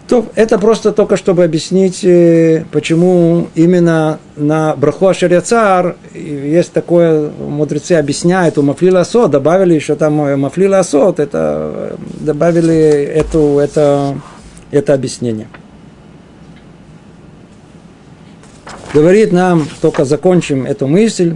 То, 0.09 0.27
это 0.35 0.59
просто 0.59 0.93
только 0.93 1.19
чтобы 1.19 1.45
объяснить, 1.45 2.03
э, 2.05 2.65
почему 2.73 3.49
именно 3.55 4.19
на 4.35 4.75
Браху 4.77 5.09
Ашеряцар 5.09 5.97
есть 6.15 6.73
такое, 6.73 7.31
мудрецы 7.31 7.93
объясняют, 7.93 8.57
у 8.57 8.63
Мафлила 8.63 9.01
Асот 9.01 9.31
добавили 9.31 9.75
еще 9.75 9.95
там 9.95 10.23
э, 10.23 10.37
Мафлила 10.37 10.79
Асот, 10.79 11.21
это 11.21 11.39
э, 11.75 11.97
добавили 12.21 12.75
эту, 12.75 13.59
это, 13.59 14.19
это 14.71 14.95
объяснение. 14.95 15.49
Говорит 18.95 19.33
нам, 19.33 19.69
только 19.83 20.07
закончим 20.07 20.65
эту 20.65 20.87
мысль, 20.87 21.35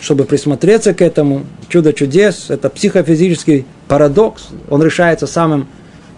чтобы 0.00 0.24
присмотреться 0.24 0.92
к 0.92 1.02
этому, 1.02 1.44
чудо 1.74 1.92
чудес, 1.92 2.50
это 2.50 2.70
психофизический 2.70 3.66
парадокс, 3.88 4.50
он 4.70 4.80
решается 4.80 5.26
самым 5.26 5.66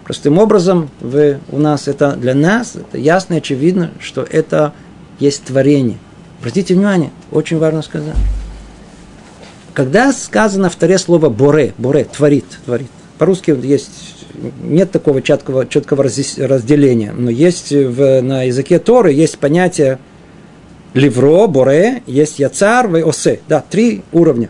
простым 0.03 0.37
образом. 0.37 0.91
Вы, 1.01 1.39
у 1.49 1.57
нас 1.57 1.87
это 1.87 2.11
для 2.11 2.35
нас, 2.35 2.75
это 2.75 2.99
ясно 2.99 3.33
и 3.33 3.37
очевидно, 3.37 3.89
что 3.99 4.21
это 4.21 4.73
есть 5.19 5.45
творение. 5.45 5.97
Обратите 6.39 6.75
внимание, 6.75 7.09
очень 7.31 7.57
важно 7.57 7.81
сказать. 7.81 8.13
Когда 9.73 10.13
сказано 10.13 10.69
в 10.69 10.75
Таре 10.75 10.99
слово 10.99 11.29
«боре», 11.29 11.73
«боре»– 11.79 12.03
«творит», 12.15 12.45
«творит», 12.63 12.91
по-русски 13.17 13.57
есть 13.65 13.89
нет 14.61 14.91
такого 14.91 15.23
четкого, 15.23 15.65
четкого 15.65 16.03
разделения, 16.03 17.13
но 17.13 17.31
есть 17.31 17.71
в, 17.71 18.21
на 18.21 18.43
языке 18.43 18.77
Торы 18.77 19.11
есть 19.11 19.39
понятие 19.39 19.97
ливро, 20.93 21.47
боре, 21.47 22.03
есть 22.05 22.37
яцар, 22.37 22.95
и 22.95 23.01
осе. 23.01 23.39
Да, 23.47 23.63
три 23.67 24.03
уровня. 24.11 24.49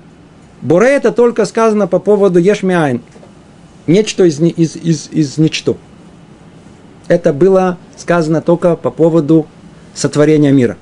Боре 0.68 0.90
это 0.90 1.14
только 1.14 1.46
сказано 1.46 1.88
по 1.88 1.98
поводу 1.98 2.40
ешмиайн. 2.40 3.02
Нечто 3.88 4.26
из, 4.26 4.42
из, 4.42 4.76
из, 4.76 5.08
из 5.12 5.38
ничто. 5.38 5.78
Это 7.08 7.32
было 7.32 7.78
сказано 7.96 8.42
только 8.42 8.76
по 8.76 8.92
поводу 8.92 9.48
сотворения 9.94 10.52
мира. 10.52 10.76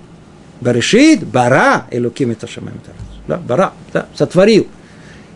Баришит, 0.59 1.23
бара, 1.23 1.85
элуким 1.91 2.31
это 2.31 2.47
да, 3.27 3.37
бара, 3.37 3.73
да, 3.93 4.07
сотворил. 4.15 4.65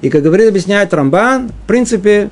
И, 0.02 0.10
как 0.10 0.24
говорит, 0.24 0.50
объясняет 0.50 0.96
Рамбан, 0.96 1.50
в 1.50 1.68
принципе, 1.68 2.32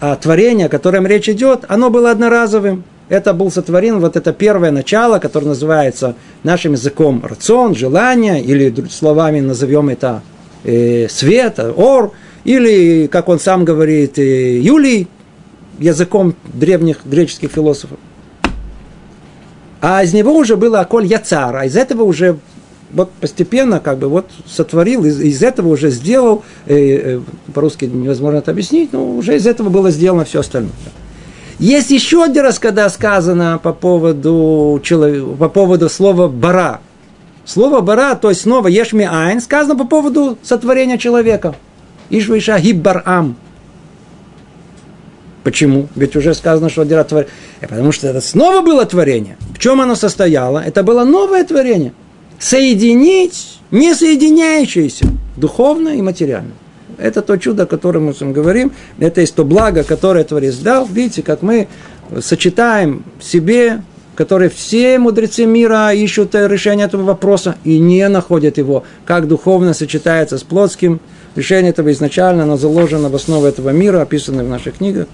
а 0.00 0.16
творение, 0.16 0.66
о 0.66 0.68
котором 0.68 1.06
речь 1.06 1.30
идет, 1.30 1.64
оно 1.68 1.88
было 1.88 2.10
одноразовым. 2.10 2.84
Это 3.08 3.32
был 3.32 3.50
сотворен, 3.50 4.00
вот 4.00 4.16
это 4.16 4.34
первое 4.34 4.70
начало, 4.70 5.18
которое 5.18 5.46
называется 5.46 6.14
нашим 6.42 6.72
языком 6.72 7.24
рацион, 7.24 7.74
желание, 7.74 8.42
или 8.42 8.86
словами 8.90 9.40
назовем 9.40 9.88
это 9.88 10.20
э, 10.64 11.08
свет, 11.08 11.58
ор, 11.58 12.12
или, 12.44 13.06
как 13.08 13.28
он 13.28 13.38
сам 13.38 13.64
говорит, 13.64 14.18
э, 14.18 14.58
Юлий, 14.58 15.08
языком 15.78 16.34
древних 16.52 17.04
греческих 17.04 17.50
философов. 17.50 17.98
А 19.80 20.02
из 20.02 20.12
него 20.12 20.34
уже 20.34 20.56
было 20.56 20.80
Аколь 20.80 21.06
Яцар, 21.06 21.54
а 21.54 21.64
из 21.64 21.76
этого 21.76 22.02
уже 22.02 22.38
вот 22.92 23.10
постепенно 23.20 23.80
как 23.80 23.98
бы 23.98 24.08
вот 24.08 24.30
сотворил, 24.46 25.04
из, 25.04 25.20
из 25.20 25.42
этого 25.42 25.68
уже 25.68 25.90
сделал, 25.90 26.42
э, 26.66 26.76
э, 26.76 27.20
по-русски 27.52 27.84
невозможно 27.84 28.38
это 28.38 28.50
объяснить, 28.50 28.92
но 28.92 29.16
уже 29.16 29.36
из 29.36 29.46
этого 29.46 29.68
было 29.68 29.90
сделано 29.90 30.24
все 30.24 30.40
остальное. 30.40 30.72
Есть 31.58 31.90
еще 31.90 32.22
один 32.22 32.44
раз, 32.44 32.58
когда 32.58 32.88
сказано 32.88 33.60
по 33.62 33.72
поводу, 33.72 34.80
человека, 34.82 35.26
по 35.26 35.48
поводу 35.48 35.88
слова 35.88 36.28
«бара». 36.28 36.80
Слово 37.48 37.80
«бара», 37.80 38.14
то 38.14 38.28
есть 38.28 38.42
снова 38.42 38.68
«ешми 38.68 39.08
айн», 39.10 39.40
сказано 39.40 39.74
по 39.74 39.86
поводу 39.86 40.36
сотворения 40.42 40.98
человека. 40.98 41.54
Ишвиша 42.10 42.58
гиббарам. 42.58 43.36
Почему? 45.44 45.88
Ведь 45.96 46.14
уже 46.14 46.34
сказано, 46.34 46.68
что 46.68 46.84
дело 46.84 47.04
творение. 47.04 47.32
Потому 47.62 47.90
что 47.90 48.06
это 48.06 48.20
снова 48.20 48.60
было 48.60 48.84
творение. 48.84 49.38
В 49.54 49.58
чем 49.58 49.80
оно 49.80 49.94
состояло? 49.94 50.58
Это 50.58 50.82
было 50.82 51.04
новое 51.04 51.42
творение– 51.42 51.94
соединить 52.38 53.58
несоединяющиеся 53.70 55.06
духовно 55.38 55.88
и 55.88 56.02
материально. 56.02 56.52
Это 56.98 57.22
то 57.22 57.38
чудо, 57.38 57.62
о 57.62 57.66
котором 57.66 58.06
мы 58.06 58.14
с 58.14 58.20
вами 58.20 58.34
говорим. 58.34 58.72
Это 58.98 59.22
есть 59.22 59.34
то 59.34 59.44
благо, 59.44 59.84
которое 59.84 60.24
Творец 60.24 60.56
дал. 60.56 60.84
Видите, 60.84 61.22
как 61.22 61.40
мы 61.40 61.68
сочетаем 62.20 63.04
в 63.18 63.24
себе, 63.24 63.82
которые 64.18 64.50
все 64.50 64.98
мудрецы 64.98 65.46
мира 65.46 65.92
ищут 65.92 66.34
решение 66.34 66.86
этого 66.86 67.04
вопроса 67.04 67.54
и 67.62 67.78
не 67.78 68.08
находят 68.08 68.58
его, 68.58 68.82
как 69.06 69.28
духовно 69.28 69.74
сочетается 69.74 70.38
с 70.38 70.42
плотским. 70.42 70.98
Решение 71.36 71.70
этого 71.70 71.92
изначально, 71.92 72.42
оно 72.42 72.56
заложено 72.56 73.10
в 73.10 73.14
основу 73.14 73.46
этого 73.46 73.70
мира, 73.70 74.02
описано 74.02 74.42
в 74.42 74.48
наших 74.48 74.78
книгах. 74.78 75.06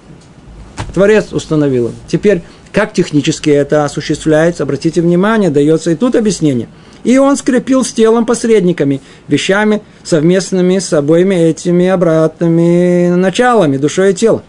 Творец 0.95 1.35
установил. 1.35 1.93
Теперь, 2.09 2.41
как 2.73 2.95
технически 2.95 3.51
это 3.51 3.85
осуществляется, 3.85 4.63
обратите 4.63 5.03
внимание, 5.03 5.51
дается 5.51 5.91
и 5.91 5.97
тут 5.97 6.17
объяснение– 6.17 6.69
и 7.05 7.19
он 7.19 7.37
скрепил 7.37 7.85
с 7.85 7.93
телом 7.93 8.25
посредниками, 8.25 9.03
вещами 9.29 9.83
совместными 10.03 10.79
с 10.79 10.91
обоими 10.95 11.35
этими 11.35 11.87
обратными 11.87 13.11
началами, 13.15 13.77
душой 13.77 14.13
и 14.13 14.15
телом. 14.15 14.41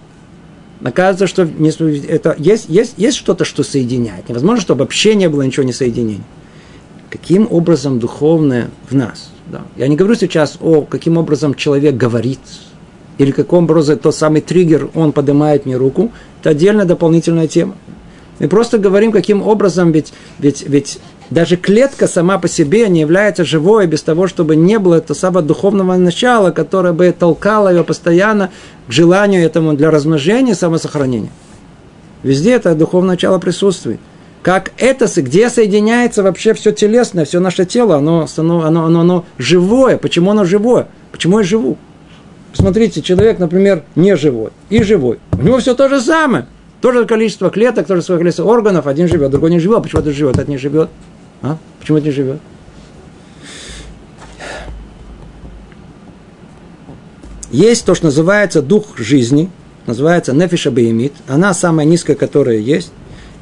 Оказывается, 0.83 1.27
что 1.27 1.43
это, 1.43 2.35
есть, 2.37 2.65
есть, 2.67 2.95
есть 2.97 3.17
что-то, 3.17 3.45
что 3.45 3.63
соединяет. 3.63 4.27
Невозможно, 4.27 4.61
чтобы 4.61 4.79
вообще 4.81 5.15
не 5.15 5.29
было 5.29 5.41
ничего 5.41 5.65
не 5.65 5.73
соединения. 5.73 6.23
каким 7.09 7.47
образом 7.49 7.99
духовное 7.99 8.69
в 8.89 8.95
нас. 8.95 9.31
Да. 9.47 9.61
Я 9.77 9.87
не 9.87 9.95
говорю 9.95 10.15
сейчас 10.15 10.57
о 10.59 10.81
каким 10.81 11.17
образом 11.17 11.53
человек 11.53 11.95
говорит, 11.95 12.39
или 13.17 13.31
каком 13.31 13.63
образом 13.65 13.97
тот 13.99 14.15
самый 14.15 14.41
триггер, 14.41 14.89
он 14.93 15.13
поднимает 15.13 15.65
мне 15.65 15.77
руку, 15.77 16.11
это 16.41 16.49
отдельная 16.49 16.85
дополнительная 16.85 17.47
тема. 17.47 17.75
Мы 18.39 18.49
просто 18.49 18.77
говорим, 18.77 19.13
каким 19.13 19.41
образом, 19.41 19.93
ведь, 19.93 20.11
ведь, 20.39 20.67
ведь 20.67 20.99
даже 21.29 21.57
клетка 21.57 22.07
сама 22.07 22.37
по 22.37 22.47
себе 22.47 22.87
не 22.87 23.01
является 23.01 23.43
живой 23.43 23.87
без 23.87 24.03
того, 24.03 24.27
чтобы 24.27 24.55
не 24.55 24.77
было 24.77 24.95
этого 24.95 25.17
самого 25.17 25.41
духовного 25.41 25.95
начала, 25.95 26.51
которое 26.51 26.93
бы 26.93 27.11
толкало 27.17 27.69
ее 27.69 27.83
постоянно 27.83 28.51
к 28.87 28.91
желанию 28.91 29.43
этому 29.43 29.73
для 29.73 29.89
размножения 29.89 30.51
и 30.51 30.55
самосохранения. 30.55 31.31
Везде 32.21 32.53
это 32.53 32.75
духовное 32.75 33.11
начало 33.11 33.39
присутствует. 33.39 33.99
Как 34.43 34.73
это, 34.77 35.07
где 35.21 35.49
соединяется 35.49 36.21
вообще 36.21 36.53
все 36.53 36.71
телесное, 36.71 37.25
все 37.25 37.39
наше 37.39 37.65
тело, 37.65 37.97
оно, 37.97 38.27
оно, 38.37 38.63
оно, 38.63 38.85
оно, 38.85 38.99
оно 38.99 39.25
живое. 39.39 39.97
Почему 39.97 40.29
оно 40.31 40.45
живое? 40.45 40.87
Почему 41.11 41.39
я 41.39 41.43
живу? 41.43 41.77
Посмотрите, 42.51 43.01
человек, 43.01 43.39
например, 43.39 43.83
не 43.95 44.15
живой 44.15 44.51
и 44.69 44.83
живой. 44.83 45.17
У 45.31 45.41
него 45.41 45.57
все 45.57 45.73
то 45.73 45.89
же 45.89 45.99
самое. 45.99 46.45
То 46.81 46.91
же 46.91 47.05
количество 47.05 47.49
клеток, 47.49 47.87
то 47.87 47.95
же 47.95 48.03
количество 48.03 48.43
органов. 48.43 48.85
Один 48.85 49.07
живет, 49.07 49.31
другой 49.31 49.49
не 49.49 49.59
живет. 49.59 49.81
Почему 49.81 50.01
это 50.01 50.11
живет, 50.11 50.35
этот 50.35 50.47
не 50.47 50.57
живет? 50.57 50.89
А? 51.45 51.57
Почему 51.79 51.99
это 51.99 52.07
не 52.07 52.11
живет? 52.11 52.39
Есть 57.51 57.85
то, 57.85 57.93
что 57.93 58.05
называется 58.05 58.61
дух 58.63 58.97
жизни, 58.97 59.49
называется 59.85 60.33
нефиша 60.33 60.71
беймит. 60.71 61.13
Она 61.27 61.53
самая 61.53 61.85
низкая, 61.85 62.15
которая 62.15 62.57
есть. 62.57 62.91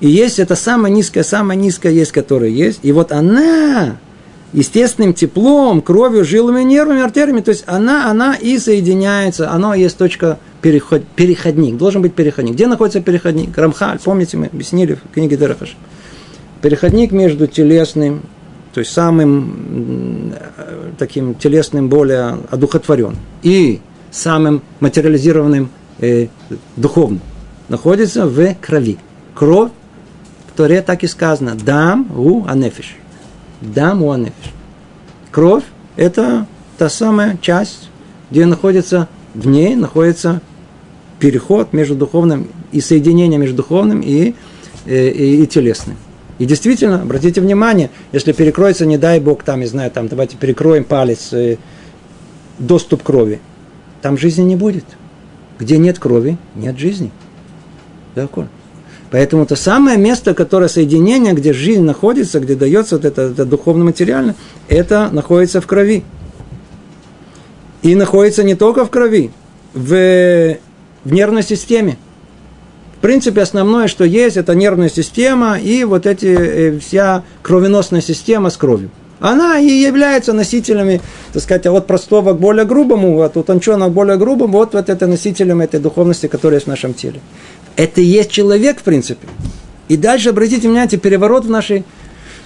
И 0.01 0.09
есть 0.09 0.37
это 0.39 0.55
самая 0.55 0.91
низкая, 0.91 1.23
самая 1.23 1.57
низкая 1.57 1.93
есть, 1.93 2.11
которая 2.11 2.49
есть. 2.49 2.79
И 2.83 2.91
вот 2.91 3.13
она 3.13 3.97
естественным 4.51 5.13
теплом, 5.13 5.81
кровью, 5.81 6.25
жилами, 6.25 6.61
нервами, 6.63 7.01
артериями, 7.01 7.39
то 7.39 7.49
есть 7.49 7.63
она, 7.67 8.11
она 8.11 8.35
и 8.35 8.59
соединяется, 8.59 9.49
оно 9.49 9.73
есть 9.73 9.97
точка 9.97 10.37
переход, 10.61 11.03
переходник, 11.15 11.77
должен 11.77 12.01
быть 12.01 12.13
переходник. 12.13 12.53
Где 12.53 12.67
находится 12.67 13.01
переходник? 13.01 13.57
Рамхаль, 13.57 13.99
помните, 14.03 14.37
мы 14.37 14.47
объяснили 14.47 14.95
в 14.95 15.13
книге 15.13 15.37
Дерахаш. 15.37 15.75
Переходник 16.63 17.11
между 17.11 17.45
телесным, 17.45 18.21
то 18.73 18.79
есть 18.79 18.93
самым 18.93 20.33
таким 20.97 21.35
телесным, 21.35 21.89
более 21.89 22.37
одухотворенным, 22.49 23.17
и 23.41 23.81
самым 24.11 24.61
материализированным 24.79 25.69
э, 25.99 26.27
духовным, 26.77 27.19
находится 27.67 28.27
в 28.27 28.55
крови. 28.61 28.97
Кровь, 29.35 29.71
в 30.47 30.55
Торе 30.55 30.81
так 30.81 31.03
и 31.03 31.07
сказано, 31.07 31.55
дам 31.55 32.09
у 32.15 32.45
анефиш. 32.45 32.95
Дам 33.59 34.01
у 34.01 34.11
анефиш. 34.11 34.53
Кровь– 35.31 35.65
это 35.97 36.47
та 36.77 36.87
самая 36.87 37.37
часть, 37.41 37.89
где 38.31 38.45
находится, 38.45 39.09
в 39.33 39.47
ней 39.47 39.75
находится 39.75 40.41
переход 41.19 41.73
между 41.73 41.95
духовным 41.95 42.47
и 42.71 42.79
соединение 42.79 43.37
между 43.37 43.57
духовным 43.57 43.99
и, 43.99 44.33
и, 44.85 44.95
и, 44.95 45.43
и 45.43 45.45
телесным. 45.45 45.97
И 46.39 46.45
действительно, 46.45 47.01
обратите 47.01 47.41
внимание, 47.41 47.89
если 48.11 48.31
перекроется, 48.31 48.85
не 48.85 48.97
дай 48.97 49.19
бог, 49.19 49.43
там, 49.43 49.59
не 49.59 49.67
знаю, 49.67 49.91
там, 49.91 50.07
давайте 50.07 50.35
перекроем 50.35 50.83
палец, 50.83 51.31
э, 51.31 51.57
доступ 52.57 53.03
крови, 53.03 53.39
там 54.01 54.17
жизни 54.17 54.43
не 54.43 54.55
будет. 54.55 54.85
Где 55.59 55.77
нет 55.77 55.99
крови, 55.99 56.37
нет 56.55 56.77
жизни. 56.77 57.11
D'accord. 58.15 58.47
Поэтому 59.11 59.45
то 59.45 59.55
самое 59.55 59.97
место, 59.97 60.33
которое 60.33 60.67
соединение, 60.67 61.33
где 61.33 61.53
жизнь 61.53 61.83
находится, 61.83 62.39
где 62.39 62.55
дается 62.55 62.95
вот 62.95 63.05
это, 63.05 63.21
это 63.21 63.45
духовно-материально, 63.45 64.33
это 64.67 65.09
находится 65.11 65.61
в 65.61 65.67
крови. 65.67 66.03
И 67.83 67.93
находится 67.93 68.43
не 68.43 68.55
только 68.55 68.85
в 68.85 68.89
крови, 68.89 69.29
в, 69.75 70.57
в 71.03 71.13
нервной 71.13 71.43
системе 71.43 71.97
принципе, 73.03 73.41
основное, 73.41 73.89
что 73.89 74.05
есть, 74.05 74.37
это 74.37 74.55
нервная 74.55 74.89
система 74.89 75.59
и 75.59 75.83
вот 75.83 76.05
эти, 76.05 76.25
э, 76.25 76.79
вся 76.79 77.23
кровеносная 77.41 77.99
система 77.99 78.49
с 78.49 78.55
кровью. 78.55 78.91
Она 79.19 79.59
и 79.59 79.67
является 79.67 80.31
носителями, 80.31 81.01
так 81.33 81.43
сказать, 81.43 81.65
от 81.65 81.85
простого 81.85 82.33
к 82.33 82.39
более 82.39 82.65
грубому, 82.65 83.21
от 83.21 83.35
утонченного 83.35 83.89
к 83.89 83.93
более 83.93 84.17
грубому, 84.17 84.57
вот, 84.57 84.73
вот 84.73 84.89
это 84.89 85.05
носителем 85.05 85.59
этой 85.59 85.81
духовности, 85.81 86.27
которая 86.27 86.57
есть 86.57 86.65
в 86.65 86.69
нашем 86.69 86.93
теле. 86.93 87.19
Это 87.75 87.99
и 87.99 88.05
есть 88.05 88.31
человек, 88.31 88.79
в 88.79 88.83
принципе. 88.83 89.27
И 89.89 89.97
дальше, 89.97 90.29
обратите 90.29 90.69
внимание, 90.69 90.97
переворот 90.97 91.43
в 91.43 91.49
нашей 91.49 91.83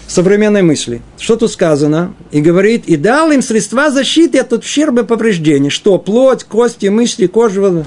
современной 0.08 0.64
мысли. 0.64 1.03
Что 1.20 1.36
тут 1.36 1.51
сказано? 1.51 2.16
И 2.32 2.41
говорит, 2.41 2.86
и 2.88 2.97
дал 2.97 3.32
им 3.32 3.43
средства 3.43 3.91
защиты 3.91 4.39
от 4.39 4.53
ущерба 4.53 5.03
повреждений. 5.03 5.70
Что? 5.70 5.99
Плоть, 5.99 6.45
кости, 6.45 6.88
мысли, 6.88 7.28
кожа. 7.28 7.86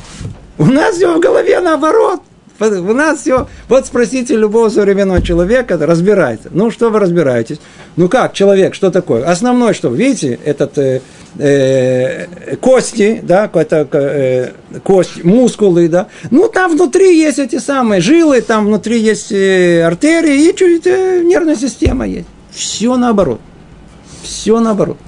У 0.58 0.66
нас 0.66 0.94
все 0.94 1.16
в 1.16 1.18
голове 1.18 1.58
наоборот. 1.58 2.20
У 2.60 2.92
нас 2.92 3.20
все... 3.20 3.48
Вот 3.68 3.86
спросите 3.86 4.36
любого 4.36 4.68
современного 4.68 5.22
человека, 5.22 5.78
разбирается. 5.78 6.48
Ну, 6.52 6.70
что 6.70 6.90
вы 6.90 6.98
разбираетесь? 6.98 7.58
Ну, 7.96 8.08
как 8.08 8.34
человек, 8.34 8.74
что 8.74 8.90
такое? 8.90 9.24
Основное, 9.24 9.72
что, 9.72 9.88
видите, 9.88 10.38
этот 10.44 10.76
э, 10.76 11.00
э, 11.38 12.56
кости, 12.56 13.20
да, 13.22 13.42
какой-то 13.44 13.88
э, 13.92 14.50
кость, 14.84 15.24
мускулы, 15.24 15.88
да. 15.88 16.08
Ну, 16.30 16.48
там 16.48 16.72
внутри 16.72 17.18
есть 17.18 17.38
эти 17.38 17.58
самые 17.58 18.02
жилы, 18.02 18.42
там 18.42 18.66
внутри 18.66 19.00
есть 19.00 19.32
э, 19.32 19.82
артерии 19.82 20.50
и 20.50 20.54
чуть 20.54 20.86
э, 20.86 21.22
нервная 21.24 21.56
система 21.56 22.06
есть. 22.06 22.28
Все 22.50 22.96
наоборот. 22.96 23.40
Все 24.22 24.60
наоборот. 24.60 24.98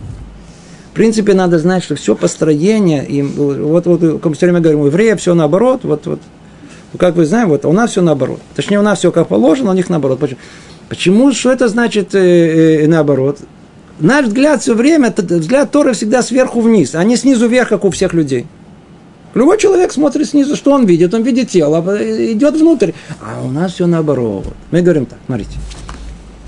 В 0.93 0.95
принципе, 0.95 1.35
надо 1.35 1.59
знать, 1.59 1.83
что 1.85 1.97
все 1.97 2.15
построение, 2.15 3.05
и 3.05 3.23
вот, 3.23 3.87
вот, 3.87 4.21
как 4.23 4.35
все 4.35 4.47
время 4.47 4.61
говорим, 4.61 4.81
у 4.81 4.87
еврея 4.87 5.17
все 5.17 5.35
наоборот, 5.35 5.81
вот, 5.85 6.07
вот 6.07 6.21
ну, 6.93 6.99
как 6.99 7.16
вы 7.16 7.24
знаете, 7.24 7.49
вот 7.49 7.64
у 7.64 7.72
нас 7.72 7.93
все 7.93 8.03
наоборот. 8.03 8.40
Точнее, 8.55 8.78
у 8.78 8.82
нас 8.82 8.99
все 8.99 9.11
как 9.11 9.28
положено, 9.28 9.70
у 9.70 9.74
них 9.74 9.88
наоборот. 9.88 10.18
Почему? 10.18 10.38
Почему? 10.88 11.32
Что 11.32 11.53
это 11.53 11.68
значит 11.68 12.14
э, 12.14 12.82
э, 12.84 12.86
наоборот? 12.86 13.38
Наш 13.99 14.26
взгляд 14.26 14.61
все 14.61 14.74
время, 14.74 15.09
это 15.09 15.22
взгляд 15.22 15.70
Торы 15.70 15.95
всегда 15.95 16.22
сверху 16.22 16.61
вниз, 16.61 16.95
а 16.95 17.03
не 17.05 17.16
снизу 17.16 17.49
вверх, 17.49 17.70
как 17.70 17.84
у 17.84 17.90
всех 17.90 18.12
людей. 18.12 18.47
Любой 19.32 19.57
человек 19.57 19.93
смотрит 19.93 20.28
снизу, 20.28 20.55
что 20.55 20.72
он 20.72 20.84
видит? 20.84 21.14
Он 21.14 21.22
видит 21.22 21.49
тело, 21.49 21.78
а 21.78 22.32
идет 22.32 22.57
внутрь. 22.57 22.93
А 23.22 23.43
у 23.43 23.51
нас 23.51 23.72
все 23.72 23.86
наоборот. 23.86 24.49
Мы 24.70 24.82
говорим 24.82 25.07
так, 25.07 25.18
смотрите. 25.24 25.57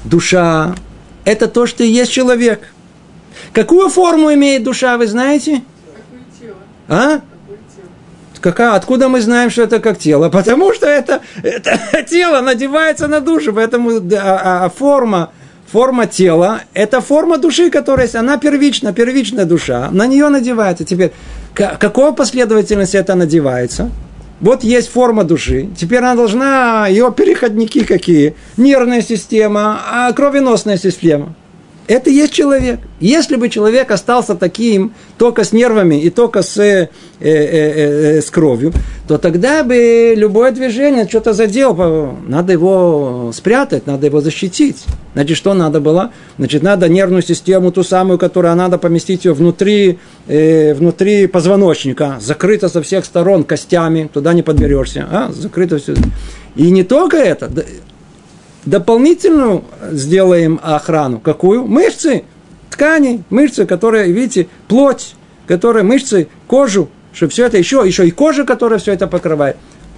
Душа– 0.04 0.74
это 1.24 1.48
то, 1.48 1.66
что 1.66 1.82
и 1.82 1.88
есть 1.88 2.12
человек. 2.12 2.60
Какую 3.54 3.88
форму 3.88 4.32
имеет 4.34 4.62
душа, 4.62 4.98
вы 4.98 5.06
знаете? 5.06 5.62
А? 6.88 7.20
Какая, 8.44 8.74
откуда 8.74 9.08
мы 9.08 9.22
знаем, 9.22 9.48
что 9.48 9.62
это 9.62 9.80
как 9.80 9.96
тело? 9.96 10.28
Потому 10.28 10.74
что 10.74 10.86
это, 10.86 11.22
это 11.42 11.78
тело 12.10 12.42
надевается 12.42 13.08
на 13.08 13.20
душу, 13.20 13.54
поэтому 13.54 13.90
а, 13.90 14.66
а 14.66 14.68
форма, 14.68 15.30
форма 15.72 16.06
тела– 16.06 16.60
это 16.74 17.00
форма 17.00 17.38
души, 17.38 17.70
которая 17.70 18.04
есть, 18.04 18.14
она 18.14 18.36
первична, 18.36 18.92
первичная 18.92 19.46
душа, 19.46 19.88
на 19.92 20.06
нее 20.06 20.28
надевается. 20.28 20.84
Теперь, 20.84 21.12
какой 21.54 22.12
последовательности 22.12 22.98
это 22.98 23.14
надевается? 23.14 23.90
Вот 24.42 24.62
есть 24.62 24.90
форма 24.90 25.24
души, 25.24 25.70
теперь 25.74 26.00
она 26.00 26.14
должна, 26.14 26.86
ее 26.86 27.10
переходники 27.16 27.82
какие? 27.82 28.34
Нервная 28.58 29.00
система, 29.00 29.80
а 29.90 30.12
кровеносная 30.12 30.76
система– 30.76 31.34
это 31.86 32.10
есть 32.10 32.32
человек. 32.32 32.80
Если 33.00 33.36
бы 33.36 33.48
человек 33.48 33.90
остался 33.90 34.34
таким, 34.34 34.92
только 35.18 35.44
с 35.44 35.52
нервами 35.52 36.00
и 36.00 36.10
только 36.10 36.42
с, 36.42 36.58
э, 36.58 36.88
э, 37.20 37.28
э, 37.28 38.18
э, 38.18 38.22
с 38.22 38.30
кровью, 38.30 38.72
то 39.06 39.18
тогда 39.18 39.62
бы 39.62 40.14
любое 40.16 40.50
движение 40.50 41.06
что-то 41.06 41.32
задел. 41.34 41.74
Надо 42.26 42.52
его 42.52 43.30
спрятать, 43.34 43.86
надо 43.86 44.06
его 44.06 44.20
защитить. 44.20 44.84
Значит, 45.14 45.36
что 45.36 45.54
надо 45.54 45.80
было? 45.80 46.10
Значит, 46.38 46.62
надо 46.62 46.88
нервную 46.88 47.22
систему, 47.22 47.70
ту 47.70 47.84
самую, 47.84 48.18
которую 48.18 48.54
надо 48.56 48.78
поместить 48.78 49.24
ее 49.24 49.34
внутри, 49.34 49.98
э, 50.26 50.74
внутри 50.74 51.26
позвоночника, 51.26 52.18
закрыто 52.20 52.68
со 52.68 52.82
всех 52.82 53.04
сторон 53.04 53.44
костями, 53.44 54.10
туда 54.12 54.32
не 54.32 54.42
подберешься. 54.42 55.06
А? 55.10 55.30
Закрыто 55.32 55.78
все. 55.78 55.94
И 56.56 56.70
не 56.70 56.82
только 56.82 57.16
это, 57.18 57.50
дополнительную 58.66 59.64
сделаем 59.90 60.60
охрану. 60.62 61.20
Какую? 61.20 61.66
Мышцы, 61.66 62.24
ткани, 62.70 63.22
мышцы, 63.30 63.66
которые, 63.66 64.10
видите, 64.12 64.48
плоть, 64.68 65.14
которые 65.46 65.82
мышцы, 65.84 66.28
кожу, 66.46 66.88
что 67.12 67.28
все 67.28 67.46
это 67.46 67.58
еще, 67.58 67.82
еще 67.86 68.06
и 68.06 68.10
кожа, 68.10 68.44
которая 68.44 68.78
все 68.78 68.92
это 68.92 69.06
покрывает. 69.06 69.56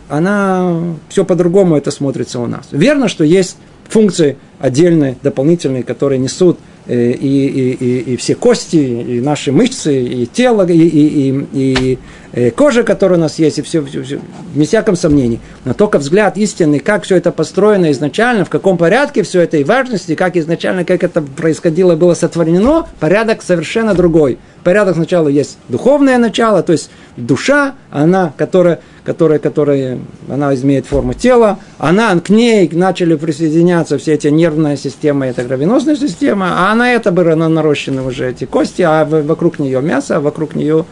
Она 0.09 0.95
все 1.09 1.25
по-другому 1.25 1.77
это 1.77 1.91
смотрится 1.91 2.39
у 2.39 2.47
нас. 2.47 2.69
Верно, 2.71 3.09
что 3.09 3.25
есть 3.25 3.57
функции 3.89 4.37
отдельные, 4.59 5.17
дополнительные, 5.23 5.83
которые 5.83 6.19
несут 6.19 6.59
и, 6.89 6.95
и, 6.95 7.73
и, 7.73 8.13
и 8.13 8.17
все 8.17 8.35
кости, 8.35 8.77
и 8.77 9.21
наши 9.21 9.53
мышцы, 9.53 10.03
и 10.03 10.27
тело, 10.27 10.67
и, 10.67 10.77
и, 10.77 11.47
и, 11.53 11.99
и 12.33 12.51
кожа, 12.51 12.83
которая 12.83 13.19
у 13.19 13.23
нас 13.23 13.39
есть, 13.39 13.59
и 13.59 13.63
все, 13.63 13.85
все, 13.85 14.03
все, 14.03 14.21
без 14.55 14.69
всяком 14.69 14.97
сомнении. 14.97 15.41
Но 15.65 15.75
только 15.75 15.99
взгляд 15.99 16.37
истинный, 16.37 16.79
как 16.79 17.05
все 17.05 17.17
это 17.17 17.33
построено 17.33 17.91
изначально, 17.91 18.45
в 18.45 18.51
каком 18.51 18.79
порядке 18.79 19.23
все 19.23 19.41
это, 19.41 19.57
и 19.57 19.65
важности, 19.65 20.15
как 20.15 20.37
изначально, 20.37 20.85
как 20.85 21.03
это 21.03 21.23
происходило, 21.23 21.97
было 21.97 22.15
сотворено, 22.15 22.87
порядок 23.01 23.43
совершенно 23.43 23.95
другой. 23.95 24.39
Порядок 24.67 24.97
сначала 24.97 25.29
есть 25.29 25.59
духовное 25.69 26.19
начало, 26.19 26.61
то 26.61 26.73
есть 26.73 26.91
душа, 27.17 27.77
она, 27.93 28.33
которая 28.37 28.81
которая, 29.05 29.39
которая, 29.39 30.01
она 30.29 30.53
имеет 30.57 30.87
форму 30.87 31.15
тела, 31.15 31.61
она, 31.79 32.19
к 32.19 32.31
ней 32.31 32.69
начали 32.73 33.15
присоединяться 33.15 33.97
все 33.97 34.15
эти 34.15 34.27
нервная 34.27 34.77
система, 34.77 35.29
это 35.29 35.45
кровеносная 35.45 35.95
система, 35.95 36.47
а 36.67 36.73
она 36.73 36.91
это 36.91 37.13
были 37.13 37.33
нарощены 37.35 38.03
уже 38.03 38.31
эти 38.31 38.45
кости, 38.45 38.83
а 38.83 39.05
вокруг 39.05 39.61
нее 39.61 39.81
мясо, 39.81 40.17
а 40.17 40.21
вокруг 40.21 40.57
нее 40.57 40.85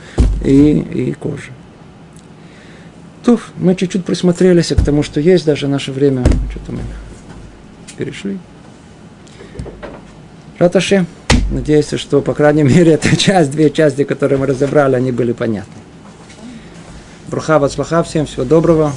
и, 0.45 0.79
и 0.79 1.13
кожа. 1.15 1.51
Тут 3.25 3.41
мы 3.57 3.75
чуть-чуть 3.75 4.05
присмотрелись 4.05 4.69
к 4.69 4.85
тому, 4.85 5.03
что 5.03 5.19
есть 5.19 5.45
даже 5.45 5.67
наше 5.67 5.91
время. 5.91 6.23
Что-то 6.53 6.71
мы 6.71 6.81
перешли. 7.97 8.39
Раташи. 10.61 11.07
Надеюсь, 11.51 11.91
что, 11.91 12.21
по 12.21 12.35
крайней 12.35 12.63
мере, 12.63 12.93
эта 12.93 13.17
часть, 13.17 13.51
две 13.51 13.71
части, 13.71 14.05
которые 14.05 14.39
мы 14.39 14.47
разобрали, 14.47 14.97
они 14.97 15.13
были 15.13 15.33
понятны. 15.33 15.73
Бруха, 17.29 17.59
вацлаха 17.59 18.03
всем, 18.03 18.27
всего 18.27 18.45
доброго. 18.45 18.93